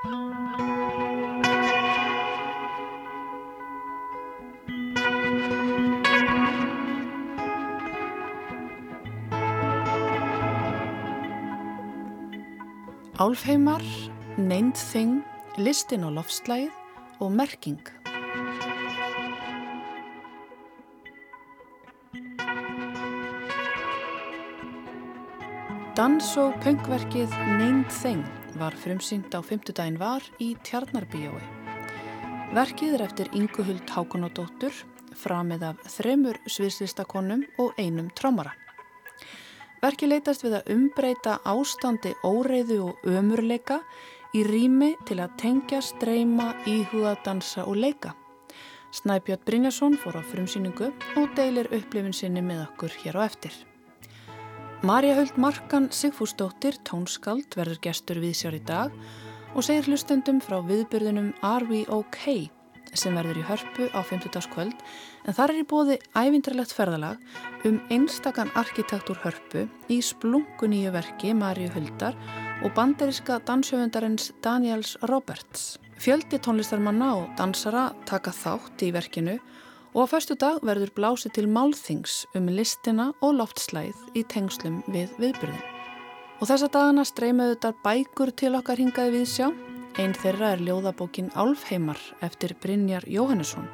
Álfheimar, 0.00 0.22
Neind 14.38 14.72
Þing, 14.74 15.20
Listin 15.60 16.04
og 16.08 16.12
loftslægið 16.16 16.72
og 17.20 17.32
Merking. 17.32 17.84
Dans- 25.92 26.36
og 26.40 26.56
pöngverkið 26.64 27.28
Neind 27.60 27.92
Þing 27.92 28.39
var 28.60 28.76
frumsýnd 28.76 29.32
á 29.32 29.40
fymtudaginn 29.40 29.98
var 30.00 30.24
í 30.38 30.52
Tjarnarbíjói. 30.66 31.42
Verkið 32.52 32.96
er 32.96 33.04
eftir 33.06 33.30
Inguhuld 33.32 33.88
Hákonadóttur, 33.88 34.74
framið 35.16 35.64
af 35.70 35.84
þremur 35.96 36.38
sviðslistakonum 36.50 37.46
og 37.62 37.78
einum 37.80 38.10
trómara. 38.18 38.52
Verki 39.80 40.10
leitast 40.10 40.44
við 40.44 40.58
að 40.58 40.72
umbreyta 40.74 41.38
ástandi 41.48 42.12
óreiðu 42.26 42.80
og 42.90 43.06
ömurleika 43.08 43.80
í 44.36 44.44
rými 44.44 44.92
til 45.08 45.22
að 45.24 45.38
tengja, 45.40 45.80
streyma, 45.80 46.52
íhuga, 46.68 47.16
dansa 47.24 47.64
og 47.64 47.80
leika. 47.80 48.12
Snæbjörn 48.92 49.46
Brynjarsson 49.46 49.96
fór 50.02 50.20
á 50.20 50.22
frumsýningu 50.26 50.92
og 51.16 51.34
deilir 51.38 51.70
upplifin 51.72 52.12
sinni 52.12 52.44
með 52.44 52.66
okkur 52.66 53.00
hér 53.04 53.22
á 53.22 53.30
eftir. 53.30 53.54
Marja 54.80 55.12
Huld 55.14 55.36
Markan 55.36 55.90
Sigfúsdóttir, 55.92 56.78
tónskald, 56.88 57.52
verður 57.52 57.82
gestur 57.84 58.16
við 58.16 58.32
sér 58.38 58.54
í 58.56 58.60
dag 58.64 58.94
og 59.52 59.66
segir 59.66 59.84
hlustendum 59.90 60.38
frá 60.40 60.56
viðbyrðunum 60.64 61.34
Are 61.44 61.68
We 61.68 61.82
OK? 61.92 62.48
sem 62.96 63.12
verður 63.12 63.42
í 63.42 63.44
hörpu 63.44 63.90
á 63.92 64.00
50. 64.00 64.48
kvöld 64.54 64.80
en 65.28 65.36
þar 65.36 65.52
er 65.52 65.60
í 65.60 65.66
bóði 65.68 65.98
ævindarlegt 66.16 66.72
ferðalag 66.72 67.20
um 67.68 67.76
einstakann 67.92 68.54
arkitektúr 68.56 69.20
hörpu 69.20 69.66
í 69.92 70.00
splunguníu 70.00 70.96
verki 70.96 71.36
Marju 71.36 71.68
Huldar 71.76 72.16
og 72.64 72.72
banderiska 72.72 73.36
dansjöfundarins 73.44 74.32
Daniels 74.40 74.96
Roberts. 75.12 75.76
Fjöldi 76.00 76.40
tónlistarmanna 76.40 77.12
og 77.20 77.28
dansara 77.36 77.90
taka 78.08 78.32
þátt 78.32 78.88
í 78.88 78.94
verkinu 78.96 79.36
og 79.94 80.06
á 80.06 80.10
förstu 80.12 80.36
dag 80.38 80.62
verður 80.62 80.94
blásið 80.94 81.34
til 81.38 81.48
málþings 81.48 82.26
um 82.34 82.46
listina 82.48 83.10
og 83.20 83.34
loftslæð 83.40 83.96
í 84.14 84.22
tengslum 84.24 84.82
við 84.86 85.10
viðbyrðin. 85.18 85.66
Og 86.40 86.48
þessa 86.48 86.70
dagana 86.72 87.04
streymaðu 87.04 87.56
þetta 87.56 87.74
bækur 87.84 88.32
til 88.32 88.54
okkar 88.56 88.80
hingaði 88.80 89.18
við 89.18 89.28
sjá 89.28 89.48
Einn 89.98 90.14
þeirra 90.14 90.52
er 90.54 90.60
ljóðabókin 90.62 91.32
Álfheimar 91.34 91.98
eftir 92.22 92.54
Brynjar 92.62 93.02
Jóhannesson. 93.10 93.66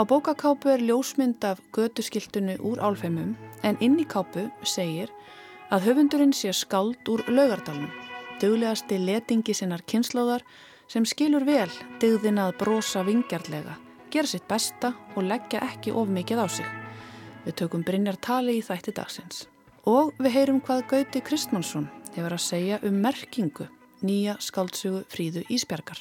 Á 0.00 0.02
bókakápu 0.08 0.70
er 0.72 0.80
ljósmynd 0.80 1.44
af 1.44 1.60
götuskiltunu 1.76 2.56
úr 2.64 2.80
Álfheimum 2.80 3.34
en 3.62 3.76
inn 3.84 3.98
í 4.00 4.06
kápu 4.08 4.46
segir 4.64 5.12
að 5.70 5.84
höfundurinn 5.90 6.32
sé 6.32 6.54
skáld 6.56 7.04
úr 7.12 7.20
laugardalunum, 7.28 7.92
döglegasti 8.40 8.98
letingi 8.98 9.54
sinnar 9.54 9.84
kynnslóðar 9.84 10.46
sem 10.88 11.04
skilur 11.04 11.44
vel 11.44 11.68
dögðin 12.00 12.40
að 12.40 12.56
brosa 12.64 13.04
vingjarlega, 13.04 13.76
gera 14.12 14.28
sitt 14.28 14.44
besta 14.48 14.92
og 15.16 15.24
leggja 15.24 15.62
ekki 15.64 15.92
of 15.96 16.10
mikið 16.12 16.44
á 16.44 16.46
sig. 16.52 16.68
Við 17.46 17.56
tökum 17.58 17.84
Brynjar 17.86 18.18
tali 18.22 18.58
í 18.60 18.64
þætti 18.64 18.94
dagsins. 18.94 19.46
Og 19.88 20.12
við 20.22 20.36
heyrum 20.36 20.60
hvað 20.62 20.84
Gauti 20.90 21.22
Kristmánsson 21.26 21.88
hefur 22.14 22.36
að 22.36 22.44
segja 22.44 22.78
um 22.86 23.00
merkingu 23.02 23.66
nýja 24.06 24.36
skáltsugu 24.38 25.02
Fríðu 25.10 25.42
Ísbjarkar. 25.50 25.98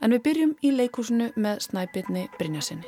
En 0.00 0.14
við 0.14 0.22
byrjum 0.28 0.54
í 0.62 0.70
leikúsinu 0.72 1.32
með 1.36 1.64
snæbyrni 1.66 2.28
Brynjasinni. 2.38 2.86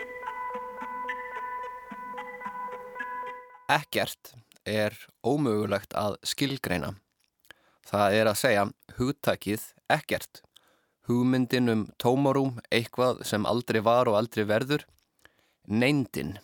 Ekkert 3.71 4.33
er 4.67 4.95
ómögulegt 5.27 5.95
að 5.99 6.17
skilgreina. 6.27 6.95
Það 7.87 8.17
er 8.21 8.31
að 8.31 8.39
segja 8.39 8.65
hugtakið 8.99 9.67
ekkert. 9.91 10.43
Hugmyndin 11.11 11.67
um 11.73 11.81
tómarúm, 11.99 12.61
eitthvað 12.71 13.25
sem 13.27 13.47
aldrei 13.49 13.81
var 13.83 14.07
og 14.07 14.15
aldrei 14.21 14.45
verður. 14.47 14.85
Neindin. 15.67 16.37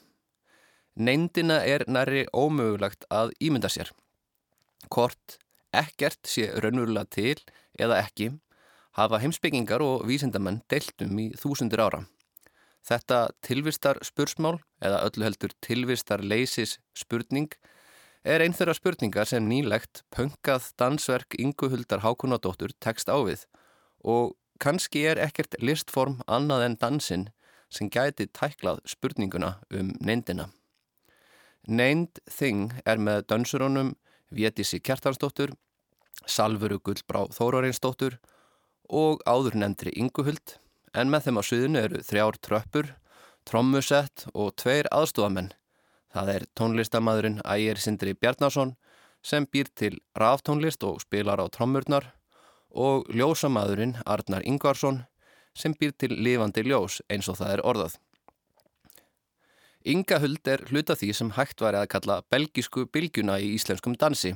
Neindina 0.98 1.60
er 1.62 1.84
næri 1.86 2.24
ómögulegt 2.34 3.06
að 3.12 3.30
ímynda 3.38 3.70
sér. 3.70 3.92
Kort 4.90 5.36
ekkert 5.70 6.26
sé 6.26 6.48
raunverulega 6.50 7.06
til 7.14 7.36
eða 7.78 8.00
ekki 8.00 8.32
hafa 8.98 9.20
heimsbyggingar 9.22 9.84
og 9.84 10.06
vísindamenn 10.08 10.62
deltum 10.72 11.18
í 11.20 11.28
þúsundur 11.38 11.84
ára. 11.84 12.00
Þetta 12.86 13.20
tilvistar 13.46 14.00
spursmál 14.06 14.56
eða 14.82 15.02
öllu 15.06 15.26
heldur 15.26 15.54
tilvistar 15.62 16.24
leysis 16.24 16.78
spurning 16.96 17.52
er 18.26 18.42
einn 18.42 18.56
þeirra 18.56 18.74
spurningar 18.78 19.30
sem 19.30 19.46
nýlegt 19.46 20.02
pöngað 20.14 20.72
dansverk 20.80 21.38
Inguhuldar 21.38 22.02
Hákunadóttur 22.02 22.74
tekst 22.82 23.10
á 23.12 23.18
við 23.22 23.46
og 24.02 24.34
kannski 24.62 25.04
er 25.10 25.20
ekkert 25.22 25.56
listform 25.62 26.20
annað 26.26 26.64
en 26.66 26.78
dansinn 26.80 27.28
sem 27.72 27.90
gæti 27.90 28.28
tæklað 28.30 28.80
spurninguna 28.88 29.56
um 29.74 29.92
neyndina. 30.00 30.48
Neynd 31.66 32.20
þing 32.30 32.76
er 32.86 33.00
með 33.02 33.26
dansurónum 33.32 33.94
Vétissi 34.30 34.78
Kjartansdóttur 34.80 35.52
Salvuru 36.26 36.78
Gullbrá 36.78 37.26
Þórarinsdóttur 37.34 38.18
og 38.88 39.22
áður 39.26 39.58
nefndri 39.58 39.92
Inguhuld 39.98 40.56
en 40.94 41.10
með 41.12 41.26
þeim 41.26 41.40
á 41.40 41.42
suðinu 41.44 41.82
eru 41.82 42.02
þrjár 42.06 42.38
tröppur, 42.40 42.90
trommusett 43.44 44.26
og 44.32 44.54
tveir 44.56 44.88
aðstofamenn. 44.94 45.52
Það 46.14 46.32
er 46.32 46.46
tónlistamæðurinn 46.56 47.42
Ægir 47.44 47.82
Sindri 47.82 48.14
Bjarnason 48.14 48.76
sem 49.26 49.46
býr 49.50 49.68
til 49.74 49.98
ráftónlist 50.16 50.86
og 50.86 51.02
spilar 51.02 51.42
á 51.42 51.46
trommurnar 51.52 52.12
og 52.76 53.08
ljósamæðurinn 53.08 53.96
Arnar 54.04 54.44
Ingvarsson 54.44 55.02
sem 55.56 55.74
býr 55.74 55.96
til 55.96 56.12
lifandi 56.12 56.62
ljós 56.66 57.00
eins 57.08 57.30
og 57.32 57.40
það 57.40 57.54
er 57.54 57.64
orðað. 57.72 57.96
Ingahuld 59.86 60.48
er 60.50 60.64
hluta 60.68 60.96
því 60.98 61.12
sem 61.14 61.34
hægt 61.36 61.62
var 61.62 61.78
að 61.78 61.88
kalla 61.94 62.20
belgísku 62.30 62.88
bylgjuna 62.92 63.38
í 63.40 63.54
íslenskum 63.56 63.96
dansi 63.96 64.34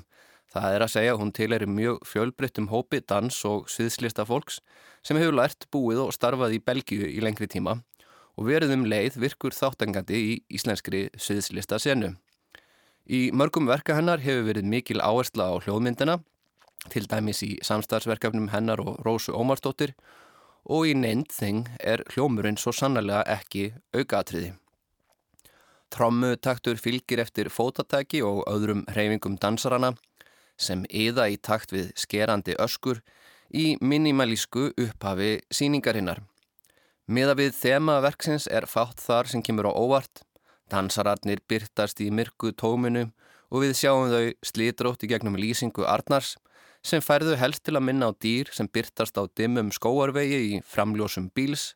Það 0.50 0.72
er 0.74 0.82
að 0.82 0.90
segja 0.90 1.10
að 1.14 1.20
hún 1.20 1.30
tilæri 1.30 1.66
mjög 1.70 2.00
fjölbryttum 2.10 2.66
hópi 2.72 2.98
dans 3.06 3.36
og 3.46 3.68
sviðslista 3.70 4.24
fólks 4.26 4.58
sem 5.06 5.18
hefur 5.20 5.36
lært 5.38 5.68
búið 5.70 6.00
og 6.02 6.14
starfað 6.16 6.56
í 6.56 6.62
Belgíu 6.66 7.06
í 7.06 7.22
lengri 7.22 7.46
tíma 7.50 7.76
og 8.34 8.48
verið 8.48 8.74
um 8.74 8.82
leið 8.90 9.20
virkur 9.22 9.54
þáttangandi 9.54 10.18
í 10.18 10.32
íslenskri 10.50 11.04
sviðslista 11.14 11.78
senu. 11.78 12.16
Í 13.06 13.30
mörgum 13.30 13.70
verka 13.70 13.94
hennar 13.94 14.22
hefur 14.24 14.48
verið 14.48 14.66
mikil 14.66 14.98
áhersla 14.98 15.52
á 15.54 15.62
hljóðmyndina, 15.62 16.18
til 16.88 17.04
dæmis 17.10 17.42
í 17.44 17.58
samstarfsverkefnum 17.66 18.48
hennar 18.54 18.80
og 18.80 19.02
Rósu 19.04 19.34
Ómarsdóttir 19.36 19.92
og 20.64 20.88
í 20.88 20.94
neynd 20.96 21.28
þing 21.34 21.68
er 21.80 22.04
hljómurinn 22.14 22.58
svo 22.60 22.72
sannlega 22.72 23.22
ekki 23.28 23.70
aukatriði. 23.96 24.54
Trommutaktur 25.90 26.78
fylgir 26.78 27.20
eftir 27.20 27.50
fótatæki 27.50 28.22
og 28.22 28.44
öðrum 28.48 28.84
hreyfingum 28.92 29.36
dansarana 29.42 29.96
sem 30.60 30.84
yða 30.86 31.26
í 31.32 31.36
takt 31.36 31.72
við 31.74 31.90
skerandi 31.98 32.54
öskur 32.62 33.00
í 33.50 33.74
minimalísku 33.82 34.70
upphafi 34.78 35.40
síningarinnar. 35.50 36.20
Miða 37.10 37.34
við 37.34 37.56
þema 37.58 37.98
verksins 38.04 38.46
er 38.46 38.68
fátt 38.70 39.02
þar 39.02 39.26
sem 39.26 39.42
kemur 39.42 39.66
á 39.66 39.72
óvart, 39.74 40.22
dansararnir 40.70 41.42
byrtast 41.50 41.98
í 42.04 42.12
myrku 42.14 42.52
tóminu 42.54 43.08
og 43.50 43.64
við 43.64 43.74
sjáum 43.80 44.12
þau 44.12 44.30
slítrótt 44.46 45.02
í 45.02 45.10
gegnum 45.10 45.34
lýsingu 45.34 45.82
Arnars 45.90 46.36
sem 46.82 47.02
færðu 47.04 47.36
helst 47.40 47.64
til 47.64 47.76
að 47.76 47.86
minna 47.88 48.08
á 48.08 48.12
dýr 48.16 48.50
sem 48.54 48.68
byrtast 48.68 49.18
á 49.20 49.24
dimmum 49.36 49.70
skóarvegi 49.74 50.40
í 50.48 50.60
framljósum 50.64 51.30
bíls, 51.36 51.74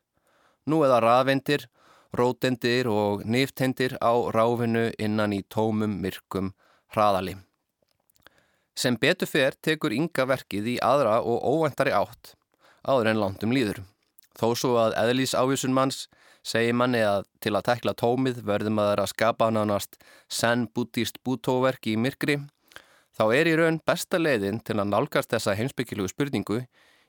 nú 0.65 0.81
eða 0.85 1.01
raðvendir, 1.05 1.67
rótendir 2.15 2.89
og 2.89 3.25
nýftendir 3.25 3.97
á 4.01 4.13
ráfinu 4.33 4.89
innan 4.97 5.35
í 5.35 5.43
tómum 5.51 5.99
myrkum 6.01 6.53
hraðali. 6.95 7.35
Sem 8.75 8.97
betur 8.99 9.29
fer 9.29 9.55
tekur 9.63 9.93
ynga 9.95 10.25
verkið 10.27 10.73
í 10.73 10.79
aðra 10.83 11.21
og 11.23 11.43
óvæntari 11.43 11.93
átt 11.95 12.33
áður 12.85 13.11
en 13.11 13.21
landum 13.21 13.53
líður. 13.55 13.81
Þó 14.35 14.51
svo 14.59 14.75
að 14.81 14.97
eðlís 14.99 15.33
ávísun 15.37 15.73
manns 15.75 16.05
segir 16.45 16.75
manni 16.77 17.01
að 17.01 17.23
til 17.41 17.55
að 17.55 17.67
tekla 17.69 17.95
tómið 17.97 18.41
verðum 18.45 18.81
að 18.83 19.05
að 19.05 19.11
skapa 19.13 19.47
nánast 19.53 19.97
senn 20.29 20.67
bútist 20.75 21.21
bútóverk 21.25 21.87
í 21.89 21.95
myrkri, 21.97 22.37
þá 23.15 23.23
er 23.35 23.49
í 23.49 23.55
raun 23.59 23.79
besta 23.87 24.19
leiðin 24.19 24.59
til 24.65 24.77
að 24.79 24.91
nálgast 24.91 25.31
þessa 25.31 25.55
heimsbyggilugu 25.55 26.11
spurningu 26.11 26.59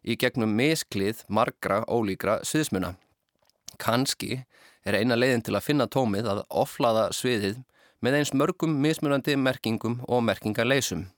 í 0.06 0.16
gegnum 0.20 0.54
misklið 0.58 1.24
margra 1.28 1.82
ólíkra 1.90 2.38
sviðsmuna. 2.46 2.94
Kanski 3.82 4.44
er 4.86 5.00
eina 5.00 5.18
leiðin 5.18 5.42
til 5.44 5.56
að 5.58 5.66
finna 5.66 5.88
tómið 5.90 6.30
að 6.30 6.44
oflaða 6.62 7.08
sviðið 7.16 7.58
með 8.04 8.20
eins 8.20 8.32
mörgum 8.36 8.78
mismunandi 8.82 9.34
merkingum 9.40 9.98
og 10.06 10.22
merkingarleysum. 10.28 11.08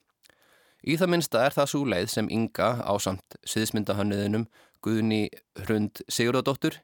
Í 0.87 0.96
það 0.96 1.12
minnsta 1.12 1.43
er 1.44 1.56
það 1.56 1.70
svo 1.73 1.85
leið 1.90 2.11
sem 2.12 2.29
Inga 2.32 2.70
á 2.81 2.93
samt 3.02 3.37
sviðismyndahönniðinum 3.44 4.46
Guðni 4.85 5.26
Hrund 5.64 6.05
Sigurðardóttur 6.06 6.79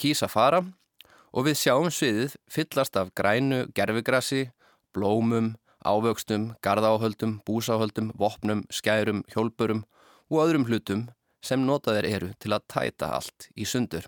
kýsa 0.00 0.30
fara 0.30 0.62
og 1.34 1.46
við 1.48 1.58
sjáum 1.58 1.90
sviðið 1.92 2.36
fyllast 2.50 2.96
af 2.98 3.10
grænu 3.18 3.64
gerfigrassi, 3.74 4.48
blómum, 4.94 5.56
ávöxtum, 5.84 6.54
gardáhöldum, 6.62 7.40
búsáhöldum, 7.46 8.12
vopnum, 8.18 8.64
skærum, 8.70 9.24
hjólpurum 9.32 9.84
og 10.30 10.44
öðrum 10.44 10.66
hlutum 10.68 11.08
sem 11.42 11.62
notaðir 11.64 12.08
eru 12.08 12.32
til 12.38 12.52
að 12.54 12.66
tæta 12.68 13.12
allt 13.16 13.48
í 13.56 13.64
sundur. 13.64 14.06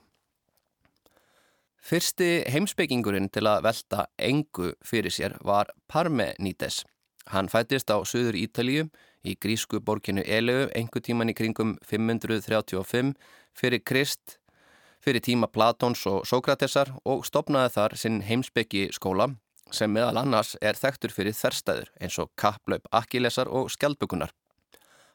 Fyrsti 1.82 2.44
heimsbyggingurinn 2.52 3.30
til 3.34 3.48
að 3.50 3.64
velta 3.66 4.04
engu 4.18 4.70
fyrir 4.86 5.10
sér 5.10 5.34
var 5.42 5.72
Parmenides. 5.90 6.84
Hann 7.32 7.50
fættist 7.50 7.90
á 7.90 7.98
söður 8.06 8.38
Ítalíu 8.38 8.86
í 9.26 9.34
grísku 9.34 9.80
borkinu 9.82 10.22
Eleu 10.22 10.68
engu 10.78 11.02
tíman 11.02 11.30
í 11.30 11.34
kringum 11.34 11.74
535 11.86 13.14
fyrir 13.58 13.82
Krist 13.82 14.38
fyrir 15.02 15.22
tíma 15.22 15.48
Platons 15.50 16.04
og 16.06 16.26
Sókratesar 16.28 16.92
og 17.04 17.26
stopnaði 17.26 17.74
þar 17.74 17.96
sinn 17.98 18.20
heimsbyggi 18.26 18.88
skóla 18.94 19.32
sem 19.70 19.92
meðal 19.92 20.18
annars 20.22 20.56
er 20.60 20.78
þekktur 20.78 21.12
fyrir 21.14 21.36
þerstæður 21.36 21.92
eins 22.00 22.18
og 22.18 22.32
kapplaup 22.36 22.88
akkilesar 22.90 23.48
og 23.48 23.70
skjaldbökunar. 23.72 24.32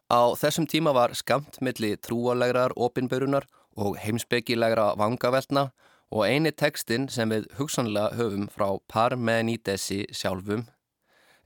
Á 0.07 0.31
þessum 0.39 0.67
tíma 0.69 0.93
var 0.95 1.13
skamt 1.19 1.59
milli 1.61 1.95
trúalegrar 1.99 2.71
opinbörunar 2.77 3.49
og 3.75 3.97
heimsbyggilegra 3.99 4.93
vangaveltna 4.97 5.67
og 6.11 6.23
eini 6.23 6.53
tekstinn 6.55 7.09
sem 7.11 7.29
við 7.33 7.49
hugsanlega 7.57 8.15
höfum 8.15 8.47
frá 8.47 8.79
Parmenidesi 8.87 10.05
sjálfum 10.15 10.63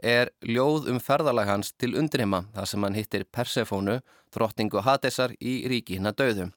er 0.02 0.32
ljóð 0.46 0.90
um 0.90 1.00
ferðalag 1.02 1.50
hans 1.50 1.74
til 1.78 1.96
undrima 1.98 2.46
þar 2.56 2.70
sem 2.70 2.84
hann 2.84 2.98
hittir 2.98 3.26
Persefónu, 3.26 4.00
þróttingu 4.34 4.82
Hadesar 4.86 5.34
í 5.40 5.62
ríki 5.70 5.98
hinn 5.98 6.10
að 6.10 6.22
döðum 6.22 6.54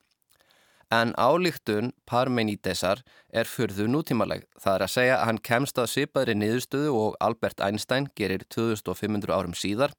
en 0.93 1.13
álíktun 1.17 1.91
Parmenidesar 2.05 3.01
er 3.33 3.49
fyrðu 3.49 3.87
nútímaleg. 3.89 4.45
Það 4.61 4.75
er 4.75 4.85
að 4.85 4.93
segja 4.93 5.15
að 5.19 5.27
hann 5.29 5.41
kemst 5.49 5.79
að 5.81 5.91
svipaðri 5.93 6.35
niðurstöðu 6.37 6.91
og 6.95 7.15
Albert 7.23 7.63
Einstein 7.65 8.09
gerir 8.17 8.45
2500 8.53 9.33
árum 9.33 9.55
síðar 9.57 9.95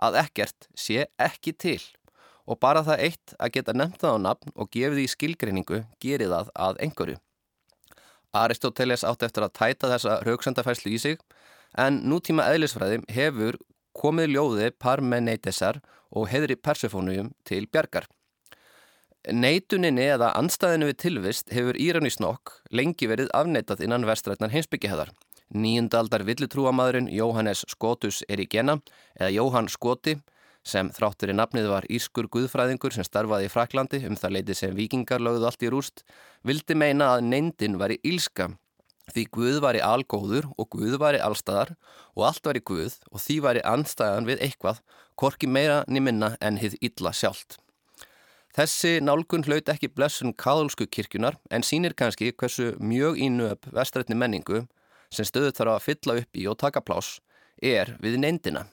að 0.00 0.20
ekkert 0.22 0.68
sé 0.78 1.08
ekki 1.20 1.52
til 1.52 1.80
og 2.50 2.58
bara 2.58 2.82
það 2.82 3.02
eitt 3.06 3.34
að 3.38 3.52
geta 3.56 3.74
nefnt 3.76 4.00
það 4.02 4.16
á 4.16 4.24
nafn 4.26 4.54
og 4.56 4.70
gefið 4.74 5.02
í 5.04 5.10
skilgreiningu 5.12 5.82
gerir 6.02 6.32
það 6.32 6.54
að 6.54 6.80
einhverju. 6.86 7.18
Aristoteles 8.34 9.04
átti 9.06 9.26
eftir 9.26 9.46
að 9.46 9.54
tæta 9.58 9.90
þessa 9.90 10.20
rauksendafæslu 10.26 10.94
í 10.94 10.98
sig 11.02 11.20
en 11.78 12.00
nútíma 12.10 12.46
eðlisfræðim 12.50 13.06
hefur 13.10 13.58
komið 13.94 14.34
ljóði 14.34 14.70
Parmenidesar 14.78 15.80
og 16.10 16.30
heðri 16.30 16.56
Persefónujum 16.58 17.32
til 17.46 17.66
bjargar. 17.70 18.06
Neituninni 19.28 20.06
eða 20.14 20.30
anstæðinu 20.38 20.86
við 20.88 20.96
tilvist 21.02 21.50
hefur 21.52 21.76
Íranísnokk 21.76 22.54
lengi 22.72 23.04
verið 23.10 23.28
afneitað 23.36 23.82
innan 23.84 24.06
vestrætnar 24.08 24.48
heimsbyggihæðar. 24.54 25.10
Nýjundaldar 25.52 26.24
villutrúamadurinn 26.24 27.10
Jóhannes 27.12 27.66
Skotus 27.68 28.22
Erigena 28.32 28.78
eða 29.18 29.28
Jóhann 29.34 29.68
Skoti 29.68 30.16
sem 30.64 30.88
þráttur 30.96 31.34
í 31.34 31.36
nafnið 31.36 31.68
var 31.68 31.88
Írskur 31.92 32.30
Guðfræðingur 32.32 32.96
sem 32.96 33.04
starfaði 33.04 33.50
í 33.50 33.52
Fraklandi 33.52 34.02
um 34.08 34.16
það 34.16 34.36
leiti 34.38 34.56
sem 34.56 34.74
vikingar 34.76 35.20
lögðu 35.20 35.50
allt 35.50 35.68
í 35.68 35.72
rúst, 35.72 36.04
vildi 36.40 36.76
meina 36.80 37.12
að 37.18 37.28
neindin 37.28 37.76
var 37.80 37.92
í 37.92 38.00
ílska 38.00 38.48
því 39.12 39.28
Guð 39.36 39.62
var 39.64 39.76
í 39.76 39.84
algóður 39.84 40.48
og 40.56 40.72
Guð 40.72 40.96
var 41.02 41.18
í 41.18 41.24
allstæðar 41.24 41.74
og 42.16 42.28
allt 42.30 42.46
var 42.46 42.56
í 42.56 42.64
Guð 42.72 42.96
og 43.10 43.20
því 43.20 43.40
var 43.44 43.60
í 43.60 43.66
anstæðan 43.68 44.28
við 44.32 44.46
eitthvað, 44.48 44.80
korki 45.12 45.50
meira 45.50 45.82
niminna 45.88 46.36
en 46.40 46.60
hið 46.60 46.78
illa 46.80 47.12
sjálft. 47.12 47.58
Þessi 48.50 48.98
nálgun 48.98 49.44
hlaut 49.46 49.68
ekki 49.70 49.92
blessun 49.94 50.32
kaðolsku 50.34 50.88
kirkjunar 50.90 51.36
en 51.54 51.62
sínir 51.62 51.94
kannski 51.94 52.32
hversu 52.34 52.72
mjög 52.82 53.20
ínöp 53.22 53.68
vestrætni 53.70 54.16
menningu 54.18 54.64
sem 55.14 55.26
stöðu 55.26 55.52
þarf 55.54 55.76
að 55.76 55.84
fylla 55.84 56.16
upp 56.22 56.40
í 56.40 56.46
og 56.50 56.58
taka 56.58 56.82
plás 56.82 57.20
er 57.62 57.94
við 58.02 58.18
neindina. 58.18 58.64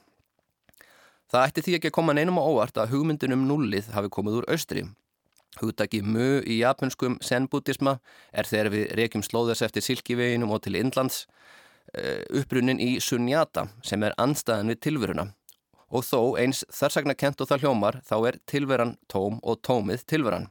Það 1.30 1.46
ætti 1.46 1.64
því 1.64 1.76
ekki 1.78 1.90
að 1.92 1.96
koma 1.98 2.16
neinum 2.16 2.40
á 2.40 2.42
óvart 2.42 2.80
að 2.80 2.96
hugmyndunum 2.96 3.46
nullið 3.46 3.92
hafi 3.94 4.10
komið 4.10 4.40
úr 4.40 4.50
austri. 4.50 4.84
Hugdagi 5.60 6.02
mu 6.02 6.40
í 6.42 6.58
japanskum 6.58 7.18
zen-bútisma 7.22 7.98
er 8.32 8.50
þegar 8.50 8.72
við 8.74 8.92
reykjum 8.98 9.26
slóðast 9.26 9.66
eftir 9.66 9.84
silkiveginum 9.84 10.54
og 10.54 10.64
til 10.64 10.78
Indlands 10.78 11.26
eh, 11.94 12.24
upprunnin 12.34 12.82
í 12.82 12.96
sunyata 13.02 13.68
sem 13.86 14.02
er 14.02 14.16
anstæðan 14.18 14.74
við 14.74 14.82
tilveruna 14.88 15.28
og 15.88 16.04
þó 16.04 16.20
eins 16.40 16.64
þarsagna 16.74 17.16
kent 17.16 17.40
og 17.40 17.48
það 17.50 17.64
hljómar 17.64 18.00
þá 18.06 18.16
er 18.30 18.38
tilveran 18.50 18.96
tóm 19.08 19.40
og 19.42 19.60
tómið 19.66 20.04
tilveran. 20.08 20.48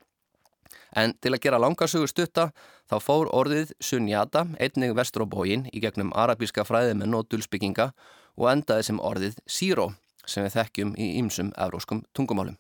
En 0.96 1.14
til 1.22 1.34
að 1.36 1.44
gera 1.44 1.60
langarsögur 1.62 2.10
stutta 2.10 2.50
þá 2.90 2.98
fór 3.04 3.30
orðið 3.36 3.74
Sunyata 3.84 4.46
einnig 4.60 4.96
vestur 4.98 5.28
á 5.28 5.28
bógin 5.28 5.68
í 5.74 5.82
gegnum 5.84 6.14
arabíska 6.16 6.66
fræðimenn 6.68 7.18
og 7.18 7.28
dulsbygginga 7.32 7.92
og 8.38 8.50
endaði 8.52 8.88
sem 8.88 9.02
orðið 9.04 9.42
Síró 9.46 9.92
sem 10.28 10.46
við 10.46 10.58
þekkjum 10.58 10.96
í 11.00 11.12
ýmsum 11.22 11.52
evróskum 11.56 12.04
tungumálum. 12.16 12.58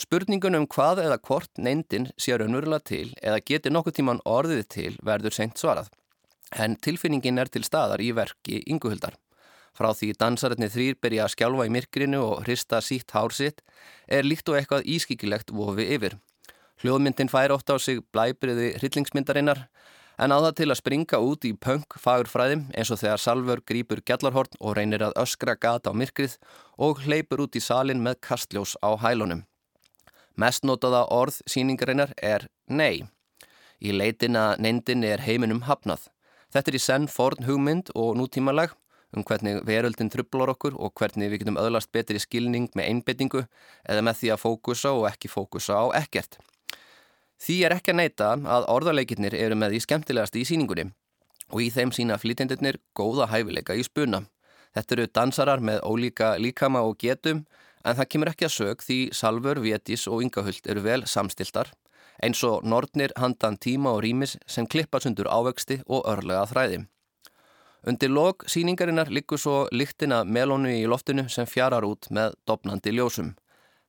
Spurningun 0.00 0.58
um 0.58 0.64
hvað 0.66 1.04
eða 1.04 1.20
hvort 1.22 1.60
neindin 1.62 2.08
sé 2.18 2.34
raunverulega 2.34 2.82
til 2.90 3.12
eða 3.22 3.42
geti 3.50 3.70
nokkuð 3.70 4.00
tíman 4.00 4.22
orðið 4.26 4.64
til 4.74 4.94
verður 5.06 5.36
senkt 5.36 5.60
svarað. 5.62 5.90
En 6.50 6.74
tilfinningin 6.76 7.38
er 7.38 7.50
til 7.50 7.62
staðar 7.66 8.02
í 8.02 8.10
verki 8.14 8.62
ynguhildar. 8.70 9.14
Frá 9.74 9.90
því 9.90 10.12
dansararnir 10.20 10.70
þrýr 10.70 10.98
byrja 11.02 11.24
að 11.24 11.32
skjálfa 11.34 11.66
í 11.66 11.72
myrkrinu 11.74 12.20
og 12.22 12.44
hrista 12.44 12.78
sítt 12.84 13.10
hár 13.10 13.34
sitt 13.34 13.64
er 14.06 14.26
líkt 14.26 14.48
og 14.48 14.58
eitthvað 14.60 14.86
ískikilegt 14.86 15.50
vofi 15.50 15.88
yfir. 15.96 16.14
Hljóðmyndin 16.82 17.30
fær 17.30 17.54
ofta 17.54 17.74
á 17.74 17.78
sig 17.82 17.98
blæbriði 18.14 18.74
hryllingsmyndarinnar 18.78 19.64
en 20.22 20.30
á 20.30 20.38
það 20.38 20.54
til 20.60 20.68
að 20.70 20.78
springa 20.78 21.18
út 21.18 21.46
í 21.48 21.50
punk 21.58 21.96
fagurfræðim 21.98 22.68
eins 22.70 22.92
og 22.94 23.00
þegar 23.02 23.22
Salvör 23.22 23.64
grýpur 23.66 24.02
gjallarhorn 24.06 24.54
og 24.60 24.76
reynir 24.78 25.02
að 25.02 25.16
öskra 25.24 25.56
gata 25.58 25.90
á 25.90 25.98
myrkrið 25.98 26.38
og 26.78 27.02
hleypur 27.02 27.42
út 27.46 27.58
í 27.58 27.62
salin 27.62 28.02
með 28.02 28.20
kastljós 28.28 28.76
á 28.78 28.94
hælunum. 29.02 29.42
Mest 30.38 30.62
notaða 30.66 31.04
orð 31.14 31.40
síningarinnar 31.50 32.14
er 32.22 32.46
nei. 32.68 33.06
Í 33.82 33.90
leitina 33.90 34.54
neindin 34.58 35.02
er 35.06 35.22
heiminum 35.22 35.64
hafnað. 35.66 36.06
Þetta 36.54 36.70
er 36.70 36.78
í 36.78 36.82
senn 36.82 37.06
forn 37.10 37.46
hugmynd 37.46 37.90
og 37.98 38.14
nútímalag 38.18 38.74
um 39.16 39.24
hvernig 39.26 39.60
veröldin 39.66 40.10
trublar 40.12 40.52
okkur 40.54 40.76
og 40.78 40.92
hvernig 40.98 41.30
við 41.32 41.44
getum 41.44 41.58
öðlast 41.60 41.92
betri 41.94 42.20
skilning 42.22 42.68
með 42.74 42.90
einbettingu 42.90 43.44
eða 43.88 44.04
með 44.04 44.20
því 44.20 44.32
að 44.34 44.42
fókusa 44.42 44.92
og 44.94 45.08
ekki 45.10 45.30
fókusa 45.32 45.78
á 45.78 45.84
ekkert. 46.02 46.38
Því 47.40 47.56
er 47.66 47.76
ekki 47.76 47.92
að 47.92 48.00
neyta 48.00 48.30
að 48.56 48.68
orðarleikirnir 48.72 49.36
eru 49.36 49.58
með 49.58 49.74
því 49.74 49.82
skemmtilegast 49.84 50.38
í 50.38 50.44
síningunni 50.48 50.88
og 51.52 51.60
í 51.60 51.70
þeim 51.74 51.92
sína 51.92 52.18
flytjendirnir 52.18 52.80
góða 52.96 53.28
hæfileika 53.30 53.76
í 53.76 53.84
spuna. 53.84 54.24
Þetta 54.74 54.96
eru 54.96 55.10
dansarar 55.14 55.62
með 55.62 55.82
ólíka 55.86 56.34
líkama 56.40 56.82
og 56.82 56.98
getum 56.98 57.44
en 57.84 57.96
það 57.98 58.10
kemur 58.10 58.30
ekki 58.32 58.48
að 58.48 58.54
sög 58.56 58.82
því 58.82 58.98
Salfur, 59.14 59.60
Vétis 59.60 60.08
og 60.10 60.24
Yngahult 60.24 60.66
eru 60.70 60.82
vel 60.86 61.02
samstiltar 61.06 61.70
eins 62.22 62.42
og 62.46 62.64
Nordnir 62.64 63.12
handan 63.18 63.58
tíma 63.58 63.94
og 63.94 64.02
rýmis 64.04 64.36
sem 64.46 64.66
klippast 64.66 65.08
undur 65.10 65.28
ávexti 65.30 65.80
og 65.86 66.04
örlega 66.10 66.46
þræði. 66.50 66.84
Undir 67.84 68.08
lok 68.08 68.46
síningarinnar 68.48 69.10
likur 69.12 69.36
svo 69.36 69.54
lyktina 69.68 70.22
melónu 70.24 70.70
í 70.72 70.86
loftinu 70.88 71.26
sem 71.28 71.44
fjarar 71.44 71.84
út 71.84 72.06
með 72.08 72.32
dopnandi 72.48 72.94
ljósum. 72.96 73.34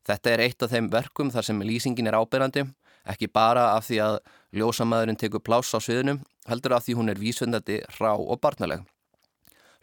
Þetta 0.06 0.32
er 0.34 0.42
eitt 0.44 0.64
af 0.66 0.74
þeim 0.74 0.90
verkum 0.92 1.30
þar 1.32 1.46
sem 1.48 1.62
lýsingin 1.64 2.10
er 2.12 2.18
áberandi, 2.20 2.66
ekki 3.08 3.30
bara 3.32 3.70
af 3.78 3.86
því 3.88 4.00
að 4.04 4.18
ljósamæðurinn 4.60 5.20
tekur 5.22 5.44
pláss 5.46 5.72
á 5.72 5.80
sviðinu, 5.80 6.18
heldur 6.50 6.76
af 6.76 6.84
því 6.84 6.98
hún 7.00 7.12
er 7.14 7.22
vísvendandi 7.22 7.78
rá 7.96 8.12
og 8.12 8.36
barnaleg. 8.44 8.84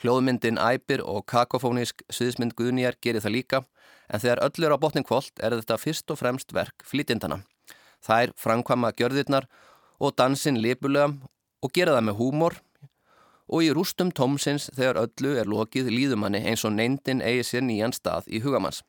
Hljóðmyndin 0.02 0.60
æpir 0.60 1.00
og 1.06 1.24
kakofónisk 1.30 2.04
sviðismynd 2.12 2.52
Guðnýjar 2.58 2.98
gerir 3.00 3.24
það 3.24 3.36
líka, 3.36 3.60
en 4.12 4.20
þegar 4.20 4.42
öll 4.44 4.66
er 4.66 4.74
á 4.76 4.82
botning 4.82 5.06
kvöld 5.08 5.40
er 5.40 5.56
þetta 5.56 5.78
fyrst 5.80 6.12
og 6.12 6.20
fremst 6.20 6.52
verk 6.52 6.84
flítindana. 6.84 7.40
Það 8.04 8.26
er 8.26 8.34
framkvama 8.36 8.92
gjörðirnar 8.98 9.48
og 10.02 10.12
dansin 10.18 10.60
lipulega 10.60 11.14
og 11.62 11.72
gera 11.72 11.96
það 11.96 12.06
með 12.10 12.18
húmor, 12.20 12.58
og 13.52 13.66
í 13.66 13.68
rústum 13.76 14.10
tómsins 14.16 14.70
þegar 14.72 15.02
öllu 15.04 15.34
er 15.42 15.50
lokið 15.50 15.92
líðumanni 15.92 16.40
eins 16.48 16.64
og 16.64 16.74
neindin 16.78 17.20
eigi 17.20 17.44
sér 17.50 17.66
nýjan 17.68 17.92
stað 17.92 18.30
í 18.32 18.40
hugamanns. 18.44 18.80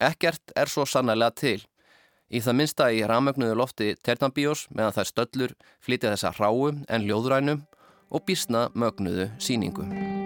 Ekkert 0.00 0.54
er 0.56 0.70
svo 0.70 0.86
sannarlega 0.86 1.34
til. 1.42 1.58
Í 2.32 2.40
það 2.40 2.58
minsta 2.62 2.88
í 2.94 3.02
ramögnuðu 3.04 3.58
lofti 3.58 3.92
Ternabíos 4.00 4.68
meðan 4.72 4.96
þær 4.96 5.10
stöllur 5.10 5.54
flytja 5.84 6.14
þessa 6.14 6.32
ráu 6.38 6.72
en 6.72 7.06
ljóðrænu 7.08 7.58
og 8.12 8.26
bísna 8.28 8.68
mögnuðu 8.74 9.32
síningu. 9.42 10.21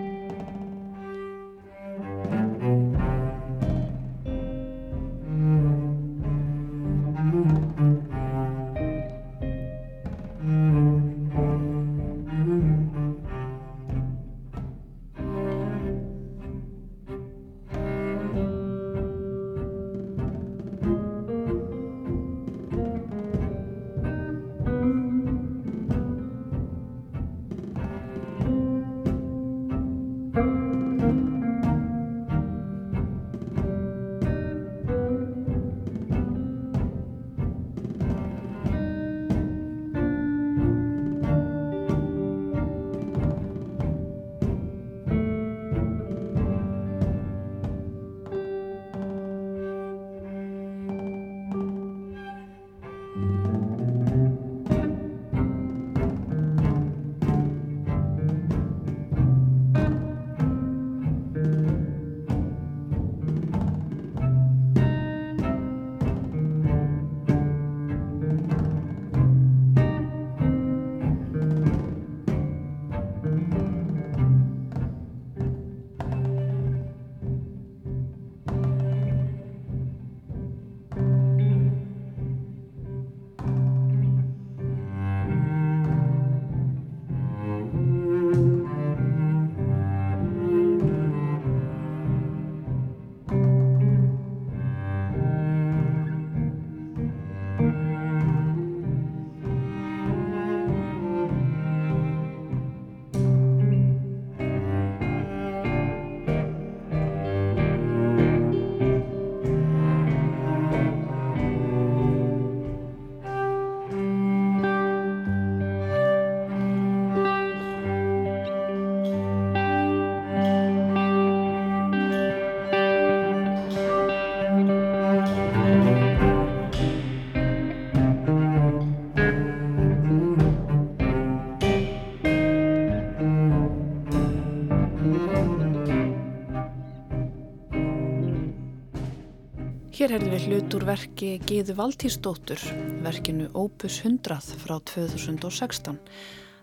Hér 140.07 140.21
herðum 140.21 140.35
við 140.37 140.45
hlut 140.47 140.75
úr 140.77 140.85
verki 140.87 141.29
Gíðu 141.43 141.75
Valtísdóttur, 141.81 142.61
verkinu 143.03 143.49
Opus 143.59 143.97
100 144.05 144.53
frá 144.63 144.77
2016 144.87 145.97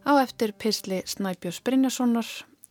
á 0.07 0.11
eftir 0.21 0.53
Pisli 0.55 1.01
Snæbjörns 1.03 1.59
Brynjasonar 1.59 2.29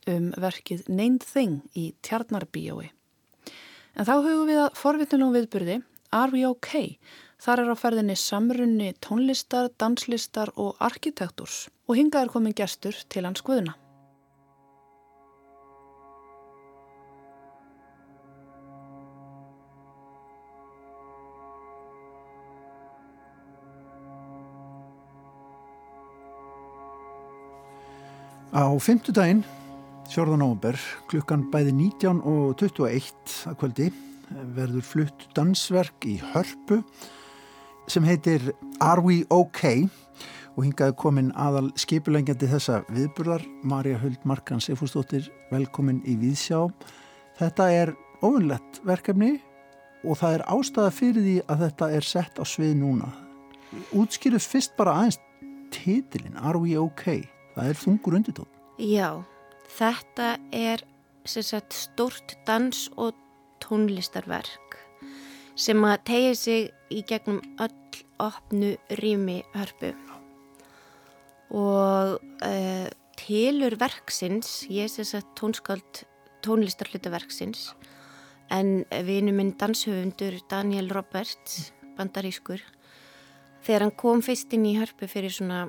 um 0.09 0.31
verkið 0.33 0.89
Named 0.89 1.27
Thing 1.29 1.61
í 1.77 1.91
Tjarnarbíói. 2.01 2.89
En 2.89 4.09
þá 4.09 4.15
hugum 4.15 4.49
við 4.49 4.63
að 4.63 4.81
forvitunum 4.81 5.37
viðburði 5.37 5.77
Are 6.09 6.33
We 6.33 6.41
OK? 6.49 6.97
Þar 7.37 7.65
er 7.67 7.69
á 7.69 7.75
ferðinni 7.77 8.17
samrunni 8.17 8.95
tónlistar, 8.97 9.69
danslistar 9.77 10.55
og 10.57 10.81
arkitekturs 10.81 11.67
og 11.85 12.01
hingað 12.01 12.25
er 12.25 12.33
komin 12.33 12.57
gestur 12.57 12.97
til 13.13 13.27
hans 13.29 13.45
guðuna. 13.45 13.77
Á 28.53 28.69
fymtudaginn, 28.77 29.39
14. 30.13 30.37
november, 30.37 30.77
klukkan 31.09 31.47
bæði 31.49 31.71
19 31.73 32.19
og 32.21 32.51
21 32.61 33.47
að 33.49 33.55
kvöldi 33.57 33.87
verður 34.53 34.85
flutt 34.85 35.25
dansverk 35.33 36.05
í 36.05 36.19
hörpu 36.35 36.77
sem 37.89 38.05
heitir 38.05 38.51
Are 38.77 39.01
We 39.01 39.23
OK? 39.33 39.89
og 40.53 40.67
hingaði 40.67 40.93
komin 41.01 41.33
aðal 41.33 41.71
skipulengjandi 41.81 42.51
þessa 42.53 42.83
viðburðar, 42.93 43.41
Marja 43.65 43.97
Huld 44.03 44.21
Markan 44.21 44.61
Sefúsdóttir, 44.61 45.31
velkomin 45.49 46.03
í 46.05 46.13
Víðsjá. 46.21 46.67
Þetta 47.41 47.71
er 47.73 47.95
ofunlegt 48.21 48.83
verkefni 48.85 49.39
og 50.05 50.21
það 50.21 50.37
er 50.37 50.49
ástæða 50.53 50.93
fyrir 50.93 51.25
því 51.25 51.37
að 51.49 51.65
þetta 51.65 51.93
er 51.97 52.11
sett 52.13 52.37
á 52.37 52.45
svið 52.45 52.77
núna. 52.85 53.09
Útskýru 53.97 54.37
fyrst 54.37 54.77
bara 54.77 54.99
aðeins 55.01 55.23
titilin, 55.73 56.37
Are 56.37 56.61
We 56.61 56.77
OK? 56.77 57.32
Það 57.53 57.69
er 57.69 57.79
þungur 57.79 58.17
undirtótt. 58.17 58.61
Já, 58.81 59.09
þetta 59.77 60.29
er 60.51 60.83
sagt, 61.25 61.73
stort 61.73 62.35
dans 62.47 62.87
og 62.97 63.13
tónlistarverk 63.63 64.79
sem 65.55 65.83
að 65.85 66.01
tegja 66.09 66.33
sig 66.35 66.63
í 66.91 67.03
gegnum 67.05 67.39
öll 67.61 68.01
opnu 68.23 68.73
rými 68.97 69.41
hörpu 69.53 69.91
og 71.53 72.17
uh, 72.17 72.87
tilur 73.19 73.75
verksins, 73.77 74.63
ég 74.73 74.87
er 74.87 74.93
þess 74.95 75.19
að 75.19 75.29
tónskáld 75.37 76.03
tónlistarhlutaverksins 76.43 77.69
en 78.53 78.81
vinu 79.05 79.33
minn 79.35 79.53
danshöfundur 79.59 80.39
Daniel 80.49 80.89
Roberts, 80.93 81.71
bandarískur 81.97 82.63
þegar 83.63 83.87
hann 83.87 83.95
kom 84.01 84.25
fyrst 84.25 84.53
inn 84.57 84.65
í 84.67 84.75
hörpu 84.79 85.07
fyrir 85.11 85.33
svona 85.33 85.67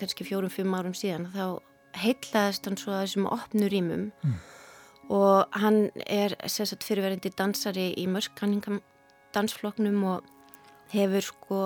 kannski 0.00 0.26
fjórum-fimm 0.26 0.74
árum 0.74 0.94
síðan 0.96 1.30
þá 1.34 1.60
heitlaðist 1.98 2.66
hann 2.68 2.78
svo 2.80 2.94
að 2.94 3.06
þessum 3.06 3.30
opnu 3.30 3.70
rýmum 3.70 4.04
mm. 4.10 4.36
og 5.14 5.58
hann 5.62 5.80
er 6.06 6.36
sérstaklega 6.42 6.88
fyrirverandi 6.88 7.32
dansari 7.38 7.88
í 8.00 8.06
mörskanningam 8.10 8.80
dansfloknum 9.34 10.04
og 10.12 10.30
hefur 10.94 11.28
sko 11.28 11.60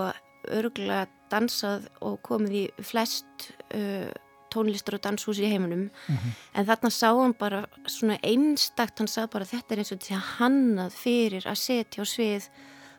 örgulega 0.48 1.06
dansað 1.32 1.88
og 2.04 2.20
komið 2.24 2.56
í 2.56 2.64
flest 2.86 3.50
uh, 3.76 4.08
tónlistar 4.52 4.96
og 4.96 5.04
danshús 5.04 5.40
í 5.42 5.48
heiminum 5.50 5.88
mm 5.88 6.16
-hmm. 6.16 6.36
en 6.54 6.66
þarna 6.66 6.90
sá 6.90 7.08
hann 7.12 7.34
bara 7.38 7.66
svona 7.84 8.18
einstakt, 8.22 8.98
hann 8.98 9.08
sá 9.08 9.26
bara 9.26 9.44
þetta 9.44 9.74
er 9.74 9.78
eins 9.78 9.92
og 9.92 10.00
því 10.00 10.14
að 10.16 10.30
hannað 10.38 10.92
fyrir 10.92 11.44
að 11.46 11.54
setja 11.54 12.02
á 12.02 12.04
svið 12.04 12.48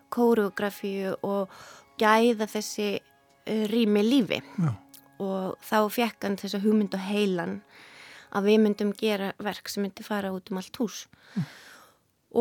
kóreografíu 0.09 1.15
og 1.24 1.50
gæða 1.98 2.45
þessi 2.45 3.00
uh, 3.00 3.65
rými 3.65 4.03
lífi 4.03 4.41
Já 4.57 4.88
og 5.19 5.59
þá 5.65 5.77
fekk 5.93 6.25
hann 6.25 6.39
þess 6.39 6.57
að 6.57 6.65
hugmynd 6.67 6.95
og 6.97 7.05
heilan 7.09 7.59
að 8.35 8.49
við 8.49 8.59
myndum 8.63 8.91
gera 8.97 9.31
verk 9.41 9.69
sem 9.71 9.83
myndi 9.83 10.05
fara 10.05 10.33
út 10.33 10.51
um 10.51 10.59
allt 10.61 10.81
hús 10.81 11.05
mm. 11.35 11.47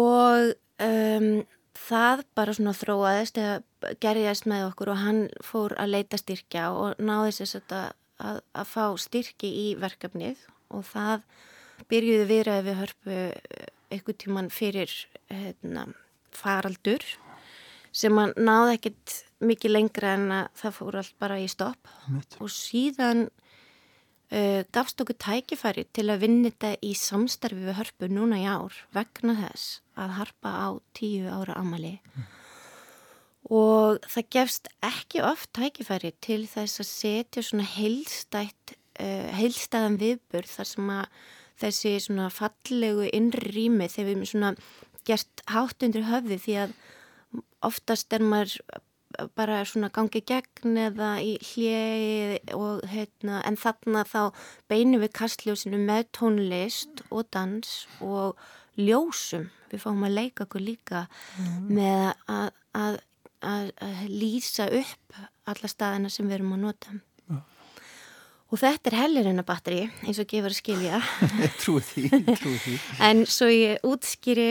og 0.01 0.51
um, 0.85 1.31
það 1.79 2.25
bara 2.39 2.55
svona 2.57 2.75
þróaðist 2.77 3.41
eða 3.41 3.95
gerðist 4.03 4.49
með 4.51 4.67
okkur 4.71 4.93
og 4.93 5.03
hann 5.03 5.23
fór 5.45 5.75
að 5.81 5.95
leita 5.95 6.21
styrkja 6.21 6.69
og 6.75 7.01
náði 7.01 7.37
þess 7.39 7.61
að, 7.61 7.93
að, 8.19 8.41
að 8.53 8.73
fá 8.73 8.85
styrki 9.01 9.53
í 9.63 9.69
verkefnið 9.81 10.43
og 10.75 10.85
það 10.91 11.25
byrjuði 11.89 12.29
viðræði 12.29 12.67
við 12.67 12.81
hörpu 12.83 13.19
eitthvað 13.89 14.21
tíman 14.21 14.51
fyrir 14.53 14.93
hérna, 15.31 15.87
faraldur 16.35 17.05
sem 17.95 18.19
hann 18.19 18.35
náði 18.37 18.77
ekkert 18.77 19.15
mikið 19.45 19.75
lengra 19.75 20.15
en 20.17 20.33
að 20.35 20.49
það 20.59 20.79
fór 20.79 20.99
allt 21.01 21.19
bara 21.23 21.39
í 21.41 21.47
stopp 21.51 21.91
Mitt. 22.11 22.39
og 22.43 22.51
síðan 22.53 23.29
uh, 23.29 24.63
gafst 24.75 25.01
okkur 25.03 25.19
tækifæri 25.23 25.87
til 25.95 26.09
að 26.09 26.25
vinna 26.25 26.51
þetta 26.51 26.73
í 26.83 26.95
samstarfi 26.99 27.63
við 27.69 27.79
hörpu 27.79 28.11
núna 28.11 28.41
í 28.43 28.49
ár 28.49 28.75
vegna 28.97 29.37
þess 29.39 29.79
að 29.99 30.17
harpa 30.19 30.55
á 30.59 30.69
tíu 30.99 31.31
ára 31.31 31.59
amali 31.61 31.97
mm. 32.03 32.27
og 33.55 34.03
það 34.11 34.31
gefst 34.37 34.71
ekki 34.85 35.23
oft 35.27 35.53
tækifæri 35.57 36.15
til 36.25 36.45
þess 36.51 36.83
að 36.83 36.91
setja 36.91 37.47
svona 37.47 37.69
heilstætt 37.77 38.77
uh, 38.99 39.29
heilstæðan 39.39 40.01
viðbur 40.03 40.51
þar 40.51 40.73
sem 40.75 40.95
að 40.99 41.19
þessi 41.59 41.97
svona 42.03 42.29
fallegu 42.31 43.09
innri 43.15 43.51
rými 43.55 43.89
þegar 43.91 44.07
við 44.07 44.15
erum 44.17 44.29
svona 44.31 44.53
gert 45.09 45.43
hátt 45.51 45.83
undir 45.83 46.07
höfði 46.07 46.39
því 46.43 46.61
að 46.65 46.77
oftast 47.67 48.15
er 48.15 48.23
maður 48.25 48.83
bara 49.39 49.63
svona 49.67 49.89
gangi 49.95 50.21
gegn 50.27 50.77
eða 50.89 51.15
í 51.25 51.35
hljegi 51.41 52.55
og 52.57 52.85
heitna, 52.91 53.41
en 53.49 53.57
þarna 53.59 54.05
þá 54.09 54.21
beinum 54.71 55.03
við 55.03 55.15
kastljósinu 55.17 55.81
með 55.81 56.11
tónlist 56.19 57.03
og 57.09 57.29
dans 57.35 57.87
og 58.05 58.37
ljósum 58.79 59.49
við 59.73 59.83
fáum 59.83 60.07
að 60.07 60.17
leika 60.21 60.47
okkur 60.47 60.65
líka 60.65 61.05
mm. 61.41 61.69
með 61.73 62.05
að, 62.31 62.49
að, 62.79 62.99
að, 63.41 63.71
að 63.85 64.01
lýsa 64.13 64.69
upp 64.79 65.21
alla 65.49 65.71
staðina 65.73 66.13
sem 66.13 66.29
við 66.29 66.39
erum 66.39 66.55
að 66.57 66.65
nota 66.67 66.95
mm. 66.95 67.43
og 68.53 68.63
þetta 68.63 68.93
er 68.93 68.99
hellirinn 69.03 69.43
að 69.43 69.49
batteri 69.51 69.83
eins 70.05 70.21
og 70.21 70.29
gefur 70.31 70.53
að 70.53 70.61
skilja 70.61 71.03
trú 71.63 71.79
því, 71.81 72.09
trú 72.35 72.55
því 72.55 72.79
en 73.09 73.25
svo 73.29 73.51
ég 73.53 73.89
útskýri 73.89 74.51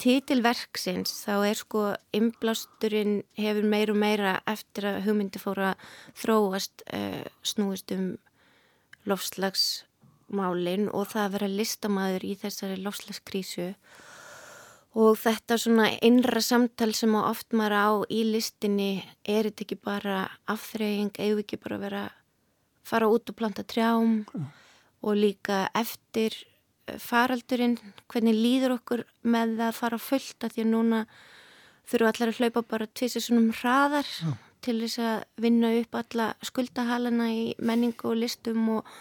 Títilverksins 0.00 1.12
þá 1.22 1.34
er 1.50 1.58
sko 1.60 1.82
inblásturinn 2.16 3.20
hefur 3.38 3.66
meir 3.68 3.92
og 3.92 3.98
meira 4.00 4.38
eftir 4.48 4.88
að 4.88 5.02
hugmyndi 5.06 5.42
fóra 5.42 5.74
þróast 6.16 6.82
uh, 6.96 7.26
snúist 7.46 7.92
um 7.94 8.16
lofslagsmálinn 9.06 10.88
og 10.90 11.12
það 11.12 11.22
að 11.24 11.34
vera 11.36 11.52
listamæður 11.52 12.26
í 12.26 12.34
þessari 12.40 12.80
lofslagskrísu 12.82 13.68
og 14.96 15.18
þetta 15.20 15.58
svona 15.60 15.90
innra 16.04 16.40
samtal 16.40 16.92
sem 16.96 17.12
á 17.12 17.28
oft 17.28 17.52
maður 17.52 17.76
á 17.76 17.88
í 18.08 18.22
listinni 18.32 19.04
er 19.28 19.50
þetta 19.50 19.66
ekki 19.66 19.78
bara 19.84 20.20
afþreying, 20.48 21.12
eða 21.20 21.44
ekki 21.44 21.60
bara 21.60 21.80
vera 21.82 22.04
fara 22.86 23.10
út 23.12 23.28
og 23.28 23.36
planta 23.36 23.64
trjám? 23.66 24.22
Og 25.04 25.18
líka 25.18 25.66
eftir 25.76 26.34
faraldurinn, 27.02 27.78
hvernig 28.10 28.36
líður 28.36 28.76
okkur 28.78 29.04
með 29.26 29.58
að 29.68 29.78
fara 29.80 29.98
fullt 29.98 30.46
að 30.46 30.56
því 30.56 30.64
að 30.64 30.72
núna 30.72 31.00
þurfum 31.86 32.10
allar 32.10 32.32
að 32.32 32.40
hlaupa 32.40 32.62
bara 32.74 32.88
tvisir 32.98 33.24
svonum 33.24 33.52
hraðar 33.60 34.08
Já. 34.08 34.32
til 34.66 34.76
þess 34.82 35.02
að 35.02 35.44
vinna 35.44 35.72
upp 35.80 35.98
alla 36.00 36.28
skuldahalana 36.46 37.28
í 37.34 37.44
menningu 37.58 38.10
og 38.10 38.20
listum 38.22 38.68
og 38.78 38.96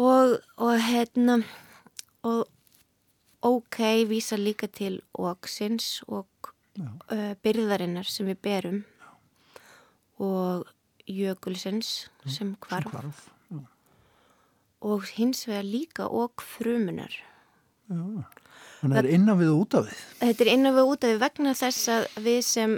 og, 0.00 0.38
og 0.56 0.76
hérna 0.80 1.40
og 2.22 2.46
ok, 3.42 3.78
vísa 4.08 4.36
líka 4.36 4.68
til 4.68 5.00
óksins 5.16 6.02
og 6.08 6.28
uh, 6.80 7.32
byrðarinnar 7.42 8.08
sem 8.08 8.28
við 8.28 8.40
berum 8.44 8.80
Já. 9.00 9.10
og 10.24 10.68
jökulsins 11.08 12.08
Já. 12.24 12.32
sem 12.38 12.56
hvarf 12.68 13.30
og 14.80 15.06
hins 15.16 15.46
vegar 15.48 15.66
líka 15.66 16.08
og 16.08 16.42
frumunar. 16.42 17.12
Já, 17.90 18.02
þannig 18.80 18.84
að 18.84 18.96
það 18.96 19.00
er 19.02 19.10
innan 19.16 19.40
við 19.40 19.54
út 19.54 19.76
af 19.78 19.88
því. 19.88 19.96
Þetta 20.20 20.44
er 20.44 20.52
innan 20.54 20.76
við 20.76 20.92
út 20.92 21.04
af 21.04 21.10
því 21.10 21.22
vegna 21.24 21.54
þess 21.60 21.88
að 21.94 22.06
við 22.26 22.40
sem, 22.48 22.76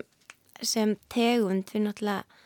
sem 0.61 0.94
tegund 1.12 1.75
við 1.75 1.85
náttúrulega 1.87 2.40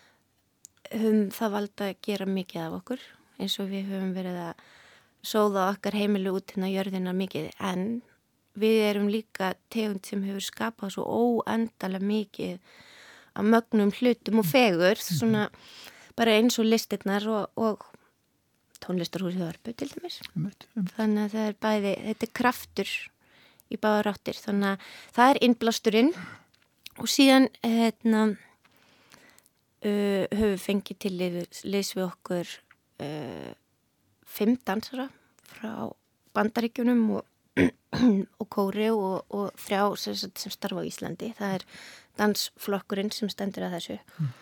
höfum 0.94 1.22
það 1.34 1.54
valda 1.56 1.88
að 1.90 2.02
gera 2.06 2.26
mikið 2.30 2.62
af 2.62 2.74
okkur 2.80 3.06
eins 3.40 3.56
og 3.62 3.70
við 3.70 3.88
höfum 3.90 4.12
verið 4.16 4.42
að 4.44 4.66
sóða 5.26 5.70
okkar 5.72 5.96
heimilu 5.98 6.36
út 6.36 6.52
hérna 6.52 6.70
jörðina 6.70 7.14
mikið 7.16 7.48
en 7.58 7.86
við 8.56 8.82
erum 8.90 9.10
líka 9.12 9.54
tegund 9.72 10.06
sem 10.06 10.22
hefur 10.24 10.44
skapað 10.44 10.94
svo 10.94 11.04
óendala 11.04 12.00
mikið 12.00 12.60
að 13.36 13.50
mögnum 13.52 13.92
hlutum 13.98 14.40
og 14.40 14.48
fegur 14.48 14.96
mhm. 14.96 15.18
svona 15.18 15.48
bara 16.16 16.38
eins 16.38 16.58
og 16.60 16.68
listirnar 16.70 17.26
og, 17.28 17.50
og 17.60 17.84
tónlistarhúsið 18.82 19.44
Örbu 19.48 19.74
til 19.76 19.90
dæmis. 19.92 20.20
Einmitt, 20.34 20.66
einmitt. 20.74 20.96
Þannig 20.96 21.22
að 21.24 21.36
það 21.36 21.50
er 21.50 21.60
bæði, 21.66 21.92
þetta 22.08 22.26
er 22.26 22.34
kraftur 22.40 22.96
í 23.72 23.78
báðar 23.80 24.12
áttir 24.12 24.38
þannig 24.38 24.74
að 24.74 24.90
það 25.16 25.30
er 25.32 25.40
innblásturinn 25.46 26.12
og 26.96 27.10
síðan 27.10 27.48
hérna 27.64 28.22
uh, 29.84 30.24
höfum 30.30 30.52
við 30.54 30.62
fengið 30.62 31.00
til 31.02 31.14
liðs 31.18 31.94
við 31.96 32.04
okkur 32.06 32.52
uh, 33.04 33.52
fimm 34.26 34.56
dansara 34.66 35.08
frá 35.46 35.90
bandaríkjunum 36.36 37.04
og, 37.18 37.26
og 38.40 38.48
kóri 38.52 38.90
og, 38.92 39.24
og 39.34 39.50
þrjá 39.66 39.82
sem, 40.00 40.16
sem 40.16 40.54
starfa 40.54 40.84
á 40.84 40.88
Íslandi 40.88 41.32
það 41.36 41.58
er 41.58 41.68
dansflokkurinn 42.20 43.12
sem 43.12 43.30
stendur 43.32 43.66
að 43.66 43.78
þessu 43.78 43.98
mm. 43.98 44.32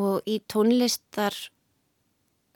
og 0.00 0.28
í 0.28 0.38
tónlistar 0.48 1.36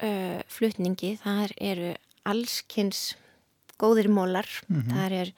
uh, 0.03 0.41
flutningi 0.49 1.17
þar 1.23 1.55
eru 1.61 1.95
allskynns 2.29 3.15
góðir 3.81 4.11
mólar 4.13 4.49
mm 4.69 4.81
-hmm. 4.81 4.91
þar 4.95 5.13
er 5.13 5.33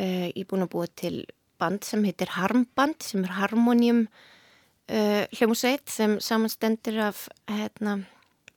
uh, 0.00 0.28
ég 0.34 0.46
búin 0.48 0.64
að 0.64 0.72
búa 0.74 0.86
til 0.86 1.26
band 1.58 1.84
sem 1.84 2.04
heitir 2.04 2.28
Harmband 2.36 3.02
sem 3.02 3.24
er 3.24 3.34
harmonium 3.40 4.06
uh, 4.88 5.24
hljómsveit 5.34 5.88
sem 5.90 6.20
samanstendur 6.20 6.98
af 7.10 7.28
hérna, 7.48 8.04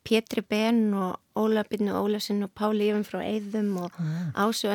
Pétri 0.03 0.41
Ben 0.41 0.93
og 0.93 1.19
Óla 1.35 1.63
Byrnu 1.63 1.93
Ólasinn 1.93 2.43
og 2.43 2.51
Páli 2.55 2.89
Ífum 2.89 3.03
frá 3.03 3.21
Eithum 3.21 3.77
og 3.77 3.91
mm. 3.99 4.33
Ásu 4.35 4.67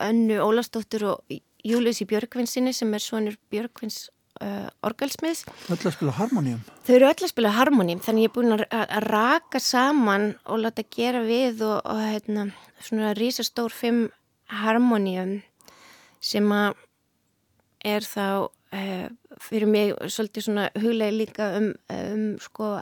Önnu 0.00 0.36
Ólastóttur 0.40 1.04
og 1.04 1.18
Július 1.64 2.02
í 2.02 2.08
Björgvinsinni 2.10 2.72
sem 2.72 2.94
er 2.94 2.98
svonur 2.98 3.36
Björgvins 3.50 4.10
uh, 4.42 4.68
orgalsmiðs. 4.86 5.44
Öll 5.70 5.78
að 5.78 5.94
spila 5.96 6.14
harmoníum? 6.16 6.62
Þau 6.86 6.94
eru 6.96 7.08
öll 7.08 7.26
að 7.26 7.32
spila 7.32 7.54
harmoníum 7.56 8.02
þannig 8.04 8.26
ég 8.26 8.32
er 8.32 8.34
búin 8.36 8.56
að, 8.56 8.96
raka 9.06 9.62
saman 9.62 10.32
og 10.44 10.62
láta 10.64 10.84
gera 10.96 11.22
við 11.26 11.62
og, 11.66 11.78
og 11.86 12.02
hérna, 12.02 12.48
svona 12.82 13.14
rísastór 13.18 13.74
fimm 13.74 14.08
harmoníum 14.62 15.38
sem 16.22 16.50
að 16.54 16.74
er 17.92 18.06
þá 18.06 18.26
uh, 18.48 19.06
fyrir 19.42 19.70
mig 19.70 19.94
svolítið 20.06 20.48
svona 20.48 20.68
huglega 20.78 21.16
líka 21.16 21.52
um, 21.58 21.72
um 21.92 22.26
sko 22.42 22.76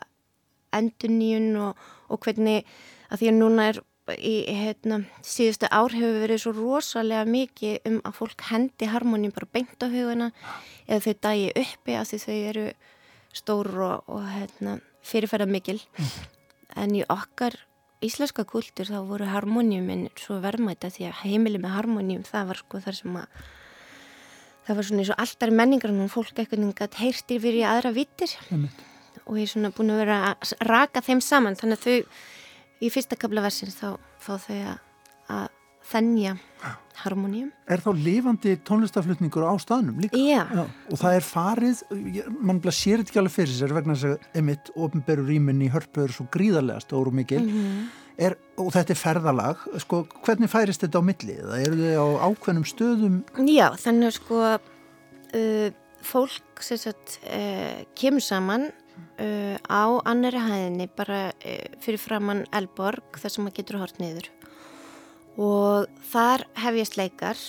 enduníun 0.77 1.55
og, 1.59 1.87
og 2.11 2.21
hvernig 2.25 2.67
að 3.11 3.23
því 3.23 3.31
að 3.31 3.41
núna 3.41 3.71
er 3.71 3.81
í 4.19 4.35
hérna, 4.49 5.03
síðustu 5.27 5.69
ár 5.71 5.93
hefur 5.95 6.21
verið 6.25 6.43
svo 6.43 6.53
rosalega 6.57 7.25
mikið 7.29 7.89
um 7.91 7.99
að 8.09 8.17
fólk 8.17 8.45
hendi 8.49 8.89
harmoníum 8.91 9.35
bara 9.37 9.49
beint 9.53 9.85
á 9.85 9.87
huguna 9.93 10.31
eða 10.89 11.01
þau 11.05 11.15
dagi 11.27 11.51
uppi 11.63 11.97
að 11.99 12.09
því 12.11 12.21
þau 12.25 12.37
eru 12.51 12.67
stór 13.37 13.71
og, 13.87 14.11
og 14.11 14.27
hérna, 14.27 14.79
fyrirferða 15.07 15.47
mikil 15.51 15.79
en 16.81 16.97
í 16.97 17.05
okkar 17.07 17.57
íslenska 18.05 18.47
kultur 18.49 18.89
þá 18.89 19.01
voru 19.07 19.29
harmoníuminn 19.29 20.09
svo 20.19 20.41
verðmæta 20.43 20.91
því 20.91 21.11
að 21.11 21.23
heimili 21.25 21.61
með 21.61 21.77
harmoníum 21.77 22.27
það 22.27 22.51
var 22.51 22.63
sko 22.63 22.83
þar 22.87 22.99
sem 22.99 23.19
að 23.21 23.41
það 24.67 24.79
var 24.79 24.89
svona 24.89 25.05
eins 25.05 25.13
og 25.13 25.25
alltaf 25.25 25.55
menningar 25.61 25.93
og 25.93 26.13
fólk 26.13 26.41
eitthvað 26.41 26.73
gætt 26.79 27.01
heyrtir 27.01 27.43
fyrir 27.43 27.69
aðra 27.69 27.93
vittir 27.95 28.35
og 29.27 29.37
ég 29.39 29.45
er 29.45 29.53
svona 29.53 29.73
búin 29.75 29.93
að 29.93 30.03
vera 30.05 30.21
að 30.33 30.55
raka 30.67 31.03
þeim 31.05 31.21
saman 31.25 31.59
þannig 31.59 31.79
að 31.79 31.87
þau 31.87 32.40
í 32.81 32.91
fyrsta 32.93 33.19
kabla 33.21 33.45
versins 33.45 33.79
þá 33.79 33.89
fá 34.21 34.35
þau 34.41 34.61
að, 35.31 35.49
þennja 35.91 36.37
harmoníum. 37.01 37.49
Er 37.71 37.81
þá 37.83 37.91
lifandi 37.97 38.53
tónlistaflutningur 38.69 39.47
á 39.49 39.55
staðnum 39.63 40.03
líka? 40.03 40.19
Já. 40.21 40.45
Já. 40.45 40.65
Og 40.93 41.01
það 41.01 41.17
er 41.17 41.27
farið, 41.27 41.81
mann 42.37 42.61
bara 42.63 42.75
sér 42.77 43.05
ekki 43.05 43.21
alveg 43.21 43.35
fyrir 43.39 43.57
sér 43.57 43.75
vegna 43.77 43.97
þess 43.97 44.11
að 44.11 44.41
emitt 44.43 44.71
ofnberu 44.77 45.25
rýmin 45.29 45.65
í 45.65 45.71
hörpu 45.73 46.05
eru 46.05 46.17
svo 46.17 46.27
gríðarlega 46.33 46.85
stóru 46.85 47.15
mikil 47.17 47.41
mm 47.41 47.55
-hmm. 47.55 47.87
er, 48.29 48.37
og 48.61 48.73
þetta 48.77 48.95
er 48.95 49.01
ferðalag, 49.01 49.65
sko, 49.87 50.03
hvernig 50.27 50.53
færist 50.53 50.85
þetta 50.85 51.01
á 51.01 51.09
millið? 51.09 51.41
Það 51.49 51.65
eru 51.67 51.81
þið 51.81 51.97
á 51.97 52.07
ákveðnum 52.29 52.69
stöðum? 52.69 53.17
Já, 53.49 53.67
þannig 53.81 54.07
að 54.07 54.17
sko 54.21 54.37
uh, 54.45 55.69
fólk 56.03 56.63
sagt, 56.63 57.19
uh, 57.25 57.85
kemur 57.95 58.21
saman 58.21 58.71
uh, 59.21 59.57
á 59.69 59.85
annari 60.09 60.43
hæðinni 60.43 60.89
bara 60.97 61.31
uh, 61.33 61.65
fyrir 61.83 62.01
framann 62.03 62.45
Elborg 62.57 63.19
þar 63.21 63.35
sem 63.35 63.47
maður 63.47 63.59
getur 63.61 63.81
hort 63.83 64.01
niður. 64.03 64.31
Og 65.41 65.89
þar 66.11 66.47
hef 66.59 66.79
ég 66.81 66.89
sleikar 66.91 67.43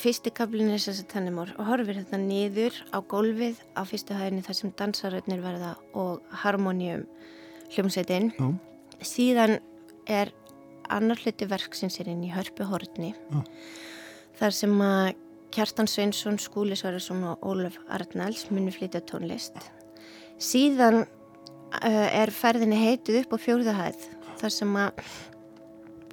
fyrsti 0.00 0.32
kablin 0.34 0.70
er 0.72 0.80
þess 0.80 1.04
að 1.04 1.10
tannimór 1.12 1.52
og 1.58 1.68
horfir 1.68 2.00
þetta 2.00 2.20
niður 2.22 2.76
á 2.94 2.98
gólfið 3.04 3.60
á 3.76 3.82
fyrstu 3.88 4.16
hæðinni 4.16 4.44
þar 4.46 4.58
sem 4.58 4.74
dansaröðnir 4.78 5.42
verða 5.44 5.72
og 5.98 6.36
harmoníum 6.42 7.06
hljómsveitin. 7.70 8.32
Mm. 8.38 8.56
síðan 9.00 9.58
er 10.10 10.32
annar 10.90 11.20
hluti 11.22 11.46
verksins 11.48 12.00
er 12.00 12.10
inn 12.10 12.24
í 12.26 12.32
hörpuhortni 12.34 13.12
mm. 13.14 13.44
þar 14.40 14.56
sem 14.56 14.80
að 14.84 15.12
Kjartan 15.50 15.88
Sveinsson, 15.90 16.36
Skúli 16.38 16.76
Svararsson 16.78 17.24
og 17.26 17.40
Ólaf 17.42 17.74
Arnalds 17.90 18.46
muni 18.54 18.70
flytja 18.70 19.02
tónlist 19.02 19.56
síðan 20.40 21.02
uh, 21.04 22.08
er 22.10 22.32
ferðinni 22.34 22.78
heitið 22.80 23.22
upp 23.24 23.36
á 23.36 23.38
fjórðahæð 23.44 24.04
þar 24.40 24.54
sem 24.56 24.76
að 24.80 25.02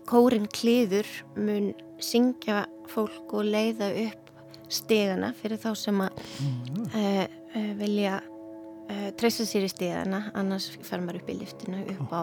kórin 0.07 0.47
kliður 0.51 1.07
mun 1.35 1.71
syngja 2.03 2.65
fólk 2.91 3.33
og 3.35 3.47
leiða 3.47 3.89
upp 4.05 4.27
stegana 4.71 5.31
fyrir 5.37 5.59
þá 5.61 5.69
sem 5.79 6.01
að 6.03 6.23
mm. 6.43 6.87
uh, 6.87 7.21
uh, 7.55 7.71
vilja 7.79 8.17
uh, 8.19 9.09
treysa 9.19 9.47
sér 9.47 9.67
í 9.67 9.71
stegana 9.71 10.27
annars 10.37 10.69
fer 10.83 11.03
maður 11.03 11.21
upp 11.21 11.31
í 11.31 11.37
liftinu 11.41 11.83
upp 11.95 12.15
á 12.15 12.21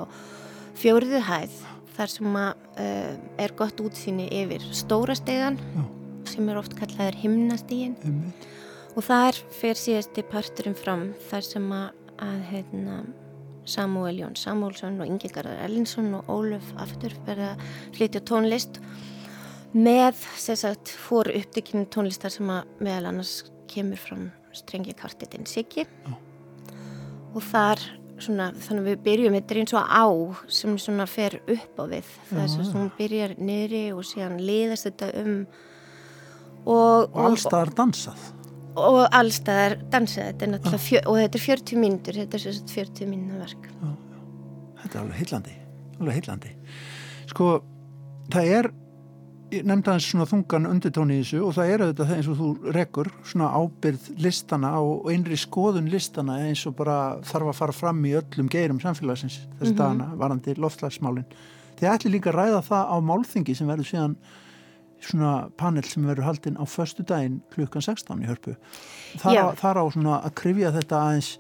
fjóruðu 0.77 1.23
hæð 1.25 1.59
þar 1.95 2.11
sem 2.11 2.37
að 2.37 2.79
er 3.39 3.53
gott 3.55 3.79
útsýni 3.79 4.25
yfir 4.35 4.65
stóra 4.75 5.15
stegan 5.15 5.55
sem 6.27 6.49
er 6.51 6.59
oft 6.59 6.75
kallaður 6.75 7.21
himnastígin 7.21 7.95
og 8.95 9.03
þar 9.03 9.39
fer 9.55 9.79
síðasti 9.79 10.25
parturinn 10.31 10.79
fram 10.79 11.09
þar 11.29 11.47
sem 11.47 11.67
að, 11.75 11.87
að 12.23 12.41
heitna 12.53 12.99
Samuel 13.65 14.21
Jón 14.21 14.37
Samuelsson 14.37 15.01
og 15.01 15.09
Ingi 15.09 15.31
Garðar 15.33 15.65
Ellinsson 15.65 16.13
og 16.19 16.29
Óluf 16.31 16.71
aftur 16.81 17.15
verða 17.27 17.55
flytja 17.97 18.23
tónlist 18.29 18.79
með 19.75 20.21
sagt, 20.37 20.93
fór 20.93 21.33
uppdykjum 21.35 21.89
tónlistar 21.91 22.31
sem 22.31 22.51
að 22.53 22.71
meðal 22.85 23.11
annars 23.11 23.41
kemur 23.71 23.99
fram 23.99 24.29
strengjakvartetinn 24.55 25.49
Siggi. 25.51 25.87
Oh. 26.07 26.19
og 27.35 27.43
þar 27.43 27.81
svona, 28.23 28.53
þannig 28.63 28.85
að 28.85 28.89
við 28.93 29.01
byrjum, 29.09 29.37
þetta 29.41 29.55
er 29.55 29.61
eins 29.65 29.75
og 29.75 29.89
á 29.91 30.07
sem 30.61 30.77
svona 30.79 31.07
fer 31.11 31.41
upp 31.41 31.81
á 31.83 31.85
við. 31.91 32.13
Er 32.31 32.47
svo 32.53 32.63
sem 32.63 32.79
hún 32.79 32.93
byrjar 32.95 33.35
niðri 33.41 33.85
og 33.97 34.07
síðan 34.07 34.39
liðast 34.39 34.87
þetta 34.87 35.11
um 35.25 35.35
og, 36.65 37.11
og 37.11 37.19
allstaðar 37.27 37.75
dansað 37.77 38.23
og 38.75 39.01
allstaðar 39.15 39.77
dansa 39.93 40.31
þetta 40.31 40.47
er 40.47 40.53
náttúrulega 40.55 40.83
fjö, 40.83 41.03
og 41.07 41.19
þetta 41.21 41.41
er 41.41 41.45
40 41.47 41.83
myndur 41.83 42.21
þetta 42.23 42.39
er 42.39 42.45
svona 42.45 42.75
40 42.75 43.11
mynda 43.11 43.43
verk 43.43 43.69
já. 43.71 43.93
þetta 44.83 44.99
er 44.99 45.03
alveg 45.03 45.21
heillandi 45.23 45.59
alveg 46.01 46.19
heillandi 46.19 46.55
sko 47.31 47.51
það 48.33 48.51
er 48.59 48.71
nefnda 49.63 49.95
hans 49.95 50.07
svona 50.09 50.27
þungan 50.27 50.67
undirtóni 50.67 51.19
í 51.19 51.23
þessu 51.23 51.43
og 51.47 51.53
það 51.55 51.71
er 51.71 51.83
auðvitað 51.85 52.13
eins 52.17 52.29
og 52.31 52.39
þú 52.39 52.49
rekur 52.75 53.11
svona 53.29 53.51
ábyrð 53.55 54.07
listana 54.25 54.71
og 54.83 55.11
einri 55.13 55.39
skoðun 55.39 55.91
listana 55.93 56.41
eins 56.49 56.65
og 56.67 56.77
bara 56.79 57.21
þarf 57.29 57.53
að 57.53 57.59
fara 57.61 57.77
fram 57.77 58.01
í 58.09 58.15
öllum 58.19 58.49
geirum 58.51 58.81
samfélagsins 58.83 59.45
þess 59.61 59.71
mm 59.71 59.75
-hmm. 59.75 59.77
dana 59.79 60.09
varandi 60.17 60.57
loftslagsmálin 60.59 61.29
þið 61.79 61.93
ætli 61.93 62.11
líka 62.11 62.31
að 62.31 62.39
ræða 62.41 62.63
það 62.71 62.85
á 62.91 62.97
málþingi 63.01 63.55
sem 63.55 63.69
verður 63.69 63.91
síðan 63.91 64.17
svona 65.05 65.33
panel 65.61 65.85
sem 65.89 66.05
verður 66.07 66.29
haldinn 66.29 66.61
á 66.61 66.65
förstu 66.69 67.05
daginn 67.07 67.41
klukkan 67.55 67.85
16 67.85 68.23
í 68.25 68.29
hörpu. 68.29 68.57
Þar 69.23 69.41
á, 69.41 69.47
þar 69.61 69.81
á 69.81 69.85
svona 69.95 70.21
að 70.21 70.37
krifja 70.41 70.73
þetta 70.75 71.01
aðeins 71.01 71.33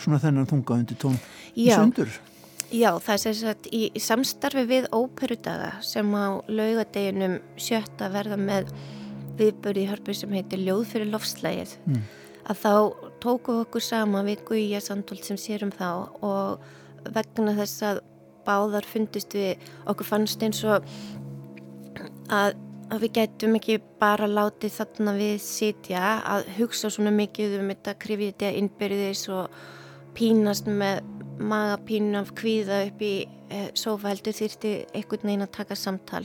svona 0.00 0.20
þennan 0.22 0.48
þunga 0.50 0.80
undir 0.80 1.00
tón 1.00 1.18
í 1.54 1.70
sundur. 1.72 2.12
Já, 2.70 2.92
það 3.02 3.14
er 3.14 3.22
þess 3.24 3.46
að 3.50 3.68
í 3.74 3.82
samstarfi 3.98 4.62
við 4.70 4.86
óperudaga 4.94 5.72
sem 5.82 6.06
á 6.14 6.38
laugadeginum 6.46 7.40
sjötta 7.58 8.10
verða 8.12 8.38
með 8.38 8.70
viðbörði 9.40 9.82
í 9.82 9.90
hörpu 9.90 10.14
sem 10.14 10.36
heitir 10.36 10.62
Ljóð 10.62 10.84
fyrir 10.92 11.10
lofslægið 11.10 11.74
mm. 11.90 12.04
að 12.52 12.60
þá 12.62 12.72
tókum 13.24 13.58
við 13.58 13.64
okkur 13.64 13.84
sama 13.84 14.22
við 14.26 14.44
Guðja 14.46 14.82
Sandholt 14.84 15.26
sem 15.26 15.40
sérum 15.40 15.72
þá 15.74 15.90
og 16.22 16.62
vegna 17.10 17.56
þess 17.58 17.84
að 17.90 18.02
báðar 18.46 18.86
fundist 18.86 19.34
við 19.34 19.70
okkur 19.90 20.06
fannst 20.06 20.42
eins 20.46 20.62
og 20.68 20.86
að 22.30 22.54
að 22.90 23.04
við 23.04 23.12
getum 23.20 23.56
ekki 23.58 23.78
bara 24.00 24.26
látið 24.30 24.74
þarna 24.74 25.14
við 25.18 25.36
sitja 25.44 26.14
að 26.26 26.48
hugsa 26.58 26.90
svona 26.90 27.12
mikið 27.14 27.60
um 27.60 27.70
þetta 27.70 27.94
krifitja 28.02 28.50
innbyrðis 28.58 29.28
og 29.34 29.60
pínast 30.18 30.66
með 30.66 31.04
magapínu 31.40 32.18
af 32.20 32.34
kvíða 32.36 32.82
upp 32.88 33.04
í 33.04 33.14
e, 33.24 33.62
sofa 33.78 34.10
heldur 34.10 34.36
þýrti 34.36 34.74
einhvern 34.90 35.30
veginn 35.30 35.46
að 35.46 35.54
taka 35.56 35.78
samtal. 35.78 36.24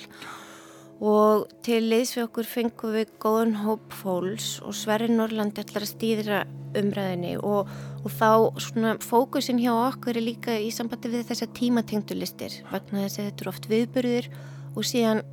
Og 1.05 1.45
til 1.65 1.81
liðs 1.83 2.13
við 2.15 2.25
okkur 2.25 2.47
fengum 2.47 2.93
við 2.95 3.13
góðan 3.21 3.57
hóp 3.65 3.93
fólks 3.93 4.55
og 4.63 4.75
Sverri 4.77 5.09
Norrlandi 5.11 5.63
ætlar 5.63 5.83
að 5.83 5.91
stýðra 5.91 6.41
umræðinni 6.75 7.35
og, 7.37 7.69
og 8.01 8.15
þá 8.15 8.29
svona 8.63 8.95
fókusin 9.03 9.59
hjá 9.61 9.73
okkur 9.75 10.17
er 10.17 10.25
líka 10.25 10.55
í 10.59 10.71
sambandi 10.75 11.11
við 11.11 11.27
þessa 11.29 11.51
tímatengtulistir 11.55 12.59
vegna 12.71 13.05
þess 13.05 13.19
að 13.19 13.29
þetta 13.29 13.45
eru 13.45 13.53
oft 13.53 13.69
viðbyrðir 13.71 14.29
og 14.75 14.87
síðan 14.87 15.23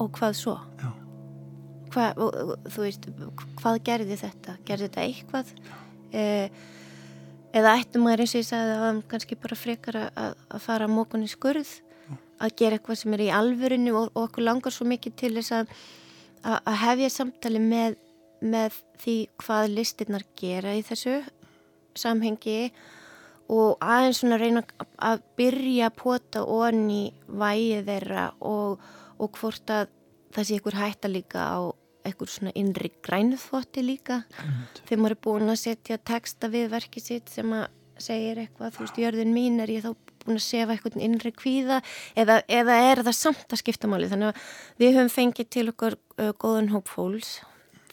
og 0.00 0.12
hvað 0.18 0.36
svo? 0.38 0.54
Já. 0.80 0.90
hva, 1.94 2.06
þú 2.66 2.84
veist, 2.84 3.08
hvað 3.60 3.80
gerði 3.86 4.18
þetta? 4.18 4.56
Gerði 4.66 4.88
þetta 4.88 5.04
eitthvað? 5.04 5.52
Eh, 6.14 6.62
eða 7.54 7.76
ættum 7.78 8.06
maður 8.06 8.24
eins 8.24 8.34
og 8.34 8.42
ég 8.42 8.48
sagði 8.48 8.78
að 8.88 9.02
kannski 9.10 9.38
bara 9.38 9.58
frekar 9.58 10.00
að, 10.00 10.38
að 10.50 10.64
fara 10.64 10.90
mókunni 10.90 11.30
skurð, 11.30 11.70
að 12.42 12.56
gera 12.58 12.78
eitthvað 12.78 12.98
sem 12.98 13.14
er 13.14 13.22
í 13.28 13.30
alvörinu 13.34 13.94
og, 13.94 14.10
og 14.14 14.26
okkur 14.26 14.48
langar 14.48 14.74
svo 14.74 14.88
mikið 14.90 15.14
til 15.20 15.32
þess 15.36 15.54
að, 15.60 15.78
að 16.56 16.80
hefja 16.82 17.12
samtali 17.14 17.62
með, 17.62 17.96
með 18.42 18.82
því 19.04 19.16
hvað 19.44 19.70
listinnar 19.76 20.26
gera 20.38 20.74
í 20.74 20.82
þessu 20.84 21.20
samhengi 21.98 22.72
og 23.54 23.78
aðeins 23.84 24.22
svona 24.22 24.38
reyna 24.40 24.64
að 25.04 25.22
byrja 25.38 25.90
að 25.90 25.96
pota 26.00 26.44
onni 26.48 27.12
vægið 27.28 27.88
þeirra 27.90 28.26
og, 28.40 28.82
og 29.18 29.38
hvort 29.38 29.70
að 29.72 29.88
það 30.34 30.48
sé 30.48 30.58
ykkur 30.58 30.78
hætta 30.78 31.10
líka 31.10 31.46
á 31.46 31.58
eitthvað 32.04 32.32
svona 32.34 32.52
innri 32.58 32.90
grænuþvotti 33.04 33.84
líka. 33.84 34.22
Þegar 34.84 35.00
maður 35.00 35.16
er 35.16 35.22
búin 35.24 35.52
að 35.52 35.60
setja 35.62 35.98
texta 35.98 36.50
við 36.52 36.68
verkið 36.74 37.06
sitt 37.06 37.32
sem 37.32 37.54
að 37.56 37.68
segir 38.02 38.40
eitthvað, 38.42 38.74
þú 38.74 38.82
veist, 38.82 38.98
jörðin 38.98 39.32
mín 39.34 39.62
er 39.62 39.70
ég 39.70 39.84
þá 39.84 39.92
búin 40.24 40.38
að 40.38 40.44
sefa 40.44 40.74
eitthvað 40.74 40.98
innri 41.06 41.32
kvíða? 41.36 41.80
Eða, 42.18 42.40
eða 42.50 42.78
er 42.90 43.02
það 43.06 43.16
samt 43.18 43.54
að 43.54 43.60
skipta 43.62 43.90
máli? 43.90 44.08
Þannig 44.10 44.32
að 44.32 44.48
við 44.82 44.96
höfum 44.98 45.12
fengið 45.14 45.50
til 45.54 45.66
okkur 45.70 45.96
uh, 46.18 46.32
góðan 46.42 46.72
hóp 46.74 46.90
fólks 46.90 47.36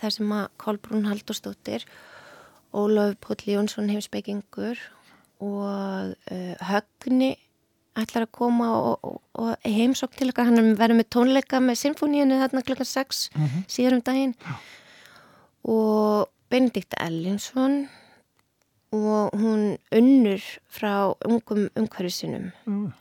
þar 0.01 0.15
sem 0.17 0.33
að 0.33 0.47
Kolbrún 0.61 1.05
Haldurstóttir 1.05 1.85
Ólaf 2.73 3.17
Póll 3.21 3.45
Jónsson 3.51 3.91
hefur 3.91 4.07
spekingur 4.07 4.81
og 5.43 6.15
uh, 6.31 6.53
Högni 6.71 7.35
ætlar 7.99 8.25
að 8.25 8.35
koma 8.35 8.67
og, 8.77 8.93
og, 9.03 9.17
og 9.41 9.65
heimsokk 9.67 10.15
til 10.15 10.31
okkar, 10.31 10.47
hann 10.47 10.75
verður 10.79 11.01
með 11.01 11.09
tónleika 11.11 11.59
með 11.63 11.81
symfóníinu 11.81 12.37
þarna 12.39 12.63
klokkan 12.67 12.87
6 12.87 13.23
mm 13.33 13.41
-hmm. 13.41 13.65
síðan 13.67 13.97
um 13.97 14.01
daginn 14.01 14.35
ja. 14.45 14.55
og 15.63 16.29
Benedikt 16.49 16.95
Ellinsson 16.99 17.89
og 18.91 19.31
hún 19.33 19.77
unnur 19.91 20.41
frá 20.69 21.15
ungum 21.25 21.69
umhverfisinum 21.75 22.51
mm. 22.65 22.93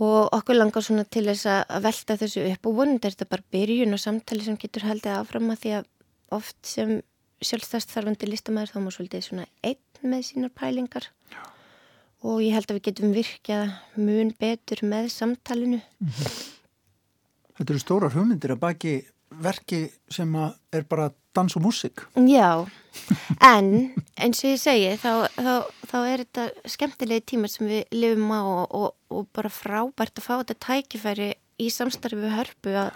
og 0.00 0.28
okkur 0.32 0.54
langar 0.54 0.82
svona 0.82 1.04
til 1.04 1.24
þess 1.24 1.46
að 1.46 1.82
velta 1.82 2.16
þessu 2.16 2.52
upp 2.52 2.66
og 2.66 2.76
vonandi 2.76 3.06
er 3.06 3.12
þetta 3.12 3.30
bara 3.30 3.50
byrjun 3.52 3.92
og 3.92 4.00
samtali 4.00 4.44
sem 4.44 4.56
getur 4.56 4.88
haldið 4.88 5.16
áfram 5.16 5.50
að 5.50 5.60
því 5.62 5.70
að 5.78 5.84
oft 6.30 6.56
sem 6.66 7.02
sjálfstæðst 7.40 7.90
þarfandi 7.90 8.26
listamæður 8.26 8.72
þá 8.72 8.78
má 8.80 8.90
svolítið 8.90 9.22
svona 9.22 9.46
einn 9.62 9.76
með 10.02 10.22
sínar 10.28 10.50
pælingar 10.50 11.08
Já 11.32 11.52
og 12.22 12.42
ég 12.42 12.54
held 12.54 12.70
að 12.70 12.78
við 12.78 12.86
getum 12.88 13.14
virkjað 13.16 13.72
mun 13.98 14.32
betur 14.40 14.82
með 14.86 15.08
samtalinu. 15.14 15.80
Mm 15.98 16.08
-hmm. 16.08 16.38
Þetta 17.58 17.72
eru 17.72 17.80
stórar 17.82 18.14
hugmyndir 18.14 18.54
að 18.54 18.62
baki 18.62 18.94
verki 19.40 19.90
sem 20.10 20.34
er 20.72 20.84
bara 20.88 21.10
dans 21.34 21.56
og 21.56 21.62
músik. 21.62 22.02
Já, 22.16 22.68
en 23.40 23.94
eins 24.16 24.44
og 24.44 24.50
ég 24.50 24.60
segi 24.60 24.96
þá, 25.00 25.28
þá, 25.36 25.54
þá 25.88 25.98
er 26.06 26.24
þetta 26.24 26.72
skemmtilegi 26.74 27.24
tímar 27.32 27.52
sem 27.52 27.68
við 27.70 27.84
lifum 27.96 28.32
á 28.32 28.42
og, 28.42 28.66
og, 28.70 28.94
og 29.08 29.28
bara 29.32 29.48
frábært 29.48 30.18
að 30.18 30.26
fá 30.26 30.34
þetta 30.42 30.58
tækifæri 30.66 31.30
í 31.62 31.70
samstarfi 31.72 32.20
við 32.20 32.36
hörpu 32.36 32.76
að 32.84 32.90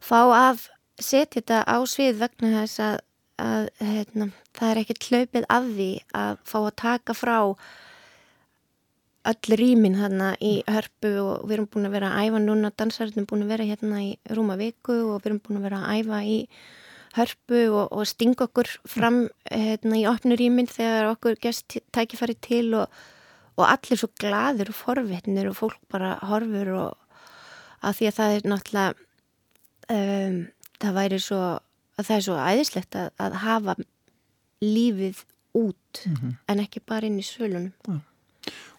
fá 0.00 0.20
að 0.24 0.68
setja 0.96 1.40
þetta 1.40 1.62
á 1.68 1.76
svið 1.84 2.22
vegna 2.22 2.52
þess 2.62 2.80
að, 2.80 3.00
að 3.42 3.68
heitna, 3.80 4.30
það 4.56 4.70
er 4.70 4.82
ekkert 4.82 5.08
hlaupið 5.10 5.48
af 5.58 5.72
því 5.72 5.90
að 6.16 6.38
fá 6.48 6.58
að 6.62 6.76
taka 6.82 7.16
frá 7.16 7.38
öll 9.26 9.58
rýmin 9.58 9.96
þarna 9.98 10.30
í 10.42 10.52
hörpu 10.70 11.12
og 11.22 11.46
við 11.46 11.56
erum 11.56 11.68
búin 11.72 11.88
að 11.88 11.94
vera 11.96 12.10
að 12.14 12.28
æfa 12.28 12.40
núna, 12.42 12.70
dansarinn 12.78 13.22
er 13.22 13.28
búin 13.28 13.44
að 13.46 13.52
vera 13.54 13.68
hérna 13.68 14.02
í 14.04 14.10
rúma 14.36 14.56
viku 14.60 14.96
og 15.10 15.20
við 15.20 15.30
erum 15.30 15.40
búin 15.44 15.60
að 15.60 15.66
vera 15.66 15.80
að 15.82 16.00
æfa 16.00 16.20
í 16.22 16.38
hörpu 17.16 17.60
og, 17.72 17.84
og 17.96 18.06
stinga 18.06 18.46
okkur 18.46 18.70
fram 18.88 19.20
hérna 19.48 19.98
í 19.98 20.06
opnu 20.10 20.38
rýmin 20.38 20.70
þegar 20.70 21.10
okkur 21.14 21.38
gest 21.42 21.78
tækifæri 21.96 22.36
til 22.44 22.74
og, 22.82 23.02
og 23.56 23.64
allir 23.66 24.00
svo 24.00 24.10
gladur 24.20 24.72
og 24.72 24.78
forvetnir 24.78 25.50
og 25.50 25.58
fólk 25.58 25.80
bara 25.92 26.16
horfur 26.28 26.74
og 26.76 27.20
að 27.86 28.00
því 28.00 28.10
að 28.10 28.18
það 28.18 28.34
er 28.36 28.50
náttúrulega 28.52 29.06
um, 29.96 30.42
það 30.82 30.98
væri 31.00 31.22
svo 31.22 31.40
að 31.96 32.04
það 32.10 32.18
er 32.18 32.26
svo 32.26 32.36
æðislegt 32.36 32.98
að, 33.00 33.08
að 33.24 33.40
hafa 33.46 33.78
lífið 34.64 35.24
út 35.56 36.04
mm 36.04 36.14
-hmm. 36.14 36.36
en 36.52 36.60
ekki 36.60 36.80
bara 36.84 37.06
inn 37.08 37.18
í 37.18 37.24
svölunum. 37.24 37.72
Ja 37.88 38.02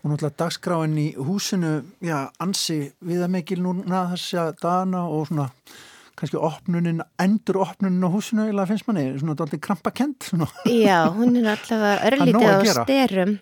og 0.01 0.11
náttúrulega 0.11 0.39
dagskráin 0.43 0.97
í 1.01 1.07
húsinu 1.17 1.81
já, 2.03 2.29
ansi 2.43 2.91
viðamegil 3.05 3.59
núna 3.63 4.07
þess 4.13 4.37
að 4.41 4.51
dana 4.63 5.05
og 5.11 5.29
svona 5.29 5.49
kannski 6.17 6.39
opnunin, 6.41 7.03
endur 7.21 7.59
opnunin 7.61 8.01
á 8.01 8.09
húsinu 8.09 8.47
eða 8.49 8.65
finnst 8.71 8.87
manni, 8.89 9.05
svona 9.19 9.35
doldið 9.37 9.61
krampakent 9.67 10.31
Já, 10.65 11.09
hún 11.13 11.37
er 11.37 11.51
allavega 11.53 12.09
örlítið 12.09 12.47
á 12.49 12.57
styrum, 12.81 13.35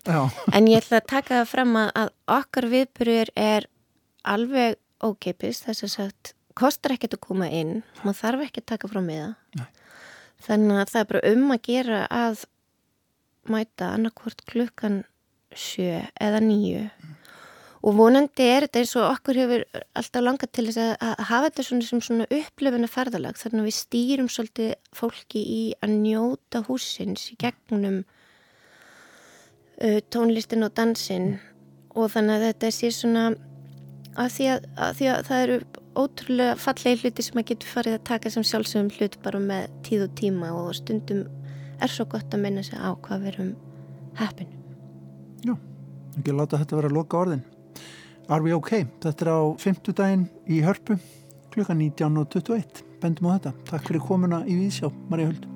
en 0.52 0.68
ég 0.68 0.82
ætla 0.82 1.00
að 1.00 1.08
taka 1.14 1.38
það 1.38 1.52
fram 1.54 1.78
að 1.80 2.10
okkar 2.36 2.68
viðbyrjur 2.74 3.32
er 3.32 3.68
alveg 4.26 4.76
ókeipis, 5.00 5.62
þess 5.64 5.86
að 5.86 5.94
sagt 5.94 6.34
kostar 6.56 6.96
ekkert 6.96 7.16
að 7.16 7.24
koma 7.28 7.48
inn, 7.52 7.80
maður 8.02 8.20
þarf 8.20 8.46
ekki 8.46 8.62
að 8.62 8.70
taka 8.74 8.92
frá 8.92 9.00
miða 9.04 9.66
þannig 10.44 10.80
að 10.82 10.92
það 10.92 11.00
er 11.00 11.10
bara 11.10 11.32
um 11.32 11.50
að 11.54 11.62
gera 11.66 12.00
að 12.12 12.44
mæta 13.52 13.92
annarkvort 13.94 14.42
klukkan 14.50 15.04
sjö 15.58 16.00
eða 16.22 16.40
nýju 16.44 16.86
og 17.86 17.94
vonandi 17.94 18.46
er 18.50 18.66
þetta 18.66 18.80
eins 18.82 18.94
og 18.98 19.04
okkur 19.12 19.38
hefur 19.42 19.64
alltaf 19.98 20.24
langað 20.24 20.52
til 20.56 20.66
þess 20.68 20.96
að 20.96 21.24
hafa 21.28 21.48
þetta 21.48 21.66
svona 21.68 21.88
sem 21.88 22.02
svona 22.02 22.28
upplöfuna 22.38 22.90
ferðalag 22.90 23.38
þannig 23.38 23.62
að 23.62 23.68
við 23.68 23.76
stýrum 23.78 24.30
svolítið 24.32 24.72
fólki 24.96 25.42
í 25.42 25.62
að 25.84 25.94
njóta 26.00 26.64
húsins 26.66 27.28
í 27.30 27.38
gegnum 27.42 28.00
uh, 29.82 30.00
tónlistin 30.10 30.66
og 30.66 30.74
dansin 30.78 31.36
og 31.94 32.10
þannig 32.16 32.40
að 32.40 32.48
þetta 32.48 32.72
sé 32.74 32.92
svona 32.94 33.28
að 34.16 34.34
því 34.34 34.50
að, 34.54 34.68
að, 34.74 34.98
því 34.98 35.10
að 35.12 35.24
það 35.30 35.46
eru 35.46 35.62
ótrúlega 35.96 36.60
fallegi 36.60 37.02
hluti 37.04 37.24
sem 37.24 37.40
að 37.40 37.48
getur 37.52 37.74
farið 37.76 37.98
að 37.98 38.06
taka 38.10 38.32
sem 38.32 38.44
sjálfsögum 38.50 38.92
hlut 38.98 39.18
bara 39.24 39.40
með 39.40 39.70
tíð 39.86 40.08
og 40.08 40.18
tíma 40.18 40.52
og 40.56 40.74
stundum 40.80 41.26
er 41.80 41.92
svo 41.92 42.08
gott 42.10 42.34
að 42.34 42.46
minna 42.48 42.64
sig 42.66 42.80
á 42.80 42.90
hvað 42.96 43.24
við 43.24 43.34
erum 43.34 43.56
heppin 44.18 44.55
Já, 45.44 45.54
ekki 46.16 46.34
láta 46.36 46.60
þetta 46.62 46.80
vera 46.80 46.92
að 46.92 46.96
loka 47.00 47.20
orðin. 47.20 47.44
Are 48.28 48.42
we 48.42 48.54
ok? 48.56 48.72
Þetta 49.02 49.26
er 49.26 49.32
á 49.32 49.40
fymtudaginn 49.62 50.24
í 50.50 50.62
hörpu 50.64 50.98
klukkan 51.54 51.80
19.21. 51.80 52.82
Bendum 53.02 53.28
á 53.32 53.36
þetta. 53.36 53.52
Takk 53.72 53.90
fyrir 53.90 54.06
komuna 54.08 54.42
í 54.48 54.56
Vísjá, 54.60 54.90
Marja 55.10 55.30
Huld. 55.30 55.55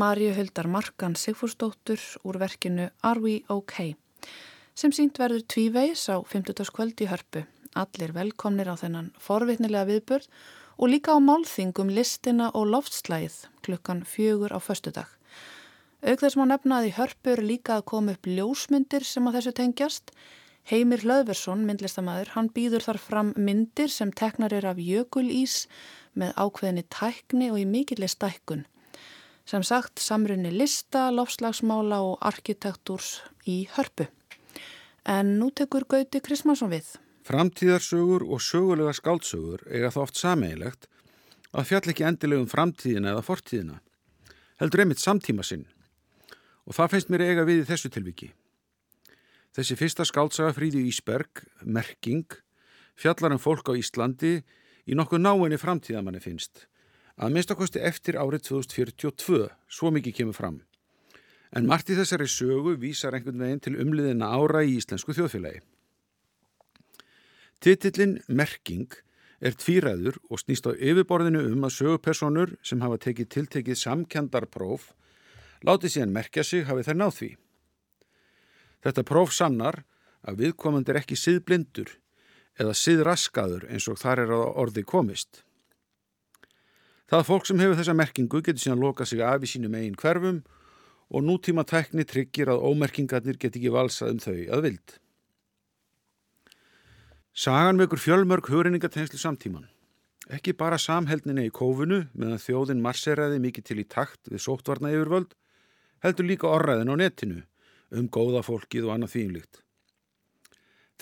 Marju 0.00 0.32
Huldar 0.32 0.64
Markan 0.64 1.12
Sigfúrsdóttur 1.12 2.00
úr 2.24 2.38
verkinu 2.40 2.86
Are 3.02 3.20
We 3.20 3.42
OK? 3.52 3.96
sem 4.72 4.94
sínt 4.96 5.18
verður 5.20 5.42
tvíveis 5.44 6.06
á 6.08 6.16
50. 6.24 6.70
kvöld 6.72 7.02
í 7.04 7.08
hörpu. 7.10 7.42
Allir 7.76 8.14
velkomnir 8.16 8.70
á 8.72 8.80
þennan 8.80 9.10
forvitnilega 9.20 9.90
viðbörð 9.90 10.30
og 10.80 10.88
líka 10.94 11.12
á 11.12 11.18
málþingum 11.20 11.92
listina 11.92 12.48
og 12.56 12.70
loftslæð 12.72 13.36
klukkan 13.60 14.00
fjögur 14.08 14.56
á 14.56 14.58
föstudag. 14.64 15.10
Auk 16.00 16.24
þess 16.24 16.38
má 16.40 16.46
nefnaði 16.48 16.96
hörpur 16.96 17.44
líka 17.44 17.76
að 17.76 17.88
koma 17.92 18.16
upp 18.16 18.24
ljósmyndir 18.24 19.04
sem 19.04 19.28
á 19.28 19.30
þessu 19.36 19.52
tengjast. 19.52 20.16
Heimir 20.64 21.04
Hlöðversson, 21.04 21.68
myndlistamæður, 21.68 22.32
hann 22.38 22.52
býður 22.56 22.88
þar 22.88 23.04
fram 23.04 23.36
myndir 23.36 23.92
sem 23.92 24.16
teknar 24.16 24.56
er 24.56 24.72
af 24.72 24.80
jökulís 24.80 25.66
með 26.16 26.32
ákveðinni 26.40 26.88
tækni 26.88 27.52
og 27.52 27.60
í 27.60 27.68
mikillir 27.68 28.08
stækkun. 28.08 28.64
Sem 29.50 29.64
sagt, 29.66 29.98
samrunni 29.98 30.52
lista, 30.54 31.08
lofslagsmála 31.10 31.96
og 32.06 32.20
arkitektúrs 32.22 33.16
í 33.50 33.64
hörpu. 33.74 34.06
En 35.02 35.32
nú 35.40 35.48
tekur 35.50 35.88
Gauti 35.90 36.20
Krismansson 36.22 36.70
við. 36.70 36.92
Framtíðarsögur 37.26 38.22
og 38.30 38.44
sögulega 38.46 38.94
skáldsögur 38.94 39.64
eiga 39.66 39.90
þá 39.90 39.98
oft 40.04 40.22
sameigilegt 40.22 40.86
að 41.50 41.66
fjall 41.66 41.82
ekki 41.90 42.06
endilegum 42.06 42.46
framtíðina 42.52 43.10
eða 43.16 43.26
fortíðina. 43.26 43.80
Heldur 44.62 44.84
einmitt 44.84 45.02
samtíma 45.02 45.42
sinn. 45.42 45.66
Og 46.70 46.78
það 46.78 46.94
finnst 46.94 47.10
mér 47.10 47.26
eiga 47.26 47.48
við 47.48 47.64
í 47.64 47.68
þessu 47.72 47.90
tilviki. 47.90 48.30
Þessi 49.58 49.80
fyrsta 49.82 50.06
skáldsaga 50.06 50.54
Fríði 50.54 50.86
Ísberg, 50.86 51.42
Merking, 51.66 52.38
fjallar 52.94 53.34
um 53.34 53.42
fólk 53.42 53.66
á 53.66 53.74
Íslandi 53.74 54.36
í 54.86 54.94
nokkuð 54.94 55.26
náinni 55.26 55.58
framtíðamanni 55.58 56.22
finnst. 56.22 56.69
Að 57.20 57.34
minnstakosti 57.36 57.82
eftir 57.84 58.16
árið 58.16 58.46
2042, 58.48 59.50
svo 59.68 59.90
mikið 59.92 60.14
kemur 60.16 60.36
fram. 60.36 60.62
En 61.52 61.66
margt 61.68 61.90
í 61.92 61.96
þessari 61.98 62.28
sögu 62.30 62.76
vísar 62.80 63.12
einhvern 63.16 63.42
veginn 63.42 63.60
til 63.60 63.74
umliðina 63.82 64.30
ára 64.32 64.62
í 64.64 64.78
íslensku 64.78 65.12
þjóðfélagi. 65.18 65.60
Titillin 67.60 68.22
Merking 68.28 68.94
er 69.44 69.52
tvíræður 69.52 70.16
og 70.30 70.40
snýst 70.40 70.64
á 70.64 70.72
yfirborðinu 70.72 71.42
um 71.50 71.66
að 71.68 71.76
sögupersonur 71.76 72.54
sem 72.64 72.80
hafa 72.80 72.96
tekið 73.04 73.28
tiltekið 73.34 73.80
samkendarpróf 73.82 74.90
láti 75.68 75.92
síðan 75.92 76.14
merkja 76.16 76.44
sig 76.46 76.64
hafi 76.68 76.86
þær 76.88 77.00
náð 77.02 77.14
því. 77.18 77.30
Þetta 78.80 79.06
próf 79.12 79.36
sannar 79.36 79.82
að 80.24 80.40
viðkomandi 80.44 80.94
er 80.94 81.02
ekki 81.02 81.20
siðblindur 81.20 81.98
eða 82.60 82.76
siðraskaður 82.76 83.68
eins 83.68 83.88
og 83.92 84.00
þar 84.00 84.24
er 84.24 84.34
að 84.38 84.46
orði 84.64 84.88
komist. 84.88 85.44
Það 87.10 87.24
fólk 87.26 87.46
sem 87.48 87.58
hefur 87.58 87.74
þessa 87.74 87.94
merkingu 87.98 88.38
getur 88.38 88.62
síðan 88.62 88.82
lokað 88.84 89.08
sig 89.10 89.20
af 89.26 89.42
í 89.42 89.48
sínum 89.50 89.72
eigin 89.74 89.96
hverfum 89.98 90.36
og 91.10 91.24
nútíma 91.26 91.64
tekni 91.66 92.04
tryggir 92.06 92.52
að 92.52 92.62
ómerkingarnir 92.70 93.38
get 93.40 93.56
ekki 93.58 93.72
valsað 93.74 94.12
um 94.12 94.20
þau 94.22 94.36
að 94.54 94.62
vild. 94.68 94.92
Sagan 97.34 97.82
vekur 97.82 97.98
fjölmörg 97.98 98.46
hugreiningatenslu 98.52 99.18
samtíman. 99.18 99.66
Ekki 100.30 100.54
bara 100.54 100.78
samheldninni 100.78 101.48
í 101.48 101.54
kófunu 101.54 102.04
meðan 102.14 102.42
þjóðin 102.44 102.84
marseraði 102.84 103.40
mikið 103.42 103.66
til 103.66 103.78
í 103.82 103.86
takt 103.90 104.30
við 104.30 104.44
sóttvarna 104.46 104.92
yfirvöld, 104.94 105.34
heldur 106.06 106.30
líka 106.30 106.46
orraðin 106.46 106.94
á 106.94 106.96
netinu 107.00 107.42
um 107.90 108.06
góða 108.06 108.44
fólkið 108.46 108.86
og 108.86 108.94
annað 108.94 109.16
þýmlikt. 109.16 109.64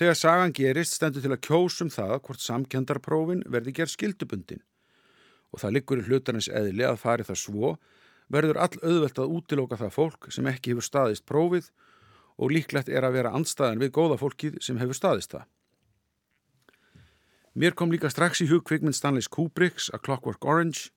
Þegar 0.00 0.16
sagan 0.16 0.56
gerist 0.56 0.96
stendur 0.96 1.20
til 1.20 1.34
að 1.36 1.44
kjósum 1.44 1.92
það 1.92 2.16
hvort 2.22 2.46
samkjöndarprófin 2.46 3.44
verði 3.52 3.76
gerð 3.76 3.92
skildubundin 3.98 4.64
og 5.52 5.62
það 5.62 5.74
liggur 5.76 6.02
í 6.02 6.06
hlutarins 6.06 6.50
eðli 6.52 6.86
að 6.86 7.00
fari 7.02 7.26
það 7.26 7.40
svo 7.42 7.76
verður 8.28 8.60
all 8.60 8.74
auðvelt 8.82 9.18
að 9.18 9.36
útilóka 9.38 9.78
það 9.80 9.94
fólk 9.94 10.28
sem 10.34 10.48
ekki 10.50 10.74
hefur 10.74 10.84
staðist 10.84 11.26
prófið 11.28 11.70
og 12.38 12.52
líklegt 12.54 12.90
er 12.92 13.06
að 13.06 13.16
vera 13.18 13.32
andstaðan 13.34 13.80
við 13.82 13.94
góða 13.96 14.18
fólkið 14.20 14.60
sem 14.62 14.78
hefur 14.78 14.96
staðist 14.96 15.32
það. 15.34 15.46
Mér 17.58 17.74
kom 17.74 17.90
líka 17.90 18.10
strax 18.12 18.44
í 18.44 18.46
hug 18.52 18.62
kvikminn 18.68 18.94
Stanleys 18.94 19.30
Kubricks 19.32 19.88
A 19.90 19.98
Clockwork 19.98 20.44
Orange 20.44 20.92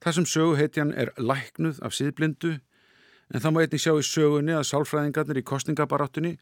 þar 0.00 0.16
sem 0.16 0.28
söguhetjan 0.32 0.94
er 0.96 1.12
læknuð 1.18 1.82
af 1.84 1.96
síðblindu 1.96 2.54
en 3.30 3.42
það 3.42 3.52
má 3.52 3.60
einnig 3.60 3.82
sjá 3.82 3.92
í 3.98 4.06
sögunni 4.06 4.56
að 4.56 4.68
sálfræðingarnir 4.70 5.42
í 5.42 5.46
kostningabaráttunni 5.50 6.36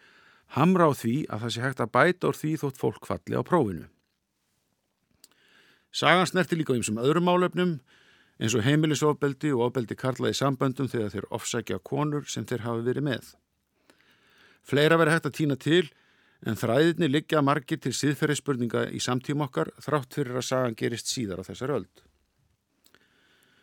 hamra 0.54 0.88
á 0.88 0.92
því 0.94 1.16
að 1.26 1.44
það 1.44 1.54
sé 1.54 1.64
hægt 1.64 1.82
að 1.82 1.94
bæta 1.96 2.30
úr 2.30 2.38
því 2.38 2.52
þótt 2.62 2.80
fólk 2.80 3.08
falli 3.08 3.34
á 3.34 3.42
prófinu. 3.42 3.88
Sagan 5.92 6.26
snerti 6.28 6.58
líka 6.58 6.74
um 6.76 6.82
sem 6.84 6.98
öðrum 7.00 7.30
álefnum 7.30 7.78
eins 8.38 8.54
og 8.54 8.64
heimilisofbeldi 8.66 9.52
og 9.56 9.68
ofbeldi 9.68 9.96
karlaði 9.98 10.36
samböndum 10.38 10.90
þegar 10.90 11.14
þeir 11.14 11.28
ofsækja 11.34 11.78
konur 11.82 12.28
sem 12.30 12.46
þeir 12.46 12.66
hafi 12.66 12.84
verið 12.86 13.06
með. 13.08 13.32
Fleira 14.62 14.98
verið 15.00 15.16
hægt 15.16 15.30
að 15.30 15.38
týna 15.38 15.56
til 15.56 15.86
en 16.46 16.58
þræðinni 16.58 17.08
liggja 17.10 17.42
margir 17.42 17.80
til 17.82 17.94
síðferðisspurninga 17.96 18.84
í 18.94 19.00
samtíma 19.02 19.48
okkar 19.48 19.72
þrátt 19.82 20.14
fyrir 20.14 20.38
að 20.38 20.46
sagan 20.50 20.76
gerist 20.78 21.10
síðar 21.10 21.42
á 21.42 21.48
þessar 21.48 21.74
öld. 21.80 22.04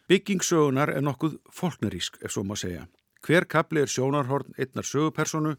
Byggingsögunar 0.09 0.91
er 0.93 1.01
nokkuð 1.01 1.39
fólknarísk, 1.49 2.19
ef 2.21 2.33
svo 2.33 2.43
má 2.45 2.53
segja. 2.59 2.83
Hver 3.25 3.47
kapli 3.49 3.81
er 3.81 3.89
sjónarhorn 3.89 4.53
einnar 4.59 4.85
sögupersonu, 4.85 5.55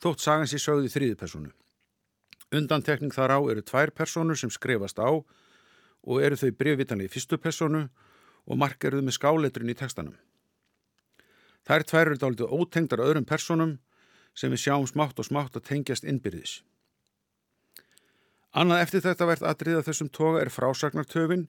þótt 0.00 0.22
sagan 0.22 0.48
sér 0.48 0.62
sögði 0.62 0.92
þrýði 0.94 1.18
personu. 1.20 1.50
Undantekning 2.52 3.12
þar 3.12 3.36
á 3.36 3.38
eru 3.52 3.64
tvær 3.64 3.92
personu 3.92 4.36
sem 4.36 4.52
skrifast 4.52 5.00
á 5.02 5.10
og 5.12 5.26
eru 6.02 6.38
þau 6.38 6.50
breyfvitanlega 6.58 7.10
í 7.10 7.12
fyrstu 7.12 7.38
personu 7.38 7.86
og 8.46 8.58
markeruðu 8.58 9.06
með 9.06 9.18
skáletrun 9.18 9.70
í 9.70 9.78
tekstanum. 9.78 10.18
Þær 11.62 11.86
tvær 11.86 12.06
eru 12.08 12.18
dálítið 12.18 12.54
ótengdar 12.58 13.04
öðrum 13.04 13.26
personum 13.28 13.76
sem 14.34 14.50
við 14.50 14.64
sjáum 14.64 14.86
smátt 14.90 15.20
og 15.20 15.28
smátt 15.28 15.56
að 15.56 15.68
tengjast 15.68 16.06
innbyrðis. 16.08 16.62
Annað 18.52 18.82
eftir 18.84 19.04
þetta 19.06 19.28
verðt 19.28 19.46
aðriða 19.48 19.84
þessum 19.86 20.10
toga 20.12 20.42
er 20.42 20.50
frásagnartöfin 20.52 21.46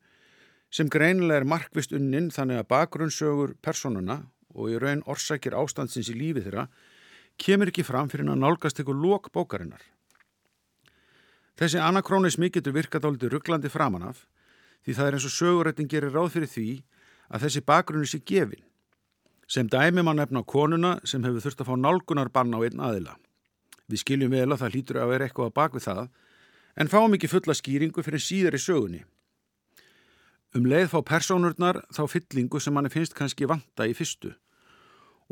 sem 0.74 0.90
greinilega 0.90 1.42
er 1.42 1.50
markvist 1.50 1.96
unnin 1.96 2.30
þannig 2.32 2.62
að 2.62 2.70
bakgrunnsögur 2.70 3.56
personuna 3.62 4.22
og 4.54 4.70
í 4.72 4.78
raun 4.80 5.04
orsakir 5.10 5.58
ástandsins 5.58 6.12
í 6.14 6.18
lífi 6.18 6.46
þeirra 6.46 6.68
kemur 7.42 7.72
ekki 7.72 7.86
fram 7.86 8.12
fyrir 8.12 8.30
að 8.30 8.42
nálgast 8.44 8.80
eitthvað 8.80 9.02
lók 9.02 9.32
bókarinnar. 9.34 9.82
Þessi 11.58 11.82
anakrónismi 11.82 12.50
getur 12.54 12.74
virkað 12.78 13.10
álítið 13.10 13.36
rugglandi 13.36 13.70
framanaf 13.70 14.24
því 14.84 14.96
það 14.98 15.08
er 15.08 15.18
eins 15.18 15.28
og 15.28 15.36
sögurættin 15.36 15.90
gerir 15.92 16.14
ráð 16.14 16.34
fyrir 16.36 16.52
því 16.52 16.68
að 17.34 17.46
þessi 17.46 17.64
bakgrunni 17.68 18.10
sé 18.10 18.20
gefin. 18.20 18.64
Sem 19.48 19.70
dæmi 19.70 20.04
mann 20.04 20.20
nefna 20.20 20.44
konuna 20.44 20.98
sem 21.08 21.24
hefur 21.24 21.44
þurft 21.44 21.64
að 21.64 21.70
fá 21.72 21.76
nálgunarbann 21.80 22.56
á 22.56 22.60
einn 22.64 22.84
aðila. 22.84 23.18
Við 23.92 24.04
skiljum 24.04 24.32
vel 24.32 24.52
að 24.52 24.62
það 24.62 24.76
hlýtur 24.76 25.02
að 25.02 25.12
vera 25.14 25.28
eitthvað 25.28 25.50
að 25.50 25.58
bak 25.60 25.76
við 25.76 25.88
það, 25.88 26.06
en 26.80 26.90
fáum 26.90 27.18
ekki 27.18 27.32
fulla 27.32 27.56
skýringu 27.58 28.06
fyrir 28.06 28.24
síðar 28.24 28.58
í 28.58 28.62
sögunni. 28.64 29.04
Um 30.54 30.68
leið 30.70 30.92
fá 30.94 31.00
persónurnar 31.02 31.82
þá 31.94 32.04
fyllingu 32.10 32.62
sem 32.62 32.74
manni 32.74 32.92
finnst 32.94 33.16
kannski 33.18 33.50
vanta 33.50 33.88
í 33.90 33.96
fyrstu 33.98 34.36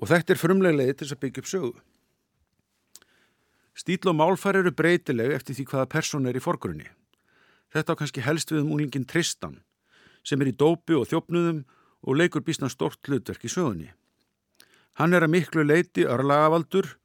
og 0.02 0.10
þetta 0.10 0.34
er 0.34 0.40
frumlega 0.40 0.78
leið 0.80 0.96
til 0.98 1.08
að 1.12 1.20
byggja 1.22 1.44
upp 1.44 1.50
sögu. 1.52 1.74
Stíl 3.78 4.10
og 4.10 4.18
málfær 4.18 4.58
eru 4.60 4.74
breytileg 4.74 5.36
eftir 5.36 5.56
því 5.58 5.68
hvaða 5.70 5.90
persón 5.92 6.28
er 6.30 6.38
í 6.38 6.44
forgrunni. 6.44 6.88
Þetta 7.72 7.96
á 7.96 8.00
kannski 8.00 8.24
helst 8.26 8.52
við 8.52 8.66
um 8.66 8.74
unglingin 8.76 9.08
Tristan 9.08 9.62
sem 10.28 10.42
er 10.42 10.52
í 10.52 10.58
dópi 10.58 10.94
og 10.98 11.08
þjópnuðum 11.10 11.64
og 12.02 12.18
leikur 12.18 12.44
bísna 12.46 12.70
stort 12.70 13.02
hlutverk 13.08 13.46
í 13.46 13.52
sögunni. 13.52 13.90
Hann 15.00 15.16
er 15.16 15.26
að 15.26 15.34
miklu 15.34 15.64
leiti 15.66 16.06
örlagavaldur 16.06 16.98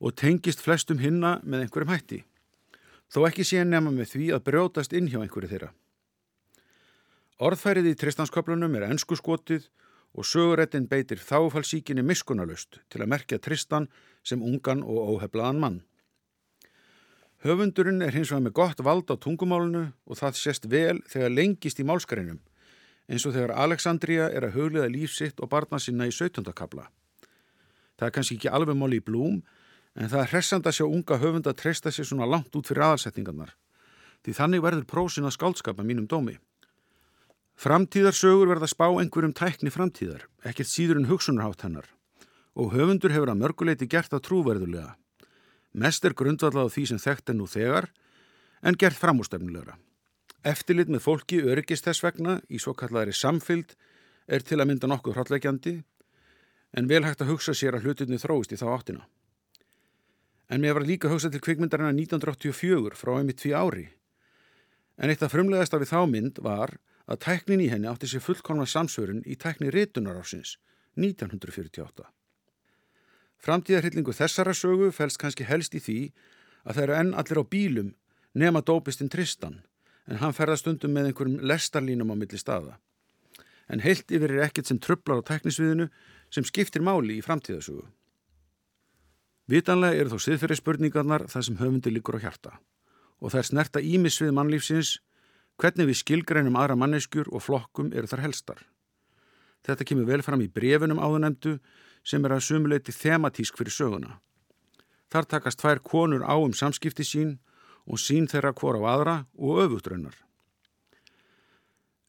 og 0.00 0.14
tengist 0.16 0.62
flestum 0.62 1.00
hinna 1.00 1.38
með 1.42 1.64
einhverjum 1.64 1.92
hætti, 1.92 2.20
þó 3.10 3.26
ekki 3.28 3.46
sé 3.46 3.64
nema 3.64 3.92
með 3.94 4.14
því 4.14 4.30
að 4.36 4.44
brjótast 4.48 4.94
inn 4.96 5.08
hjá 5.10 5.20
einhverju 5.22 5.50
þeirra. 5.50 5.70
Orðfærið 7.40 7.90
í 7.90 7.98
tristanskaplunum 8.00 8.74
er 8.76 8.90
ennsku 8.90 9.16
skotið 9.16 9.70
og 10.12 10.26
sögurettin 10.26 10.88
beitir 10.90 11.22
þáfallsíkinni 11.22 12.04
miskunalust 12.04 12.80
til 12.92 13.00
að 13.00 13.12
merkja 13.14 13.38
Tristan 13.40 13.88
sem 14.26 14.42
ungan 14.42 14.82
og 14.84 15.14
óheflaðan 15.14 15.62
mann. 15.62 15.78
Höfundurinn 17.40 18.02
er 18.04 18.12
hins 18.12 18.28
vegar 18.28 18.42
með 18.44 18.52
gott 18.58 18.80
vald 18.84 19.08
á 19.08 19.16
tungumálunu 19.16 19.86
og 20.04 20.18
það 20.18 20.36
sést 20.36 20.66
vel 20.68 20.98
þegar 21.08 21.32
lengist 21.32 21.78
í 21.80 21.86
málskreinum, 21.88 22.36
eins 23.08 23.24
og 23.24 23.32
þegar 23.32 23.54
Alexandria 23.62 24.26
er 24.28 24.44
að 24.44 24.58
hugliða 24.58 24.90
lífsitt 24.92 25.40
og 25.40 25.48
barna 25.48 25.80
sinna 25.80 26.04
í 26.04 26.12
17. 26.12 26.44
kabla. 26.52 26.90
Það 27.96 28.06
er 28.06 28.14
kannski 28.16 28.36
ekki 28.36 28.52
alveg 28.52 28.76
móli 28.76 29.00
í 29.00 29.06
blúm 29.06 29.40
en 29.96 30.12
það 30.12 30.20
er 30.20 30.30
hressand 30.34 30.68
að 30.68 30.76
sjá 30.76 30.84
unga 30.84 31.20
höfund 31.24 31.48
að 31.48 31.58
treysta 31.64 31.92
sér 31.92 32.10
svona 32.12 32.28
langt 32.28 32.52
út 32.52 32.68
fyrir 32.68 32.84
aðalsettingarnar. 32.90 33.56
Því 34.20 34.36
þannig 34.36 34.64
verður 34.66 34.88
prósin 34.92 35.24
að 35.24 35.36
skálskapa 35.38 35.84
mínum 35.84 36.06
dómi. 36.12 36.36
Framtíðarsögur 37.60 38.52
verða 38.52 38.68
spá 38.68 38.86
einhverjum 38.88 39.32
tækni 39.36 39.72
framtíðar, 39.72 40.28
ekkert 40.44 40.68
síður 40.68 41.00
en 41.00 41.08
hugsunarhátt 41.08 41.64
hennar. 41.64 41.88
Og 42.56 42.72
höfundur 42.76 43.12
hefur 43.12 43.32
að 43.32 43.40
mörguleiti 43.40 43.88
gert 43.88 44.12
það 44.12 44.26
trúverðulega. 44.28 44.94
Mest 45.72 46.04
er 46.04 46.16
grundvallað 46.18 46.66
á 46.66 46.74
því 46.74 46.84
sem 46.90 46.98
þekkt 46.98 47.30
er 47.30 47.38
nú 47.38 47.46
þegar, 47.46 47.90
en 48.62 48.76
gert 48.76 48.98
framústefnulegra. 48.98 49.76
Eftirlit 50.44 50.88
með 50.88 51.04
fólki 51.04 51.40
öryggist 51.44 51.86
þess 51.86 52.02
vegna 52.04 52.40
í 52.48 52.58
svo 52.58 52.72
kallari 52.74 53.12
samfylg 53.12 53.74
er 54.26 54.44
til 54.46 54.60
að 54.60 54.70
mynda 54.70 54.88
nokkuð 54.88 55.16
hrattleikjandi 55.18 55.74
en 56.76 56.88
vel 56.90 57.02
hægt 57.04 57.22
að 57.24 57.34
hugsa 57.34 57.54
sér 57.56 57.76
að 57.76 57.86
hlutinni 57.86 58.18
þróist 58.20 58.54
í 58.54 58.58
þá 58.60 58.66
áttina. 58.72 59.06
En 60.50 60.62
mér 60.62 60.78
var 60.78 60.86
líka 60.86 61.10
hugsað 61.10 61.36
til 61.36 61.42
kvikmyndarina 61.44 61.92
1984 61.94 62.98
frá 62.98 63.12
einmitt 63.18 63.42
því 63.42 63.52
ári. 63.54 63.86
En 64.98 65.12
eitt 65.12 65.22
af 65.22 65.34
frumlegasta 65.34 65.78
við 65.80 65.92
þá 65.92 66.00
mynd 66.10 66.40
var 66.42 66.74
að 67.10 67.22
tæknin 67.26 67.62
í 67.64 67.68
henni 67.70 67.90
átti 67.90 68.10
sér 68.10 68.24
fullkomna 68.24 68.66
samsvörun 68.66 69.22
í 69.26 69.36
tækni 69.38 69.70
rétunar 69.74 70.18
ásins 70.22 70.56
1948. 70.98 72.08
Framtíðarhyllingu 73.40 74.12
þessara 74.12 74.52
sögu 74.56 74.90
fælst 74.92 75.20
kannski 75.20 75.46
helst 75.48 75.74
í 75.74 75.80
því 75.80 75.98
að 76.64 76.74
það 76.76 76.82
eru 76.84 76.96
enn 76.98 77.14
allir 77.16 77.40
á 77.40 77.44
bílum 77.54 77.90
nema 78.36 78.60
dópistinn 78.60 79.10
Tristan 79.12 79.62
en 80.10 80.20
hann 80.20 80.36
ferða 80.36 80.58
stundum 80.60 80.92
með 80.92 81.10
einhverjum 81.10 81.44
lestarlínum 81.46 82.12
á 82.12 82.16
milli 82.18 82.38
staða. 82.40 82.76
En 83.70 83.80
heilt 83.80 84.10
yfir 84.10 84.34
er 84.34 84.44
ekkert 84.48 84.68
sem 84.68 84.80
tröflar 84.82 85.22
á 85.22 85.28
teknisviðinu 85.30 85.88
sem 86.34 86.44
skiptir 86.44 86.82
máli 86.82 87.20
í 87.20 87.24
framtíðasögu. 87.24 87.86
Vitanlega 89.50 89.98
eru 89.98 90.12
þó 90.12 90.24
siðferði 90.26 90.58
spurningarnar 90.60 91.26
það 91.30 91.46
sem 91.46 91.58
höfundi 91.58 91.92
líkur 91.94 92.18
á 92.20 92.24
hjarta 92.26 92.58
og 93.20 93.34
er 93.36 93.46
snerta 93.46 93.82
ímisvið 93.84 94.32
mannlífsins 94.36 94.98
hvernig 95.60 95.90
við 95.90 95.98
skilgreinum 96.00 96.56
aðra 96.56 96.76
manneskjur 96.78 97.28
og 97.28 97.44
flokkum 97.44 97.90
eru 97.92 98.08
þar 98.08 98.24
helstar. 98.24 98.60
Þetta 99.66 99.86
kemur 99.86 100.08
vel 100.08 100.22
fram 100.24 100.40
í 100.40 100.48
brefunum 100.48 101.02
áðunemdu 101.02 101.58
sem 102.04 102.24
er 102.24 102.34
að 102.36 102.44
sumuleiti 102.46 102.94
thematísk 102.94 103.58
fyrir 103.58 103.74
söguna. 103.74 104.18
Þar 105.10 105.26
takast 105.26 105.60
tvær 105.60 105.80
konur 105.82 106.22
á 106.22 106.34
um 106.38 106.52
samskipti 106.54 107.04
sín 107.04 107.38
og 107.86 107.98
sín 107.98 108.28
þeirra 108.30 108.52
hvora 108.54 108.78
á 108.78 108.86
aðra 108.94 109.16
og 109.38 109.62
öfutraunar. 109.64 110.14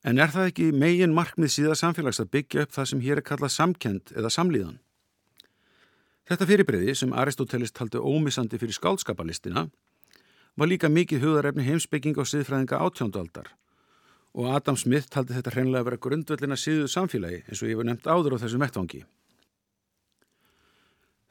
En 0.04 0.17
er 0.17 0.32
það 0.34 0.47
ekki 0.49 0.71
megin 0.73 1.13
markmið 1.13 1.54
síða 1.56 1.77
samfélags 1.77 2.21
að 2.21 2.32
byggja 2.36 2.65
upp 2.65 2.73
það 2.73 2.89
sem 2.89 3.01
hér 3.06 3.21
er 3.21 3.25
kallað 3.25 3.54
samkend 3.54 4.13
eða 4.17 4.34
samlíðan? 4.34 4.80
Þetta 6.30 6.47
fyrirbreyði 6.49 6.95
sem 6.97 7.13
Aristoteles 7.13 7.73
taldi 7.75 8.01
ómissandi 8.01 8.58
fyrir 8.62 8.77
skálskapalistina 8.77 9.67
var 10.58 10.69
líka 10.69 10.89
mikið 10.89 11.25
hugarefni 11.25 11.65
heimsbygging 11.65 12.17
á 12.17 12.25
siðfræðinga 12.25 12.82
átjóndualdar 12.82 13.51
og 14.34 14.49
Adam 14.56 14.77
Smith 14.80 15.10
taldi 15.12 15.36
þetta 15.36 15.53
hreinlega 15.53 15.84
að 15.84 15.89
vera 15.89 16.01
grundvöldina 16.05 16.57
síðuð 16.57 16.91
samfélagi 16.93 17.41
eins 17.45 17.61
og 17.61 17.72
ég 17.72 17.80
var 17.80 17.89
nefnt 17.89 18.07
áður 18.07 18.38
á 18.39 18.41
þessum 18.45 18.63
vettvangi. 18.63 19.03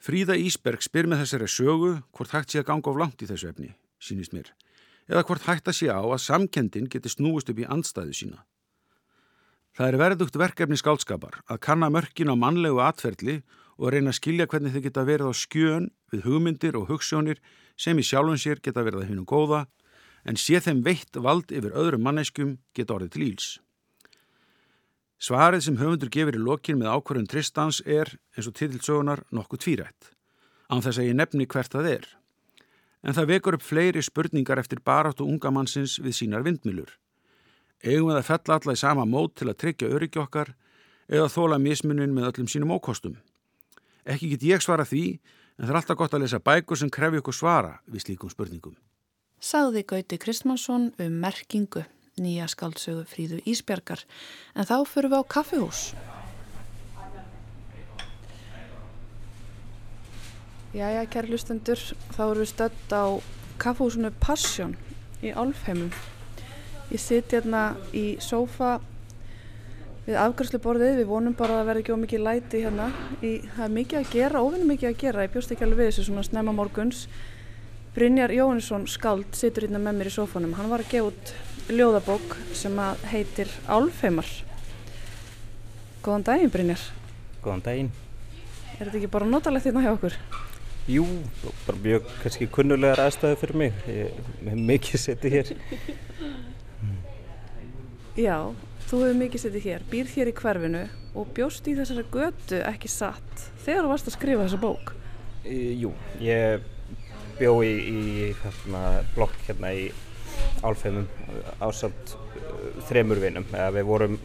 Fríða 0.01 0.33
Ísberg 0.33 0.81
spyr 0.81 1.05
með 1.05 1.19
þessari 1.21 1.47
sögu 1.51 1.91
hvort 2.09 2.31
hægt 2.33 2.53
sé 2.53 2.61
að 2.63 2.71
ganga 2.71 2.89
of 2.89 2.97
langt 2.97 3.21
í 3.21 3.27
þessu 3.29 3.51
efni, 3.51 3.67
sínist 4.01 4.33
mér, 4.33 4.47
eða 5.05 5.21
hvort 5.27 5.45
hægt 5.45 5.69
að 5.69 5.77
sé 5.77 5.91
á 5.93 6.01
að 6.01 6.23
samkendin 6.23 6.87
geti 6.89 7.11
snúist 7.11 7.51
upp 7.53 7.61
í 7.61 7.67
andstæðu 7.69 8.15
sína. 8.17 8.39
Það 9.77 9.87
er 9.87 9.99
verðugt 10.01 10.39
verkefni 10.41 10.79
skálskapar 10.81 11.37
að 11.45 11.61
kanna 11.67 11.91
mörkin 11.93 12.33
á 12.33 12.35
mannlegu 12.35 12.81
atferðli 12.81 13.37
og 13.77 13.93
reyna 13.93 14.09
að 14.09 14.17
skilja 14.17 14.47
hvernig 14.49 14.73
þau 14.73 14.81
geta 14.87 15.05
verið 15.05 15.29
á 15.29 15.33
skjön 15.37 15.87
við 16.11 16.25
hugmyndir 16.25 16.79
og 16.81 16.89
hugssjónir 16.89 17.37
sem 17.77 18.01
í 18.01 18.03
sjálfum 18.05 18.41
sér 18.41 18.57
geta 18.57 18.81
verið 18.81 19.05
að 19.05 19.11
hinn 19.11 19.21
og 19.21 19.29
góða 19.29 19.61
en 20.25 20.37
sé 20.37 20.57
þeim 20.65 20.81
veitt 20.85 21.13
vald 21.13 21.53
yfir 21.53 21.77
öðrum 21.77 22.03
manneskum 22.09 22.57
geta 22.73 22.97
orðið 22.97 23.13
til 23.13 23.27
íls. 23.29 23.47
Svarið 25.21 25.61
sem 25.67 25.75
höfundur 25.77 26.09
gefur 26.09 26.33
í 26.33 26.39
lokin 26.41 26.79
með 26.79 26.95
ákvarðun 26.95 27.27
Tristans 27.29 27.77
er, 27.85 28.09
eins 28.33 28.47
og 28.49 28.55
titilsögunar, 28.57 29.19
nokkuð 29.29 29.61
tvírætt, 29.61 30.07
án 30.65 30.81
þess 30.81 30.97
að 30.97 31.11
ég 31.11 31.17
nefni 31.19 31.45
hvert 31.45 31.75
það 31.75 31.89
er. 31.91 32.07
En 33.05 33.13
það 33.13 33.29
vekur 33.35 33.57
upp 33.59 33.65
fleiri 33.65 34.01
spurningar 34.01 34.57
eftir 34.57 34.81
barátt 34.81 35.21
og 35.21 35.29
unga 35.29 35.51
mannsins 35.53 35.99
við 36.01 36.17
sínar 36.17 36.41
vindmilur. 36.47 36.89
Eigum 37.85 38.09
við 38.09 38.17
að 38.17 38.27
fella 38.31 38.57
alla 38.57 38.73
í 38.73 38.81
sama 38.81 39.05
mót 39.05 39.37
til 39.37 39.49
að 39.51 39.59
tryggja 39.61 39.93
öryggi 39.93 40.23
okkar 40.23 40.55
eða 41.05 41.29
þóla 41.29 41.61
mismunin 41.61 42.17
með 42.17 42.31
öllum 42.31 42.49
sínum 42.49 42.73
ókostum? 42.73 43.19
Ekki 44.09 44.33
get 44.33 44.49
ég 44.49 44.65
svara 44.65 44.89
því, 44.89 45.19
en 45.61 45.67
það 45.67 45.75
er 45.75 45.81
alltaf 45.83 46.01
gott 46.01 46.17
að 46.17 46.25
lesa 46.25 46.41
bækur 46.41 46.81
sem 46.81 46.89
krefju 46.89 47.21
okkur 47.21 47.37
svara 47.37 47.77
við 47.85 48.07
slíkum 48.07 48.33
spurningum. 48.33 48.73
Sagði 49.37 49.85
Gauti 49.85 50.17
Kristmansson 50.17 50.95
um 50.97 51.21
merkingu 51.21 51.85
nýja 52.19 52.47
skaldsögu 52.51 53.05
Fríðu 53.07 53.39
Ísbjarkar 53.47 54.03
en 54.55 54.67
þá 54.67 54.77
fyrir 54.89 55.11
við 55.13 55.23
á 55.23 55.31
kaffihús. 55.31 55.83
Jæja, 60.71 61.03
kæri 61.11 61.33
lustendur, 61.33 61.79
þá 62.15 62.21
erum 62.29 62.43
við 62.43 62.51
stödd 62.53 62.93
á 62.95 63.05
kaffihúsinu 63.59 64.11
Passion 64.23 64.77
í 65.19 65.33
Álfheimum. 65.35 65.91
Ég 66.91 66.99
sitt 66.99 67.31
hérna 67.35 67.75
í 67.95 68.15
sófa 68.23 68.77
við 70.05 70.17
afgjörsluborðið, 70.17 71.01
við 71.01 71.11
vonum 71.11 71.35
bara 71.37 71.57
að 71.57 71.61
það 71.61 71.69
verði 71.69 71.83
ekki 71.83 71.95
ómikið 71.95 72.23
læti 72.25 72.63
hérna. 72.63 72.87
Í, 73.19 73.33
það 73.51 73.65
er 73.67 73.75
mikið 73.75 73.99
að 73.99 74.15
gera, 74.15 74.41
óvinni 74.41 74.69
mikið 74.71 74.89
að 74.89 74.97
gera, 75.03 75.27
ég 75.27 75.35
bjóst 75.35 75.53
ekki 75.53 75.67
alveg 75.67 75.81
við 75.81 75.91
þessu 75.91 76.07
svona 76.07 76.25
snemma 76.25 76.55
morguns. 76.55 77.05
Brynjar 77.95 78.31
Jóhannesson 78.31 78.87
skald 78.87 79.35
situr 79.35 79.67
hérna 79.67 79.83
með 79.83 79.99
mér 79.99 80.09
í 80.09 80.15
sófanum, 80.15 80.55
hann 80.55 80.71
var 80.71 80.85
að 80.85 80.93
gefa 80.93 81.11
út 81.11 81.33
ljóðabók 81.69 82.37
sem 82.57 82.73
að 82.81 83.03
heitir 83.11 83.49
Álfheimar. 83.67 84.29
Góðan 86.01 86.25
daginn 86.31 86.53
Brynjar. 86.53 86.81
Góðan 87.43 87.65
daginn. 87.67 87.91
Er 88.79 88.87
þetta 88.87 88.97
ekki 89.01 89.11
bara 89.13 89.29
notalegt 89.29 89.65
hérna 89.69 89.85
hjá 89.85 89.93
okkur? 89.93 90.15
Jú, 90.89 91.05
bara 91.67 91.77
mjög 91.83 92.09
kannski 92.23 92.49
kunnulegar 92.49 93.03
aðstæðu 93.05 93.37
fyrir 93.43 93.57
mig. 93.61 93.71
Ég 93.85 94.09
hef 94.47 94.57
mikið 94.71 94.97
setið 95.05 95.31
hér. 95.37 95.47
Já, 98.25 98.37
Þú 98.91 98.97
hefur 99.05 99.19
mikið 99.21 99.39
setið 99.39 99.65
hér, 99.69 99.83
býr 99.87 100.07
hér 100.11 100.27
í 100.27 100.31
hverfinu 100.35 100.79
og 101.15 101.29
bjóst 101.31 101.63
í 101.71 101.77
þessari 101.77 102.01
götu 102.11 102.57
ekki 102.67 102.89
satt 102.91 103.43
þegar 103.63 103.85
þú 103.85 103.91
varst 103.93 104.09
að 104.09 104.15
skrifa 104.17 104.43
þessa 104.43 104.57
bók. 104.59 104.89
Jú, 105.47 105.93
ég 106.19 106.65
bjó 107.37 107.53
í, 107.63 107.69
í 107.71 108.25
hérna, 108.41 108.81
blokk 109.15 109.37
hérna 109.45 109.71
í 109.71 109.85
Álfheimum 110.61 111.07
ásamt 111.59 112.15
uh, 112.15 112.65
þremur 112.89 113.21
vinum. 113.23 113.47
Eða 113.53 113.71
við 113.77 113.87
vorum, 113.89 114.19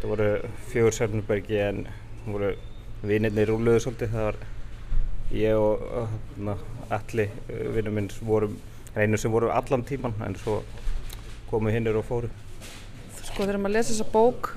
það 0.00 0.10
voru 0.14 0.28
fjögur 0.72 0.98
Sörnbergi 0.98 1.62
en 1.64 1.86
voru 2.26 2.54
vinirni 3.04 3.48
rúluðu 3.48 3.86
svolítið. 3.86 4.14
Það 4.14 4.28
var 4.30 4.42
ég 5.34 5.58
og 5.58 5.82
hérna, 5.90 6.56
allir 6.92 7.30
vinum 7.74 7.98
minn 7.98 8.10
vorum 8.22 8.56
einu 8.94 9.18
sem 9.18 9.32
voru 9.32 9.50
allan 9.50 9.84
tíman 9.84 10.14
en 10.26 10.36
svo 10.38 10.60
komu 11.50 11.72
hinnir 11.74 11.96
og 11.98 12.06
fóru 12.06 12.30
sko 13.16 13.42
þegar 13.42 13.58
maður 13.58 13.74
lesa 13.78 13.90
þessa 13.92 14.10
bók 14.12 14.50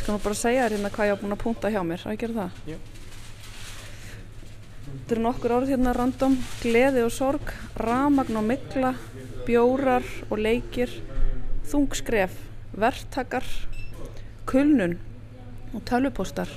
skal 0.00 0.14
maður 0.14 0.24
bara 0.24 0.40
segja 0.40 0.64
þér 0.64 0.76
hérna 0.76 0.92
hvað 0.96 1.10
ég 1.10 1.14
á 1.14 1.20
búin 1.22 1.36
að 1.36 1.42
punta 1.44 1.70
hjá 1.70 1.82
mér 1.86 2.06
að 2.06 2.16
ég 2.16 2.22
gera 2.24 2.38
það 2.40 2.72
Já. 2.72 2.78
Þetta 4.92 5.16
eru 5.16 5.24
nokkur 5.26 5.56
orð 5.58 5.72
hérna 5.74 5.94
random. 5.96 6.36
Gleði 6.62 7.04
og 7.06 7.14
sorg, 7.14 7.54
ramagn 7.76 8.38
og 8.40 8.46
mikla 8.48 8.94
bjórar 9.46 10.06
og 10.30 10.38
leikir 10.38 10.92
þungskref 11.70 12.36
verktakar 12.78 13.46
kulnun 14.48 14.98
og 15.72 15.82
tölvupostar 15.88 16.50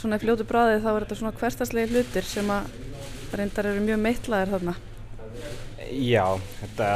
svona 0.00 0.18
í 0.20 0.22
fljótu 0.22 0.44
bræði 0.46 0.82
þá 0.84 0.90
er 0.92 1.04
þetta 1.04 1.18
svona 1.20 1.36
hverstaslega 1.40 1.92
hlutir 1.92 2.26
sem 2.28 2.50
að 2.52 2.68
reyndar 3.36 3.68
eru 3.70 3.84
mjög 3.84 4.02
meittlaðir 4.04 4.52
þarna. 4.54 4.74
Já, 5.90 6.26
þetta 6.60 6.90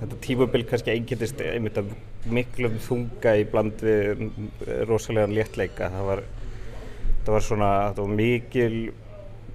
þetta 0.00 0.18
tímabill 0.24 0.64
kannski 0.66 0.94
einkendist 0.94 1.42
einmitt 1.44 1.78
af 1.78 1.92
miklum 2.32 2.78
þunga 2.82 3.36
í 3.38 3.44
bland 3.50 3.84
við 3.84 4.24
rosalega 4.88 5.30
léttleika. 5.30 5.90
Það 5.92 6.08
var, 6.08 6.24
það 7.22 7.32
var 7.36 7.46
svona 7.46 7.70
það 7.92 8.02
var 8.02 8.16
mikil 8.22 8.74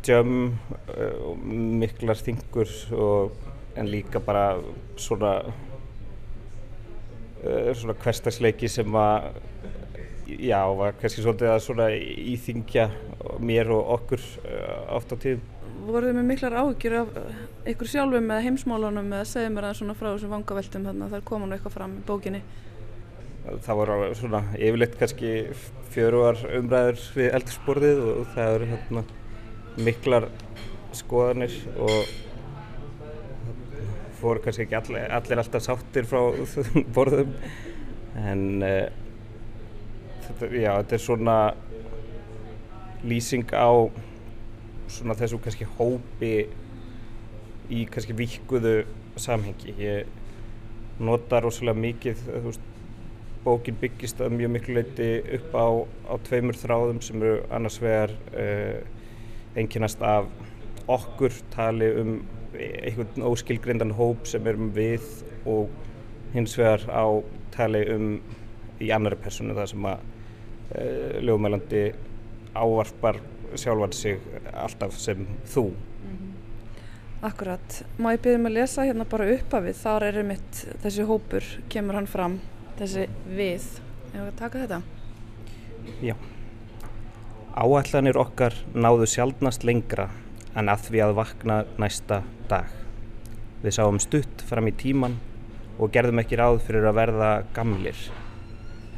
djömm 0.06 0.54
eh, 0.94 1.18
og 1.26 1.44
miklar 1.82 2.20
þingur 2.20 2.72
en 3.78 3.90
líka 3.92 4.20
bara 4.24 4.58
svona 4.98 5.34
eh, 7.44 7.74
svona 7.74 7.96
hverstagsleiki 8.02 8.70
sem 8.70 8.92
var 8.92 9.32
já, 10.28 10.62
var 10.78 10.96
kannski 11.02 11.24
svolítið 11.24 11.52
að 11.54 11.62
svona 11.64 11.90
íþingja 12.34 12.88
mér 13.44 13.72
og 13.76 13.94
okkur 13.98 14.24
eh, 14.46 14.96
oft 14.98 15.14
á 15.14 15.16
tíðum. 15.16 15.46
Voruð 15.88 16.10
þið 16.10 16.18
með 16.18 16.30
miklar 16.32 16.56
áhyggjur 16.62 16.96
af 17.00 17.20
ykkur 17.72 17.92
sjálfum 17.92 18.32
eða 18.32 18.46
heimsmálunum 18.48 19.12
eða 19.14 19.28
segið 19.30 19.54
mér 19.56 19.68
aðeins 19.68 19.84
svona 19.84 19.98
frá 20.00 20.10
þessum 20.10 20.34
vangaveltum 20.36 20.88
þannig 20.90 21.06
að 21.06 21.14
það 21.14 21.20
er 21.20 21.28
koman 21.30 21.56
eitthvað 21.56 21.78
fram 21.78 21.94
í 21.94 22.06
bókinni? 22.08 22.42
Það 23.64 23.80
voru 23.80 24.10
svona 24.20 24.42
yfirleitt 24.58 24.98
kannski 25.00 25.34
fjöruar 25.94 26.42
umræður 26.58 27.06
við 27.16 27.30
eldursporðið 27.38 28.02
og 28.12 28.34
það 28.34 28.56
eru 28.58 28.70
hérna 28.74 29.04
miklar 29.78 30.30
skoðanir 30.98 31.54
og 31.78 32.08
fóru 34.18 34.42
kannski 34.42 34.66
ekki 34.66 34.78
allir, 34.80 35.10
allir 35.14 35.42
alltaf 35.42 35.66
sáttir 35.66 36.08
frá 36.10 36.22
borðum. 36.96 37.34
En 38.18 38.64
uh, 38.66 38.88
þetta, 40.26 40.50
já, 40.58 40.72
þetta 40.82 40.98
er 40.98 41.04
svona 41.04 41.38
lýsing 43.08 43.54
á 43.54 43.70
svona 44.90 45.18
þessu 45.20 45.38
kannski 45.44 45.68
hópi 45.78 46.34
í 47.70 47.84
kannski 47.92 48.16
vikuðu 48.18 48.80
samhengi. 49.20 49.76
Ég 49.78 51.04
nota 51.04 51.42
rosalega 51.44 51.78
mikið 51.78 52.26
veist, 52.48 52.64
bókin 53.46 53.78
byggist 53.80 54.22
að 54.24 54.34
mjög 54.40 54.54
miklu 54.56 54.80
leiti 54.80 55.10
upp 55.38 55.54
á, 55.56 55.68
á 56.10 56.14
tveimur 56.26 56.58
þráðum 56.58 57.04
sem 57.06 57.22
eru 57.22 57.44
annars 57.54 57.78
vegar 57.84 58.16
uh, 58.34 58.97
einkynast 59.58 60.02
af 60.06 60.28
okkur 60.88 61.34
tali 61.54 61.90
um 62.02 62.12
einhvern 62.58 63.26
óskilgrindan 63.28 63.92
hóp 63.98 64.28
sem 64.30 64.46
erum 64.48 64.72
við 64.76 65.06
og 65.46 65.70
hins 66.34 66.56
vegar 66.58 66.86
á 66.90 67.06
tali 67.56 67.84
um 67.94 68.08
í 68.82 68.92
annari 68.94 69.18
personu 69.20 69.56
það 69.58 69.72
sem 69.74 69.90
að 69.90 69.98
uh, 69.98 70.78
eh, 70.78 71.18
lögumælandi 71.24 71.84
ávarpar 72.58 73.20
sjálfan 73.56 73.94
sig 73.94 74.20
alltaf 74.54 74.98
sem 74.98 75.28
þú. 75.46 75.72
-hmm. 75.72 76.32
Akkurat. 77.22 77.84
Má 77.98 78.14
ég 78.14 78.22
byrja 78.22 78.38
með 78.38 78.52
að 78.52 78.54
lesa 78.54 78.82
hérna 78.82 79.06
bara 79.06 79.32
uppafið. 79.34 79.76
Þar 79.76 80.04
er 80.04 80.24
mitt 80.24 80.68
þessi 80.84 81.04
hópur, 81.04 81.44
kemur 81.70 81.96
hann 81.96 82.08
fram, 82.08 82.40
þessi 82.80 83.08
við. 83.28 83.64
Ég 84.14 84.20
var 84.20 84.28
að 84.28 84.36
taka 84.36 84.60
þetta. 84.60 84.82
Já. 86.02 86.16
Áallanir 87.58 88.20
okkar 88.22 88.54
náðu 88.78 89.08
sjálfnast 89.10 89.64
lengra 89.66 90.12
en 90.54 90.68
að 90.70 90.84
því 90.92 91.00
að 91.02 91.14
vakna 91.18 91.56
næsta 91.82 92.20
dag. 92.52 92.70
Við 93.64 93.74
sáum 93.80 93.98
stutt 93.98 94.44
fram 94.46 94.70
í 94.70 94.74
tíman 94.78 95.16
og 95.82 95.90
gerðum 95.96 96.22
ekki 96.22 96.38
ráð 96.38 96.60
fyrir 96.68 96.86
að 96.86 97.00
verða 97.00 97.32
gamlir. 97.56 97.98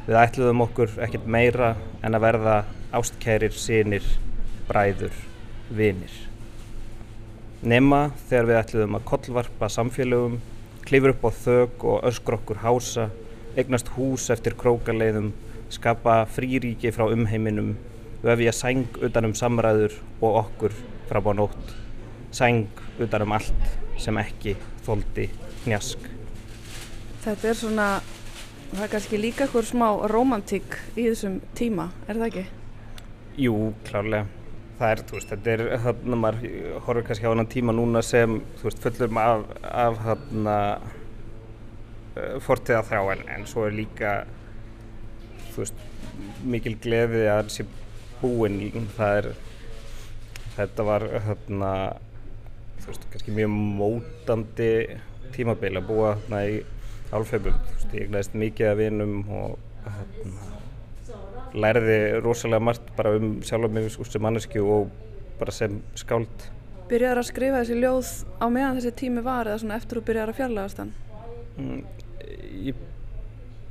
Við 0.04 0.20
ætluðum 0.26 0.66
okkur 0.66 0.92
ekkert 1.06 1.24
meira 1.24 1.72
en 2.04 2.18
að 2.18 2.26
verða 2.26 2.58
ástkærir, 3.00 3.56
sínir, 3.56 4.04
bræður, 4.68 5.16
vinir. 5.72 6.12
Nema 7.64 8.10
þegar 8.28 8.50
við 8.50 8.60
ætluðum 8.60 9.00
að 9.00 9.10
kollvarpa 9.14 9.72
samfélögum, 9.72 10.40
klifur 10.84 11.14
upp 11.14 11.24
á 11.24 11.30
þög 11.46 11.92
og 11.94 12.08
öskur 12.12 12.36
okkur 12.42 12.60
hása, 12.66 13.08
eignast 13.56 13.88
hús 13.96 14.28
eftir 14.28 14.52
krókaleiðum, 14.60 15.32
skapa 15.72 16.26
fríríki 16.28 16.92
frá 16.92 17.08
umheiminum, 17.08 17.78
vefja 18.22 18.52
sæng 18.52 19.00
utanum 19.00 19.34
samræður 19.34 19.96
og 20.20 20.40
okkur 20.44 20.76
frá 21.10 21.22
bá 21.24 21.32
nótt, 21.36 21.74
sæng 22.32 22.68
utanum 23.00 23.36
allt 23.36 23.76
sem 24.00 24.16
ekki 24.20 24.56
þóldi 24.86 25.28
njask. 25.66 26.08
Þetta 27.20 27.48
er 27.50 27.58
svona 27.58 27.90
Það 28.70 28.84
er 28.84 28.90
kannski 28.92 29.18
líka 29.18 29.42
eitthvað 29.44 29.64
smá 29.66 29.86
romantík 30.12 30.76
í 30.94 31.08
þessum 31.08 31.40
tíma, 31.58 31.88
er 32.06 32.20
það 32.20 32.28
ekki? 32.28 32.42
Jú, 33.42 33.54
klárlega. 33.88 34.28
Það 34.78 34.92
er, 34.94 35.00
þú 35.08 35.16
veist, 35.16 35.32
þetta 35.32 35.50
er, 35.52 35.62
hérna, 35.82 36.18
maður 36.22 36.44
horfður 36.86 37.06
kannski 37.08 37.26
á 37.26 37.32
annan 37.32 37.48
tíma 37.50 37.74
núna 37.74 38.02
sem, 38.06 38.36
þú 38.60 38.68
veist, 38.68 38.82
fullur 38.84 39.10
maður 39.16 39.42
af, 39.58 39.66
af, 39.82 39.98
hérna, 40.04 40.54
uh, 42.14 42.36
fortiða 42.46 42.84
þrá, 42.92 43.00
en, 43.16 43.26
en 43.34 43.48
svo 43.50 43.66
er 43.66 43.74
líka, 43.74 44.14
þú 45.50 45.64
veist, 45.64 45.82
mikil 46.54 46.76
gleði 46.86 47.26
að 47.26 47.42
það 47.42 47.52
sé 47.56 47.66
búinn, 48.20 48.88
það 48.96 49.16
er, 49.20 49.30
þetta 50.56 50.86
var, 50.86 51.06
hérna, 51.26 51.72
þú 52.80 52.92
veist, 52.92 53.08
kannski 53.12 53.36
mjög 53.36 53.56
mótandi 53.80 54.70
tímabil 55.34 55.76
að 55.78 55.88
búa, 55.88 56.14
hérna, 56.18 56.44
í 56.46 56.60
álfheimum 57.10 57.56
ég 57.94 58.10
glæðist 58.10 58.36
mikið 58.38 58.70
af 58.70 58.78
vinum 58.78 59.14
og 59.34 59.58
hérna, 59.86 60.48
lærði 61.64 61.98
rosalega 62.22 62.62
margt 62.62 62.90
bara 62.96 63.16
um 63.18 63.40
sjálf 63.46 63.72
mig 63.74 63.90
sem 63.90 64.22
mannesku 64.22 64.62
og 64.62 64.90
bara 65.40 65.54
sem 65.54 65.80
skáld 65.98 66.48
Byrjaður 66.90 67.20
að 67.22 67.28
skrifa 67.28 67.62
þessi 67.62 67.78
ljóð 67.78 68.08
á 68.42 68.46
meðan 68.50 68.78
þessi 68.78 68.92
tími 68.98 69.22
var 69.26 69.46
eða 69.46 69.60
svona 69.62 69.76
eftir 69.78 70.00
að 70.00 70.06
byrjaður 70.08 70.32
að 70.32 70.38
fjarlagast 70.40 70.80
hann? 70.82 70.92
Mm, 71.56 71.82
ég 72.66 72.80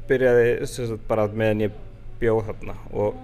byrjaði 0.09 0.53
sagt, 0.71 1.01
bara 1.07 1.27
meðan 1.27 1.65
ég 1.67 1.81
bjóð 2.19 2.45
þarna 2.49 2.75
og 2.91 3.19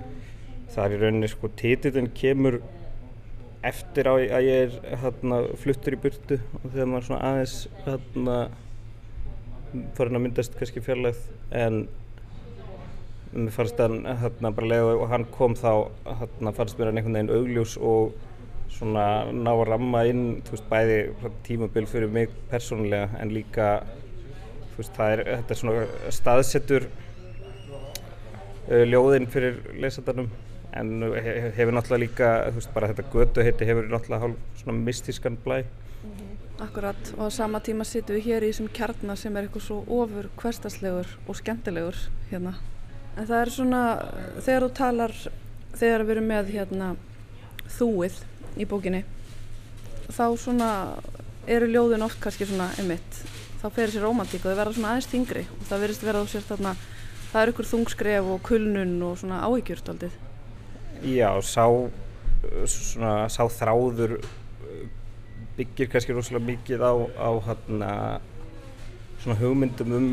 það 0.76 0.86
er 0.86 0.96
í 0.96 1.02
rauninni 1.02 1.32
sko 1.32 1.50
títillin 1.56 2.12
kemur 2.16 2.60
eftir 3.66 4.10
á 4.12 4.14
að 4.14 4.46
ég 4.46 4.66
er 4.68 5.00
hérna, 5.02 5.42
fluttur 5.58 5.96
í 5.96 6.02
burtu 6.04 6.38
og 6.62 6.68
þegar 6.68 6.90
maður 6.92 7.08
svona 7.08 7.30
aðeins 7.32 7.56
hérna 7.86 8.38
farin 9.98 10.20
að 10.20 10.26
myndast 10.28 10.58
kannski 10.60 10.84
fjarlægð 10.86 11.24
en 11.64 11.86
mér 13.36 13.52
fannst 13.56 13.80
hann 13.82 14.06
hérna 14.22 14.52
bara 14.56 14.72
leið 14.72 14.92
og 14.94 15.10
hann 15.12 15.26
kom 15.34 15.56
þá 15.60 15.72
hérna 16.22 16.54
fannst 16.56 16.78
mér 16.80 16.92
hann 16.92 17.02
einhvern 17.02 17.18
veginn 17.18 17.36
augljós 17.40 17.76
og 17.82 18.14
svona 18.76 19.08
ná 19.32 19.52
að 19.54 19.66
ramma 19.72 20.04
inn 20.10 20.24
veist 20.50 20.68
bæði 20.70 21.00
tímabil 21.48 21.88
fyrir 21.90 22.12
mig 22.12 22.32
persónulega 22.52 23.08
en 23.22 23.34
líka 23.36 23.68
veist 24.78 25.00
er 25.00 25.24
þetta 25.30 25.56
er 25.56 25.60
svona 25.62 26.12
staðsettur 26.14 26.88
uh, 28.70 28.84
ljóðinn 28.86 29.30
fyrir 29.32 29.62
lesandarnum 29.80 30.30
en 30.76 30.94
hefur 31.56 31.74
náttúrulega 31.76 32.04
líka 32.04 32.30
þú 32.50 32.60
veist 32.60 32.76
bara 32.76 32.92
þetta 32.92 33.10
götu 33.14 33.46
heiti 33.48 33.68
hefur 33.70 33.90
náttúrulega 33.90 34.24
hálf 34.26 34.62
svona 34.62 34.78
mystískan 34.80 35.40
blæ 35.46 35.64
Akkurat 36.60 37.12
og 37.18 37.28
á 37.28 37.30
sama 37.36 37.60
tíma 37.60 37.84
sittum 37.84 38.16
við 38.16 38.30
hér 38.30 38.44
í 38.48 38.50
þessum 38.54 38.70
kjarnar 38.72 39.18
sem 39.20 39.36
er 39.36 39.44
eitthvað 39.44 39.66
svo 39.66 39.82
ofur 39.92 40.30
hverstaslegur 40.40 41.10
og 41.28 41.36
skemmtilegur 41.36 41.98
hérna. 42.30 42.54
En 43.20 43.28
það 43.28 43.42
er 43.42 43.52
svona, 43.52 43.82
þegar 44.40 44.64
þú 44.64 44.70
talar, 44.78 45.16
þegar 45.76 46.06
við 46.06 46.14
erum 46.16 46.30
með 46.32 46.52
hérna 46.56 46.88
þúið 47.76 48.22
í 48.56 48.68
bókinni, 48.72 49.04
þá 50.08 50.26
svona 50.40 50.70
eru 51.44 51.68
ljóðin 51.68 52.08
oft 52.08 52.22
kannski 52.24 52.48
svona 52.48 52.70
emitt, 52.80 53.20
þá 53.60 53.68
ferir 53.68 53.92
sér 53.92 54.08
romantík 54.08 54.46
og 54.46 54.54
þau 54.54 54.60
verða 54.62 54.78
svona 54.78 54.94
aðeins 54.94 55.12
þingri 55.12 55.48
og 55.60 55.66
það 55.68 55.84
verðist 55.84 56.08
verða 56.08 56.24
á 56.24 56.32
sér 56.32 56.48
þarna, 56.54 56.76
það 57.34 57.42
er 57.42 57.52
ykkur 57.52 57.72
þungskref 57.74 58.32
og 58.32 58.46
kulnun 58.48 58.96
og 59.10 59.20
svona 59.20 59.44
áhyggjurt 59.44 59.92
aldrei. 59.92 60.25
Já, 61.04 61.30
sá, 61.44 61.66
svona, 62.66 63.28
sá 63.30 63.44
þráður 63.52 64.20
byggir 65.56 65.90
kannski 65.92 66.16
rosalega 66.16 66.50
mikið 66.50 66.84
á, 66.84 66.94
á 67.16 67.30
hana, 67.48 67.92
svona 69.24 69.38
hugmyndum 69.40 69.96
um 69.96 70.10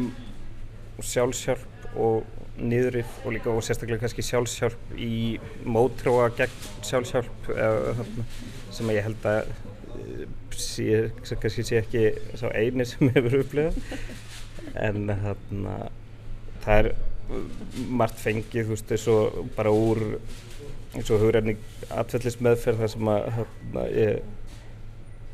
sjálfsjálf 1.02 1.96
og 1.98 2.22
niðurif 2.60 3.10
og 3.24 3.34
líka 3.34 3.50
og 3.50 3.64
sérstaklega 3.64 4.04
kannski 4.04 4.24
sjálfsjálf 4.26 4.92
í 5.00 5.38
mótróa 5.64 6.28
gegn 6.36 6.68
sjálfsjálf 6.86 7.50
eða, 7.54 8.06
sem 8.72 8.92
ég 8.94 9.06
held 9.08 9.26
að 9.28 9.40
eh, 9.48 10.26
sé, 10.54 11.08
kannski 11.24 11.64
sé 11.66 11.80
ekki 11.80 12.04
sá 12.38 12.46
eini 12.52 12.86
sem 12.88 13.10
hefur 13.16 13.40
upplegað 13.40 13.80
en 14.78 15.10
hana, 15.24 15.76
það 16.62 16.78
er 16.78 16.92
margt 17.88 18.20
fengið 18.20 18.68
þú 18.68 18.76
veist 18.76 18.92
þessu 18.92 19.18
bara 19.56 19.72
úr 19.74 20.04
eins 20.92 21.10
og 21.10 21.22
hugræfning 21.22 21.58
atfellismeðferð 21.90 22.84
þar 22.84 22.94
sem 22.94 23.12
að 23.12 23.28
hana, 23.38 23.88
ég 23.96 24.22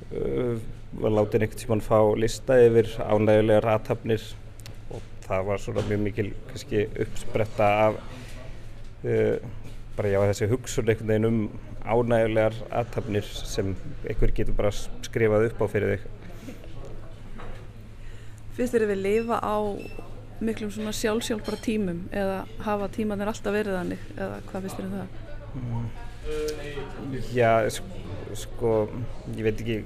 Uh, 0.08 0.56
var 0.96 1.12
látið 1.12 1.42
einhvern 1.42 1.60
tíman 1.60 1.82
fá 1.84 1.98
lista 2.16 2.54
yfir 2.64 2.86
ánægulegar 2.96 3.66
aðtapnir 3.74 4.22
og 4.88 5.02
það 5.26 5.42
var 5.50 5.60
svona 5.60 5.84
mjög 5.84 6.00
mikil 6.00 6.30
kannski 6.48 6.86
uppspretta 7.04 7.66
af 7.82 7.98
uh, 9.04 9.36
bara 9.98 10.14
já 10.14 10.18
þessi 10.30 10.48
hugsun 10.48 10.88
einhvern 10.88 11.12
veginn 11.12 11.28
um 11.28 11.38
ánægulegar 11.84 12.56
aðtapnir 12.80 13.28
sem 13.28 13.74
einhver 14.06 14.32
getur 14.32 14.56
bara 14.56 14.72
skrifað 14.72 15.50
upp 15.50 15.60
á 15.60 15.66
fyrir 15.76 15.92
þig 15.92 16.08
Fyrst 18.56 18.80
er 18.80 18.88
við 18.88 19.04
lifa 19.10 19.44
á 19.44 19.56
miklum 20.40 20.72
svona 20.72 20.96
sjálfsjálfbara 20.96 21.60
tímum 21.68 22.06
eða 22.16 22.46
hafa 22.64 22.88
tímanir 22.96 23.28
alltaf 23.28 23.52
verið 23.60 23.82
þannig 23.82 24.12
eða 24.16 24.44
hvað 24.48 24.62
finnst 24.64 24.80
þér 24.80 24.88
um 24.88 25.00
það? 25.02 25.27
Já, 27.32 27.52
sko 28.36 28.74
ég 29.34 29.42
veit 29.46 29.60
ekki. 29.62 29.78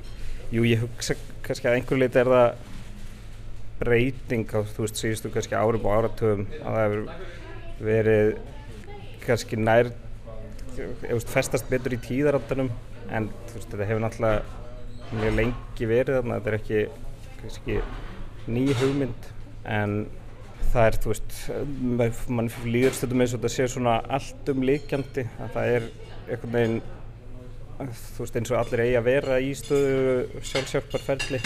Jú, 0.52 0.66
ég 0.68 0.82
hugsa 0.82 1.16
kannski 1.46 1.68
að 1.68 1.78
einhver 1.78 2.00
leiti 2.00 2.20
er 2.20 2.28
það 2.28 2.48
breyting 3.82 4.52
á, 4.52 4.60
þú 4.62 4.84
veist, 4.84 5.00
síðustu 5.00 5.30
kannski 5.32 5.58
árum 5.58 5.86
og 5.88 5.94
áratöfum 5.96 6.44
að 6.60 6.76
það 6.76 6.82
hefur 6.82 7.04
verið 7.82 8.32
kannski 9.24 9.58
nær 9.58 9.92
veist, 10.76 11.30
festast 11.30 11.70
betur 11.70 11.96
í 11.96 12.00
tíðaráttanum 12.02 12.70
en 13.12 13.28
þú 13.48 13.56
veist, 13.58 13.70
þetta 13.72 13.88
hefur 13.90 14.04
náttúrulega 14.04 14.60
mjög 15.12 15.38
lengi 15.40 15.88
verið 15.88 16.18
þarna, 16.18 16.38
þetta 16.38 16.52
er 16.52 16.58
ekki 16.60 16.82
kannski 17.40 17.78
ný 18.52 18.66
hugmynd 18.80 19.30
en 19.78 19.96
það 20.72 20.86
er, 20.86 20.96
þú 21.02 21.12
veist 21.12 22.30
mann 22.32 22.50
líður 22.64 22.96
stundum 22.96 23.22
eins 23.24 23.34
og 23.34 23.42
þetta 23.42 23.52
sé 23.54 23.68
svona 23.70 23.98
allt 24.12 24.50
um 24.52 24.64
líkjandi 24.66 25.24
að 25.42 25.54
það 25.56 25.76
er 25.76 25.88
einhvern 26.28 26.54
veginn 26.56 26.80
þú 27.82 28.24
veist 28.24 28.38
eins 28.38 28.52
og 28.52 28.60
allir 28.60 28.84
eigi 28.86 28.98
að 29.00 29.08
vera 29.08 29.38
í 29.42 29.52
stöðu 29.58 30.42
sjálfsjálfarferðli 30.50 31.42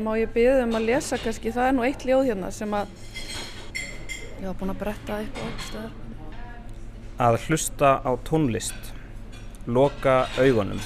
Má 0.00 0.12
ég 0.14 0.30
byggja 0.30 0.60
um 0.64 0.76
að 0.78 0.86
lesa 0.86 1.18
kannski, 1.18 1.50
það 1.50 1.66
er 1.66 1.74
nú 1.74 1.84
eitt 1.86 2.04
ljóð 2.06 2.28
hérna 2.30 2.52
sem 2.54 2.74
að 2.78 2.92
ég 4.40 4.46
hafa 4.46 4.56
búin 4.60 4.74
að 4.74 4.80
bretta 4.84 5.18
eitthvað 5.22 5.66
stöðar 5.66 5.98
Að 7.20 7.38
hlusta 7.46 7.90
á 8.00 8.10
tónlist 8.24 8.92
loka 9.68 10.24
augunum 10.40 10.80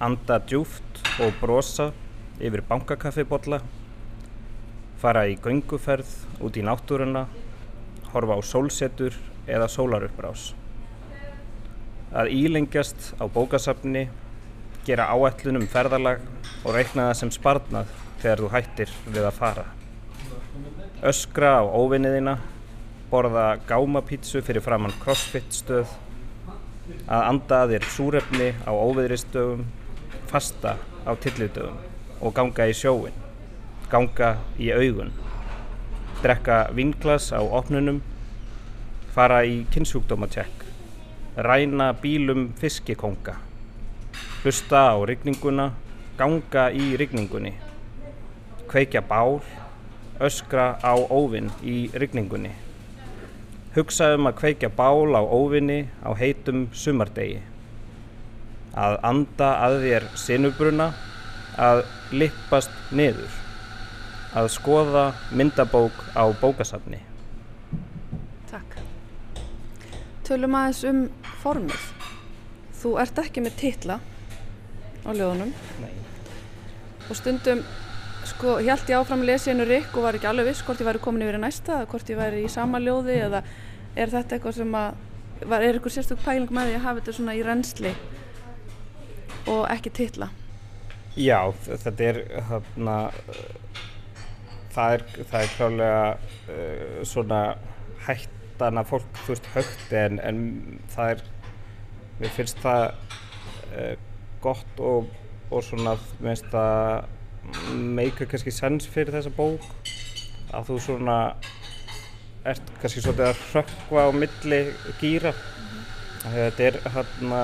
anda 0.00 0.38
djúft 0.44 1.02
og 1.22 1.34
brosa 1.40 1.90
yfir 2.40 2.62
bankakaffibotla 2.68 3.60
fara 5.06 5.28
í 5.30 5.36
gönguferð 5.38 6.08
út 6.42 6.56
í 6.58 6.64
náttúruna, 6.66 7.28
horfa 8.10 8.34
á 8.34 8.40
sólsetur 8.42 9.14
eða 9.46 9.68
sólaruppbrás. 9.70 10.48
Að 12.10 12.32
ílengjast 12.34 13.12
á 13.22 13.24
bókasafni, 13.30 14.08
gera 14.86 15.06
áætlunum 15.14 15.68
ferðalag 15.70 16.24
og 16.64 16.74
reikna 16.74 17.04
það 17.06 17.18
sem 17.20 17.30
sparnað 17.36 17.92
þegar 18.22 18.42
þú 18.42 18.50
hættir 18.56 18.94
við 19.06 19.28
að 19.28 19.38
fara. 19.38 19.64
Öskra 21.06 21.52
á 21.60 21.62
óvinniðina, 21.62 22.34
borða 23.12 23.44
gámapítsu 23.68 24.42
fyrir 24.42 24.64
framann 24.64 24.96
crossfit 25.04 25.54
stöð, 25.54 25.92
að 27.06 27.28
anda 27.28 27.60
að 27.62 27.76
þér 27.76 27.88
súrefni 27.94 28.50
á 28.66 28.74
óviðristöfum, 28.74 29.62
fasta 30.26 30.74
á 31.06 31.14
tillidöfum 31.14 31.78
og 32.18 32.34
ganga 32.34 32.66
í 32.66 32.74
sjóin, 32.74 33.14
ganga 33.90 34.36
í 34.58 34.72
augun, 34.74 35.12
drekka 36.22 36.66
vinglas 36.74 37.28
á 37.30 37.38
opnunum, 37.38 38.00
fara 39.14 39.44
í 39.46 39.60
kynnsjúkdómatjekk, 39.70 40.64
ræna 41.46 41.92
bílum 42.02 42.48
fiskikonga, 42.58 43.36
hlusta 44.42 44.82
á 44.90 44.96
rigninguna, 45.06 45.70
ganga 46.18 46.66
í 46.74 46.96
rigningunni, 46.98 47.54
kveikja 48.66 49.04
bál, 49.06 49.38
öskra 50.18 50.74
á 50.82 50.92
óvinn 50.96 51.52
í 51.62 51.86
rigningunni, 51.94 52.50
hugsa 53.78 54.14
um 54.18 54.26
að 54.26 54.38
kveikja 54.42 54.72
bál 54.74 55.14
á 55.14 55.22
óvinni 55.22 55.84
á 56.02 56.10
heitum 56.18 56.66
sumardegi, 56.74 57.38
að 58.74 58.98
anda 59.06 59.54
að 59.62 59.82
þér 59.86 60.12
sinubruna, 60.18 60.92
að 61.56 61.86
lippast 62.10 62.72
niður, 62.90 63.45
að 64.36 64.50
skoða 64.52 65.06
myndabók 65.32 66.02
á 66.12 66.24
bókasafni. 66.40 67.00
Takk. 68.50 68.76
Tölum 70.26 70.58
aðeins 70.58 70.82
um 70.90 71.06
formið. 71.40 71.88
Þú 72.76 72.98
ert 73.00 73.24
ekki 73.24 73.42
með 73.42 73.58
titla 73.62 73.98
á 75.06 75.10
ljóðunum 75.14 75.52
Nei. 75.80 75.92
og 77.06 77.18
stundum 77.18 77.62
sko, 78.26 78.56
held 78.58 78.90
ég 78.90 78.98
áfram 78.98 79.22
einu 79.22 79.66
rikk 79.66 79.96
og 79.96 80.06
var 80.06 80.18
ekki 80.18 80.28
alveg 80.30 80.50
viss 80.50 80.64
hvort 80.66 80.80
ég 80.82 80.88
væri 80.88 81.02
komin 81.02 81.22
yfir 81.22 81.38
í 81.38 81.42
næsta 81.42 81.84
hvort 81.86 82.10
ég 82.10 82.18
væri 82.18 82.44
í 82.44 82.50
sama 82.50 82.80
ljóði 82.82 83.20
eða 83.28 83.42
er 83.96 84.10
þetta 84.10 84.36
eitthvað 84.36 84.58
sem 84.58 84.74
að 84.74 84.96
var, 85.46 85.62
er 85.62 85.76
eitthvað 85.76 85.94
sérstök 85.94 86.24
pæling 86.24 86.50
með 86.50 86.70
því 86.70 86.78
að 86.78 86.86
hafa 86.86 87.00
þetta 87.00 87.16
svona 87.18 87.36
í 87.36 87.44
reynsli 87.46 87.94
og 89.46 89.62
ekki 89.70 89.94
titla 90.00 90.30
Já, 91.16 91.40
þetta 91.64 92.04
er 92.04 92.18
hérna 92.50 92.96
það 94.76 94.96
er, 94.96 95.04
það 95.30 95.42
er 95.42 95.52
klálega 95.56 96.02
uh, 96.12 97.02
svona 97.08 97.40
hættan 98.06 98.80
að 98.80 98.90
fólk 98.92 99.20
þú 99.24 99.34
veist 99.34 99.50
högt 99.54 99.94
en, 99.96 100.20
en 100.20 100.40
það 100.92 101.14
er 101.14 101.24
mér 102.20 102.34
finnst 102.36 102.62
það 102.62 102.86
uh, 103.72 103.92
gott 104.44 104.82
og, 104.92 105.12
og 105.50 105.64
svona 105.64 105.96
mér 106.20 106.34
finnst 106.34 106.50
það 106.52 107.12
meika 107.96 108.26
kannski 108.26 108.50
sens 108.50 108.88
fyrir 108.90 109.14
þessa 109.14 109.30
bók. 109.30 109.62
Að 110.54 110.70
þú 110.70 110.76
svona 110.82 111.18
ert 112.46 112.74
kannski 112.80 113.02
svolítið 113.02 113.28
að 113.28 113.40
hrökkva 113.50 114.06
á 114.06 114.10
milli 114.14 114.60
gýra 115.00 115.32
þetta 116.26 116.66
er 116.68 116.78
hérna 116.94 117.40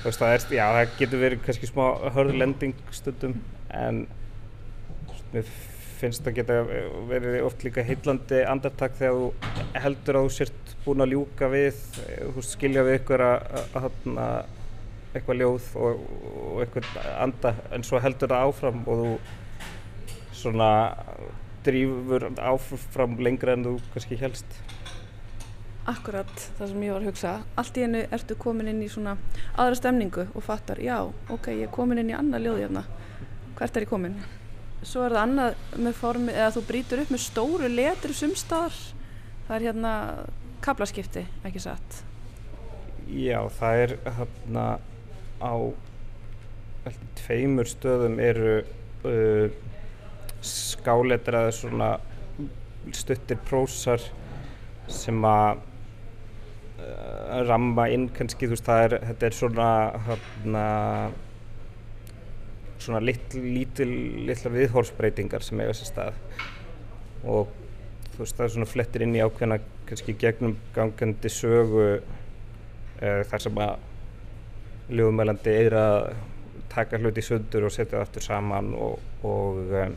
þú 0.00 0.08
veist 0.08 0.22
það 0.22 0.34
er, 0.34 0.46
já 0.56 0.64
það 0.76 0.96
getur 0.98 1.22
verið 1.22 1.44
kannski 1.46 1.70
smá 1.70 1.84
hörðlending 2.16 2.82
stundum 2.94 3.36
en 3.70 4.02
mér 5.32 5.52
finnst 6.02 6.24
það 6.26 6.38
geta 6.40 6.56
verið 7.10 7.44
oft 7.46 7.62
líka 7.62 7.84
heillandi 7.86 8.40
andartak 8.48 8.96
þegar 8.98 9.20
þú 9.20 9.52
heldur 9.84 10.18
að 10.18 10.26
þú 10.26 10.34
sért 10.36 10.74
búin 10.82 11.04
að 11.04 11.14
ljúka 11.14 11.50
við 11.52 11.78
þú 12.00 12.32
veist, 12.38 12.56
skilja 12.56 12.82
við 12.86 12.98
ykkur 12.98 13.22
að, 13.26 13.60
að, 13.78 13.86
að 14.24 14.58
eitthvað 15.12 15.40
ljóð 15.42 15.70
og, 15.78 16.02
og 16.42 16.60
eitthvað 16.64 16.98
anda 17.20 17.54
en 17.76 17.86
svo 17.86 18.00
heldur 18.02 18.32
það 18.32 18.48
áfram 18.48 18.82
og 18.88 19.02
þú 19.02 19.12
svona 20.42 20.70
drýfur 21.62 22.30
áfram 22.40 23.18
lengra 23.22 23.54
en 23.54 23.68
þú 23.68 23.76
kannski 23.94 24.18
helst 24.18 24.62
Akkurat 25.82 26.30
það 26.58 26.68
sem 26.70 26.82
ég 26.86 26.92
var 26.94 27.02
að 27.02 27.08
hugsa. 27.08 27.30
Allt 27.58 27.78
í 27.80 27.82
hennu 27.82 28.04
ertu 28.14 28.36
komin 28.38 28.68
inn 28.70 28.84
í 28.84 28.90
svona 28.90 29.16
aðra 29.58 29.80
stemningu 29.80 30.28
og 30.30 30.44
fattar, 30.46 30.78
já, 30.78 31.00
ok, 31.26 31.48
ég 31.56 31.66
er 31.66 31.72
komin 31.74 31.98
inn 31.98 32.12
í 32.12 32.14
annað 32.14 32.44
ljóði 32.44 32.62
hérna. 32.68 32.84
Hvert 33.58 33.80
er 33.80 33.86
ég 33.88 33.90
komin? 33.90 34.14
Svo 34.82 35.04
er 35.06 35.14
það 35.14 35.22
annað 35.22 35.62
með 35.78 35.94
formi, 36.00 36.32
eða 36.34 36.50
þú 36.56 36.64
brítur 36.68 37.02
upp 37.04 37.12
með 37.14 37.22
stóru 37.22 37.68
letri 37.70 38.16
sumstaðar 38.16 38.80
það 39.46 39.56
er 39.56 39.66
hérna 39.68 39.92
kablaskipti, 40.62 41.24
ekki 41.46 41.62
satt? 41.62 42.02
Já, 43.12 43.38
það 43.58 43.80
er 43.82 43.94
hérna 44.18 44.66
á 45.42 45.54
tveimur 47.18 47.68
stöðum 47.68 48.16
eru 48.22 48.54
uh, 49.06 49.52
skáletraði 50.42 51.52
svona 51.58 51.90
stuttir 52.96 53.38
prósar 53.46 54.02
sem 54.90 55.20
að 55.26 55.60
uh, 56.80 57.42
ramma 57.46 57.86
inn 57.92 58.08
kannski, 58.14 58.48
þú 58.48 58.56
veist, 58.56 58.66
það 58.70 58.86
er, 58.86 58.96
þetta 59.10 59.28
er 59.28 59.38
svona 59.38 59.68
hérna 60.08 60.64
svona 62.82 63.02
lit, 63.04 63.34
lítil, 63.34 63.90
litla 64.28 64.52
viðhórsbreytingar 64.52 65.44
sem 65.46 65.60
eiga 65.62 65.76
sér 65.76 65.90
stað 65.90 66.18
og 67.22 67.52
þú 68.12 68.24
veist, 68.24 68.36
það 68.36 68.44
er 68.44 68.52
svona 68.56 68.70
flettir 68.70 69.06
inn 69.06 69.16
í 69.16 69.22
ákveðna 69.24 69.58
kannski 69.88 70.16
gegnum 70.20 70.56
gangandi 70.74 71.30
sögu 71.32 71.86
uh, 71.88 73.22
þar 73.30 73.44
sem 73.46 73.62
að 73.64 74.92
ljóðmælandi 74.92 75.58
er 75.66 75.78
að 75.78 75.98
taka 76.72 76.98
hluti 77.00 77.22
í 77.22 77.26
sundur 77.26 77.68
og 77.68 77.74
setja 77.74 77.98
það 77.98 78.06
aftur 78.06 78.26
saman 78.26 78.72
og, 78.74 78.98
og 79.28 79.60
um, 79.82 79.96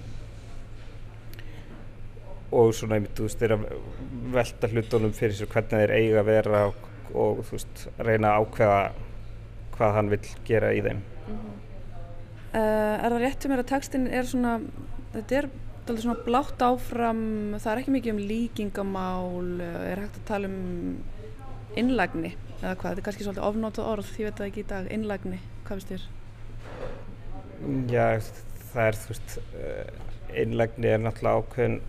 og 2.56 2.72
svona, 2.76 3.02
þú 3.18 3.26
veist, 3.28 3.42
er 3.44 3.56
að 3.56 3.66
velta 4.36 4.70
hlutunum 4.72 5.16
fyrir 5.16 5.36
sér 5.36 5.50
hvernig 5.52 5.82
þeir 5.82 5.96
eiga 5.98 6.22
að 6.22 6.30
vera 6.30 6.62
og, 6.70 6.88
og 7.12 7.42
þú 7.48 7.58
veist, 7.58 7.86
reyna 8.00 8.32
að 8.32 8.46
ákveða 8.46 8.80
hvað 9.76 9.96
hann 9.98 10.12
vil 10.14 10.22
gera 10.48 10.72
í 10.72 10.82
þeim. 10.86 11.02
Mm 11.02 11.36
-hmm. 11.36 11.55
Uh, 12.56 12.96
er 12.96 13.14
það 13.14 13.22
rétt 13.24 13.46
sem 13.46 13.54
er 13.54 13.62
að 13.62 13.70
textin 13.72 14.08
er 14.08 14.30
svona, 14.30 14.56
þetta 15.14 15.38
er 15.40 15.50
alltaf 15.86 16.02
svona 16.02 16.26
blátt 16.26 16.64
áfram, 16.66 17.22
það 17.60 17.72
er 17.72 17.82
ekki 17.82 17.94
mikið 17.94 18.16
um 18.16 18.22
líkingamál, 18.32 19.50
er 19.62 20.02
hægt 20.02 20.20
að 20.22 20.28
tala 20.32 20.50
um 20.50 20.96
innlægni 21.78 22.32
eða 22.62 22.74
hvað, 22.80 22.88
þetta 22.88 22.96
er 22.96 23.06
kannski 23.06 23.28
svolítið 23.28 23.48
ofnótað 23.50 23.92
orð, 23.92 24.12
ég 24.18 24.30
veit 24.30 24.40
það 24.40 24.50
ekki 24.50 24.64
í 24.64 24.70
dag, 24.72 24.90
innlægni, 24.96 25.42
hvað 25.68 25.82
finnst 25.82 25.94
þér? 25.94 26.08
Já, 27.92 28.08
það 28.72 28.90
er, 28.90 29.00
þú 29.02 29.14
veist, 29.14 29.38
innlægni 30.46 30.92
er 30.92 31.04
náttúrulega 31.04 31.44
ákveðin 31.44 31.80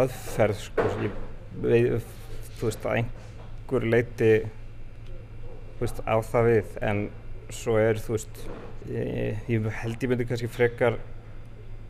aðferð 0.00 0.62
sko, 0.64 0.86
ég 1.04 1.20
veit, 1.62 2.14
þú 2.58 2.70
veist, 2.70 2.88
að 2.88 3.02
einhver 3.02 3.86
leiti 3.92 4.32
þú 5.76 5.84
veist, 5.84 6.02
á 6.08 6.16
það 6.24 6.48
við 6.48 6.76
en 6.88 7.02
svo 7.52 7.76
er, 7.80 8.00
þú 8.00 8.16
veist 8.16 8.40
ég, 8.90 9.42
ég 9.50 9.68
held 9.82 10.02
ég 10.02 10.12
myndi 10.12 10.28
kannski 10.28 10.50
frekar 10.50 10.98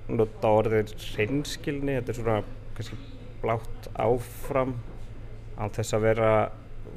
nota 0.07 0.53
orðið 0.61 0.93
reynskilni, 1.17 1.99
þetta 1.99 2.13
er 2.13 2.19
svona 2.21 2.41
kannski 2.77 2.99
blátt 3.43 3.89
áfram 3.99 4.77
á 5.59 5.65
þess 5.73 5.97
að 5.97 6.05
vera 6.07 6.33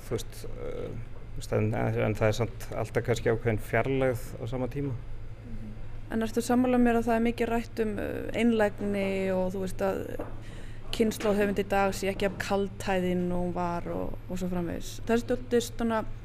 þú 0.06 0.18
veist, 0.18 0.42
uh, 0.50 1.56
en, 1.58 1.72
en 1.74 2.18
það 2.18 2.28
er 2.28 2.38
samt 2.42 2.68
alltaf 2.76 3.06
kannski 3.08 3.32
ákveðin 3.32 3.64
fjarlægð 3.70 4.28
á 4.40 4.44
sama 4.52 4.70
tíma 4.72 4.96
En 6.10 6.26
ertu 6.26 6.42
sammálað 6.42 6.82
mér 6.82 6.98
að 6.98 7.06
það 7.06 7.16
er 7.16 7.26
mikið 7.28 7.50
rætt 7.52 7.80
um 7.84 7.90
einlægni 8.34 9.10
og 9.30 9.52
þú 9.54 9.60
veist 9.62 9.82
að 9.86 10.00
kynnslóðhauðund 10.96 11.62
í 11.62 11.66
dag 11.70 11.94
sé 11.94 12.10
ekki 12.10 12.26
af 12.30 12.38
kaltæðin 12.42 13.28
og 13.30 13.44
hún 13.44 13.52
var 13.54 13.86
og, 13.94 14.16
og 14.26 14.40
svo 14.42 14.50
framvegis. 14.50 14.96
Það 15.06 15.16
er 15.16 15.66
stundum 15.68 16.16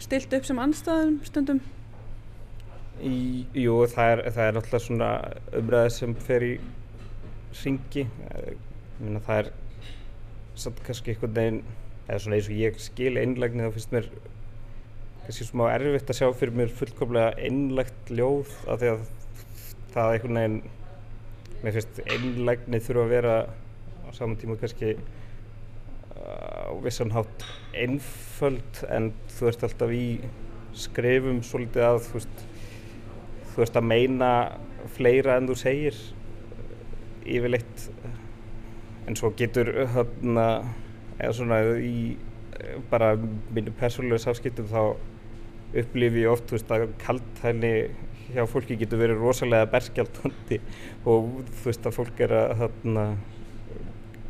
stilt 0.00 0.36
upp 0.38 0.48
sem 0.48 0.62
anstæðum 0.62 1.18
stundum? 1.28 1.60
Í, 3.04 3.44
jú, 3.52 3.74
það 3.92 4.12
er, 4.14 4.22
það 4.32 4.46
er 4.46 4.54
náttúrulega 4.56 4.84
svona 4.86 5.10
umræðið 5.58 5.90
sem 5.96 6.14
fer 6.28 6.46
í 6.46 6.52
ringi. 7.62 8.06
Það 9.26 9.40
er 9.40 9.50
samt 10.56 10.80
kannski 10.86 11.12
einhvern 11.12 11.36
veginn, 11.36 11.60
eða 12.06 12.22
svona 12.22 12.38
eins 12.38 12.48
og 12.48 12.62
ég 12.62 12.80
skil 12.80 13.12
einlægni 13.20 13.66
þá 13.66 13.74
finnst 13.74 13.92
mér 13.92 14.08
kannski 15.26 15.48
smá 15.48 15.66
erfitt 15.72 16.12
að 16.12 16.20
sjá 16.20 16.28
fyrir 16.38 16.56
mér 16.56 16.72
fullkomlega 16.72 17.34
einlægt 17.42 18.12
ljóð 18.14 18.52
af 18.70 18.80
því 18.80 18.90
að 18.92 19.04
það 19.92 20.10
einhvern 20.14 20.40
veginn, 20.40 20.58
mér 21.64 21.76
finnst 21.76 22.02
einlægni 22.06 22.82
þurfa 22.86 23.04
að 23.04 23.14
vera 23.16 23.36
á 24.06 24.08
saman 24.16 24.40
tíma 24.40 24.58
kannski 24.60 24.94
á 26.16 26.72
vissan 26.84 27.12
hátt 27.12 27.46
einföld 27.76 28.84
en 28.88 29.10
þú 29.36 29.50
ert 29.50 29.66
alltaf 29.66 29.92
í 29.92 30.06
skrifum 30.76 31.42
svolítið 31.44 31.88
að 31.88 32.00
þú 32.06 32.20
veist, 32.20 32.46
þú 33.56 33.64
ert 33.64 33.80
að 33.80 33.88
meina 33.88 34.30
fleira 34.92 35.38
en 35.40 35.48
þú 35.48 35.56
segir 35.56 35.98
yfirleitt. 37.26 37.86
En 39.08 39.16
svo 39.18 39.32
getur 39.38 39.72
hérna 39.94 40.46
eða 41.16 41.32
svona 41.38 41.60
í 41.80 42.16
bara 42.90 43.14
mínu 43.16 43.72
persónulega 43.78 44.26
sáskiptum 44.26 44.68
þá 44.68 44.82
upplifi 45.76 46.24
ég 46.24 46.32
oft 46.32 46.52
veist, 46.52 46.70
að 46.72 46.88
kaltæðni 47.02 47.72
hjá 48.34 48.42
fólki 48.50 48.76
getur 48.80 49.00
verið 49.00 49.22
rosalega 49.22 49.68
berskjaldandi 49.70 50.60
og 51.08 51.42
þú 51.60 51.64
veist 51.68 51.88
að 51.88 51.96
fólk 51.96 52.22
er 52.26 52.34
að 52.36 52.54
þarna 52.62 53.06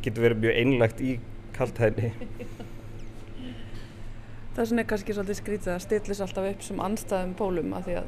getur 0.05 0.25
verið 0.27 0.43
mjög 0.43 0.59
einlagt 0.61 1.03
í 1.03 1.17
kaltæðni 1.57 2.11
Það 4.57 4.63
er 4.63 4.69
svona 4.71 4.87
kannski 4.89 5.13
svolítið 5.13 5.37
skrítið 5.37 5.71
að 5.75 5.83
stillis 5.83 6.21
alltaf 6.25 6.47
upp 6.49 6.63
sem 6.65 6.79
anstæðum 6.81 7.33
pólum 7.37 7.75
að 7.77 7.83
því 7.87 7.97
að 7.99 8.07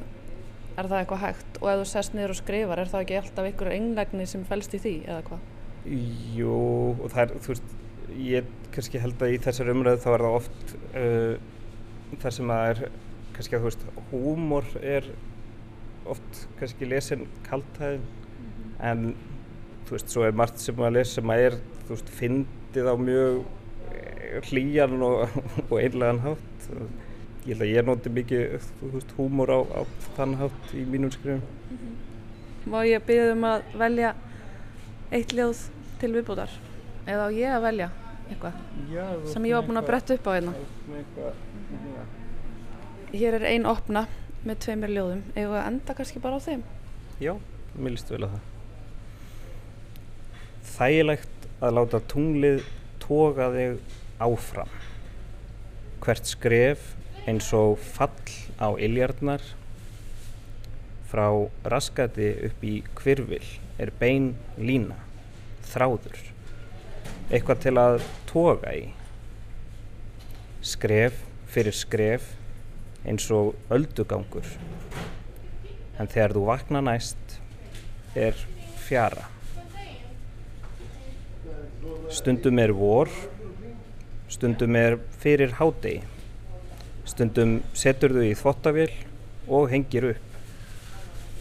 er 0.80 0.90
það 0.90 1.02
eitthvað 1.04 1.24
hægt 1.26 1.60
og 1.62 1.70
ef 1.72 1.82
þú 1.82 1.88
sest 1.92 2.16
niður 2.16 2.34
og 2.34 2.40
skrifar 2.40 2.82
er 2.82 2.92
það 2.92 3.06
ekki 3.06 3.20
alltaf 3.20 3.50
einhverju 3.50 3.76
einlegni 3.78 4.28
sem 4.30 4.46
fælst 4.50 4.76
í 4.76 4.82
því 4.84 4.96
eða 5.06 5.22
hvað? 5.28 5.46
Jú 6.36 6.58
og 6.96 7.06
það 7.14 7.22
er 7.24 7.34
þú 7.46 7.54
veist 7.54 7.76
ég 8.20 8.50
kannski 8.74 9.02
held 9.04 9.24
að 9.24 9.36
í 9.36 9.42
þessar 9.46 9.72
umræðu 9.74 10.04
þá 10.04 10.10
er 10.12 10.26
það 10.26 10.38
oft 10.40 10.76
uh, 11.02 11.34
þar 12.24 12.36
sem 12.38 12.54
að 12.56 12.70
er 12.70 12.84
kannski 13.36 13.58
að 13.58 13.66
þú 13.66 13.70
veist 13.70 13.86
húmor 14.12 14.72
er 14.82 15.12
oft 16.10 16.42
kannski 16.60 16.90
lesin 16.90 17.28
kaltæðin 17.46 18.02
mm 18.02 18.50
-hmm. 18.50 18.74
en 18.92 19.16
þú 19.86 19.98
veist 19.98 20.10
svo 20.10 20.26
er 20.26 20.36
margt 20.36 20.60
sem 20.60 20.76
að 20.76 20.96
lesa 20.98 21.20
sem 21.20 21.30
að 21.30 21.46
er 21.48 21.60
þú 21.86 21.96
veist 21.96 22.10
fyndið 22.10 22.90
á 22.90 22.96
mjög 22.98 23.46
hlýjan 24.50 25.02
og, 25.02 25.30
og 25.70 25.78
einlegan 25.82 26.24
hátt 26.24 26.68
ég 27.46 27.54
held 27.54 27.64
að 27.66 27.72
ég 27.72 27.86
noti 27.88 28.12
mikið 28.14 28.44
veist, 28.94 29.14
húmor 29.18 29.52
á, 29.52 29.60
á 29.64 29.82
þann 30.18 30.36
hátt 30.40 30.74
í 30.76 30.84
mínum 30.86 31.12
skrifum 31.12 31.42
mm 31.42 31.78
-hmm. 31.78 31.96
Má 32.70 32.86
ég 32.86 33.06
byrja 33.06 33.32
um 33.34 33.44
að 33.44 33.62
velja 33.78 34.14
eitt 35.12 35.34
ljóð 35.34 35.70
til 36.00 36.14
viðbútar 36.14 36.50
eða 37.08 37.26
á 37.26 37.30
ég 37.32 37.50
að 37.56 37.62
velja 37.62 37.90
eitthvað 38.30 38.54
Já, 38.94 39.06
sem 39.34 39.46
ég 39.46 39.56
var 39.56 39.66
búin 39.68 39.78
að 39.78 39.88
bretta 39.88 40.14
upp 40.14 40.28
á 40.28 40.32
hérna? 40.36 40.54
Hér 43.14 43.34
er 43.34 43.46
ein 43.46 43.66
opna 43.66 44.08
með 44.46 44.60
tveimir 44.60 44.90
ljóðum 44.90 45.24
eða 45.36 45.68
enda 45.68 45.94
kannski 45.94 46.20
bara 46.20 46.36
á 46.36 46.40
þeim 46.40 46.64
Já, 47.20 47.36
mér 47.76 47.92
líst 47.92 48.12
vel 48.12 48.24
að 48.24 48.30
það 48.30 48.50
Þægilegt 50.80 51.48
að 51.60 51.74
láta 51.76 52.00
tunglið 52.08 52.62
toga 53.04 53.50
þig 53.52 53.80
áfram. 54.22 54.72
Hvert 56.04 56.30
skref 56.30 56.86
eins 57.30 57.52
og 57.54 57.78
fall 57.78 58.34
á 58.58 58.74
iljarnar 58.82 59.44
frá 61.10 61.28
raskati 61.74 62.30
upp 62.50 62.66
í 62.66 62.80
kvirvil 62.98 63.46
er 63.82 63.92
bein 64.02 64.34
lína, 64.58 64.98
þráður, 65.70 66.18
eitthvað 67.30 67.64
til 67.66 67.76
að 67.82 67.98
toga 68.30 68.74
í. 68.76 68.84
Skref 70.66 71.24
fyrir 71.50 71.78
skref 71.78 72.34
eins 73.08 73.30
og 73.34 73.56
öldugangur, 73.74 74.46
en 75.98 76.10
þegar 76.10 76.36
þú 76.36 76.46
vakna 76.50 76.84
næst 76.86 77.40
er 78.18 78.38
fjara. 78.86 79.30
Stundum 82.10 82.58
er 82.60 82.74
vor 82.74 83.12
stundum 84.30 84.76
er 84.78 85.00
fyrir 85.22 85.56
hádegi, 85.58 86.04
stundum 87.10 87.60
setur 87.78 88.14
þau 88.14 88.26
í 88.28 88.36
þvottavél 88.38 88.92
og 89.50 89.70
hengir 89.72 90.12
upp, 90.12 90.38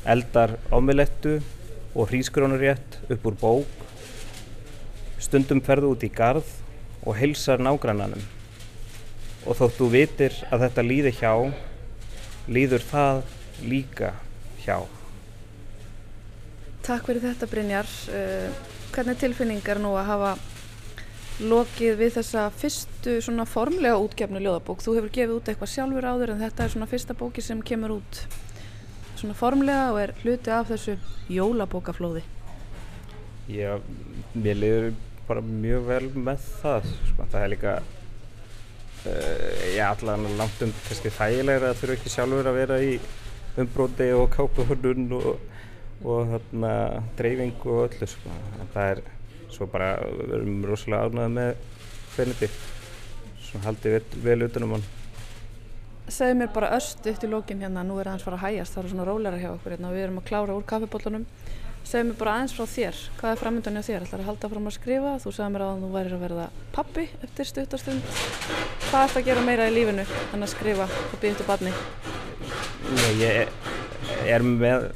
eldar 0.09 0.57
ámilettu 0.73 1.39
og 1.95 2.09
hrískrónurétt 2.09 2.99
upp 3.13 3.29
úr 3.29 3.37
bók, 3.41 3.87
stundum 5.21 5.61
ferðu 5.65 5.93
út 5.93 6.07
í 6.07 6.11
gard 6.13 6.47
og 7.05 7.17
heilsar 7.19 7.61
nágrannanum 7.61 8.23
og 9.49 9.57
þóttu 9.59 9.89
vitir 9.93 10.35
að 10.53 10.67
þetta 10.67 10.85
líði 10.85 11.13
hjá, 11.21 11.33
líður 12.49 12.85
það 12.91 13.23
líka 13.65 14.13
hjá. 14.65 14.79
Takk 16.85 17.09
fyrir 17.09 17.25
þetta 17.25 17.49
Brynjar. 17.51 17.89
Uh, 18.09 18.49
hvernig 18.95 19.19
tilfinningar 19.21 19.81
nú 19.83 19.93
að 19.99 20.09
hafa 20.09 20.31
lokið 21.39 21.99
við 22.01 22.17
þessa 22.17 22.49
fyrstu 22.51 23.19
svona 23.23 23.45
formlega 23.47 23.99
útgefnu 24.03 24.41
ljóðabók. 24.43 24.83
Þú 24.83 24.95
hefur 24.97 25.13
gefið 25.15 25.35
út 25.37 25.51
eitthvað 25.51 25.71
sjálfur 25.71 26.07
áður 26.09 26.33
en 26.35 26.41
þetta 26.43 26.65
er 26.65 26.73
svona 26.73 26.89
fyrsta 26.91 27.15
bóki 27.19 27.45
sem 27.45 27.61
kemur 27.63 27.99
út 28.01 28.23
svona 29.19 29.37
formlega 29.39 29.93
og 29.93 30.01
er 30.03 30.15
hluti 30.23 30.51
af 30.55 30.73
þessu 30.73 30.97
jólabókaflóði. 31.31 32.25
Já, 33.49 33.79
mér 34.35 34.59
liður 34.59 34.89
bara 35.29 35.45
mjög 35.45 35.87
vel 35.89 36.09
með 36.17 36.49
það. 36.63 36.91
Sko, 37.11 37.29
það 37.31 37.45
er 37.45 37.53
líka, 37.55 37.75
uh, 39.07 39.63
já 39.77 39.85
allavega 39.89 40.39
langt 40.41 40.65
um 40.67 40.75
kannski 40.89 41.13
þægilegra 41.21 41.71
að 41.71 41.83
þurfa 41.83 41.99
ekki 41.99 42.15
sjálfur 42.17 42.51
að 42.51 42.59
vera 42.63 42.81
í 42.83 42.97
umbróti 43.59 44.11
og 44.15 44.27
kápahörnun 44.35 45.15
og, 45.19 45.31
og 46.03 46.35
þarna 46.35 46.75
dreifing 47.19 47.63
og 47.67 47.87
öllu. 47.87 48.11
Sko. 48.11 48.35
Það 48.75 48.91
er 48.97 49.03
svo 49.55 49.69
bara 49.71 49.95
verðum 50.03 50.61
við 50.63 50.71
rosalega 50.71 51.09
ánæðið 51.09 51.35
með 51.39 51.51
Benedikt. 52.17 52.65
Svo 53.49 53.63
haldið 53.65 53.97
vel, 53.97 54.23
vel 54.25 54.49
utanum 54.49 54.75
hann. 54.77 54.89
Segð 56.09 56.39
mér 56.41 56.53
bara 56.55 56.73
öst 56.77 57.05
upp 57.05 57.21
til 57.21 57.33
lókin 57.33 57.63
hérna, 57.65 57.85
nú 57.85 57.99
er 58.01 58.09
aðeins 58.09 58.25
fara 58.25 58.39
að 58.39 58.47
hægast 58.47 58.75
það 58.75 58.83
eru 58.83 58.93
svona 58.95 59.09
rólæra 59.09 59.41
hjá 59.41 59.51
okkur 59.53 59.75
hérna, 59.75 59.93
við 59.93 60.07
erum 60.07 60.21
að 60.23 60.29
klára 60.31 60.57
úr 60.57 60.69
kaffibóllunum 60.69 61.27
Segð 61.89 62.09
mér 62.11 62.17
bara 62.21 62.33
aðeins 62.37 62.55
frá 62.57 62.67
þér. 62.69 62.97
Hvað 63.17 63.31
er 63.33 63.41
framöndan 63.41 63.77
hjá 63.79 63.85
þér, 63.87 64.07
ætlar 64.07 64.23
að 64.25 64.29
halda 64.29 64.49
fram 64.53 64.67
að 64.69 64.75
skrifa? 64.77 65.13
Þú 65.23 65.31
segði 65.33 65.53
mér 65.55 65.65
að 65.65 65.85
þú 65.85 65.91
væri 65.95 66.17
að 66.17 66.25
verða 66.25 66.49
pappi 66.75 67.05
eftir 67.25 67.49
stuttarstund 67.49 68.11
hvað 68.89 69.05
ert 69.05 69.17
að 69.21 69.27
gera 69.29 69.45
meira 69.45 69.69
í 69.69 69.73
lífinu 69.75 70.05
en 70.33 70.45
að 70.45 70.53
skrifa 70.55 70.87
og 70.89 71.17
býða 71.21 71.43
upp 71.43 71.49
barni 71.51 71.73
Ég 73.21 73.43
er, 73.45 73.51
er 74.25 74.45
með 74.47 74.87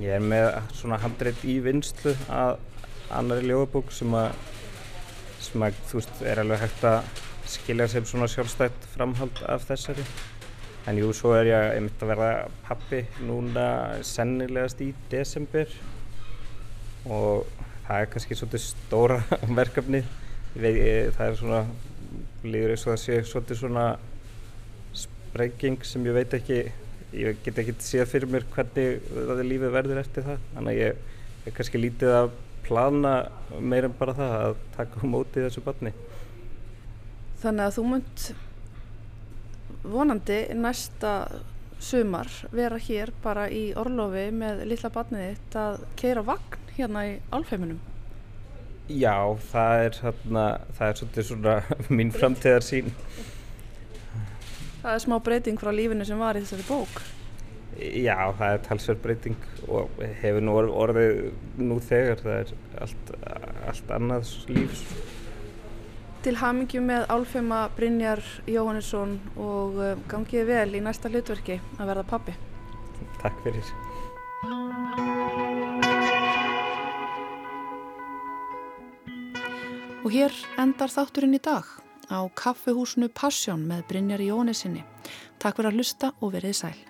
ég 0.00 0.16
er 0.16 0.22
með 0.22 0.48
svona 0.78 1.00
handreitt 1.02 1.42
í 1.42 1.56
vinstlu 1.64 2.14
að 2.30 2.58
annari 3.16 3.48
ljóðabók 3.50 3.92
sem 3.94 4.14
að 4.14 4.34
sem 5.40 5.64
að 5.64 5.78
þú 5.88 6.00
veist 6.00 6.22
er 6.30 6.40
alveg 6.42 6.60
hægt 6.62 6.84
að 6.86 7.22
skilja 7.50 7.86
sem 7.90 8.06
svona 8.06 8.28
sjálfstætt 8.30 8.84
framhald 8.94 9.40
af 9.48 9.64
þessari. 9.68 10.04
En 10.88 10.98
jú, 10.98 11.10
svo 11.16 11.32
er 11.36 11.50
ég 11.50 11.74
einmitt 11.74 12.02
að 12.02 12.12
verða 12.12 12.30
pappi 12.66 13.02
núna 13.26 13.66
sennilegast 14.06 14.80
í 14.84 14.92
desember. 15.12 15.70
Og 17.08 17.48
það 17.86 17.96
er 17.96 18.10
kannski 18.12 18.38
svolítið 18.38 18.66
stóra 18.66 19.18
verkefni 19.60 20.04
ég, 20.56 21.10
það 21.16 21.24
er 21.26 21.38
svona 21.40 21.62
líður 22.44 22.74
eins 22.74 22.86
og 22.86 22.94
það 22.94 23.02
sé 23.04 23.18
svolítið 23.28 23.60
svona 23.60 23.86
sprenging 24.96 25.84
sem 25.86 26.06
ég 26.08 26.16
veit 26.16 26.36
ekki 26.36 26.60
ég 27.16 27.40
get 27.44 27.58
ekki 27.58 27.74
séð 27.82 28.06
fyrir 28.12 28.30
mér 28.30 28.46
hvernig 28.52 29.02
það 29.10 29.42
er 29.42 29.48
lífið 29.48 29.74
verður 29.74 30.00
eftir 30.04 30.26
það. 30.28 30.46
Þannig 30.54 30.72
að 30.72 30.80
ég 30.80 31.48
er 31.50 31.56
kannski 31.56 31.82
lítið 31.82 32.16
að 32.20 32.30
plana 32.70 33.14
meir 33.58 33.88
en 33.88 33.98
bara 33.98 34.14
það 34.14 34.36
að 34.38 34.62
taka 34.76 35.02
um 35.02 35.14
mótið 35.16 35.48
þessu 35.48 35.66
barni. 35.66 35.92
Þannig 37.42 37.66
að 37.66 37.76
þú 37.76 37.86
munt 37.90 38.26
vonandi 39.90 40.40
næsta 40.54 41.14
sumar 41.80 42.28
vera 42.52 42.76
hér 42.78 43.12
bara 43.24 43.46
í 43.48 43.70
orlofi 43.80 44.26
með 44.36 44.66
lilla 44.68 44.90
barnið 44.92 45.30
þitt 45.30 45.56
að 45.56 45.78
keira 46.00 46.24
vagn 46.26 46.58
hérna 46.76 47.06
í 47.08 47.14
álfeiminum. 47.32 47.80
Já, 48.90 49.14
það 49.52 49.84
er, 49.84 49.96
hérna, 50.02 50.44
það 50.76 50.88
er 50.88 50.98
svolítið 50.98 51.28
svona 51.28 51.56
mín 51.96 52.10
framtíðar 52.14 52.66
sín. 52.66 52.92
Það 54.80 54.92
er 54.92 55.02
smá 55.04 55.16
breyting 55.24 55.60
frá 55.60 55.70
lífinu 55.74 56.06
sem 56.08 56.20
var 56.20 56.38
í 56.38 56.44
þessari 56.44 56.66
bók. 56.68 57.02
Já, 57.78 58.16
það 58.36 58.52
er 58.52 58.62
talsverð 58.66 59.02
breyting 59.04 59.36
og 59.70 60.00
hefur 60.20 60.42
nú 60.42 60.56
orðið 60.58 61.20
nú 61.62 61.78
þegar, 61.84 62.20
það 62.24 62.36
er 62.40 62.52
allt, 62.82 63.12
allt 63.70 63.92
annað 63.94 64.32
lífs. 64.50 64.82
Til 66.20 66.34
hamingjum 66.36 66.84
með 66.90 67.06
Álfema 67.14 67.62
Brynjar 67.78 68.20
Jóhannesson 68.50 69.14
og 69.40 69.78
uh, 69.80 69.94
gangið 70.10 70.50
vel 70.50 70.74
í 70.76 70.82
næsta 70.84 71.08
hlutverki 71.08 71.56
að 71.78 71.92
verða 71.94 72.04
pappi. 72.10 72.34
Takk 73.22 73.40
fyrir. 73.46 73.72
Og 80.00 80.12
hér 80.12 80.36
endar 80.60 80.92
þátturinn 80.92 81.38
í 81.38 81.42
dag 81.44 81.64
á 82.12 82.20
kaffehúsnu 82.36 83.08
Passjón 83.14 83.64
með 83.70 83.86
Brynjar 83.88 84.28
Jóhannessinni. 84.28 84.84
Takk 85.40 85.56
fyrir 85.60 85.72
að 85.72 85.80
hlusta 85.80 86.14
og 86.20 86.34
verið 86.36 86.56
sæl. 86.64 86.89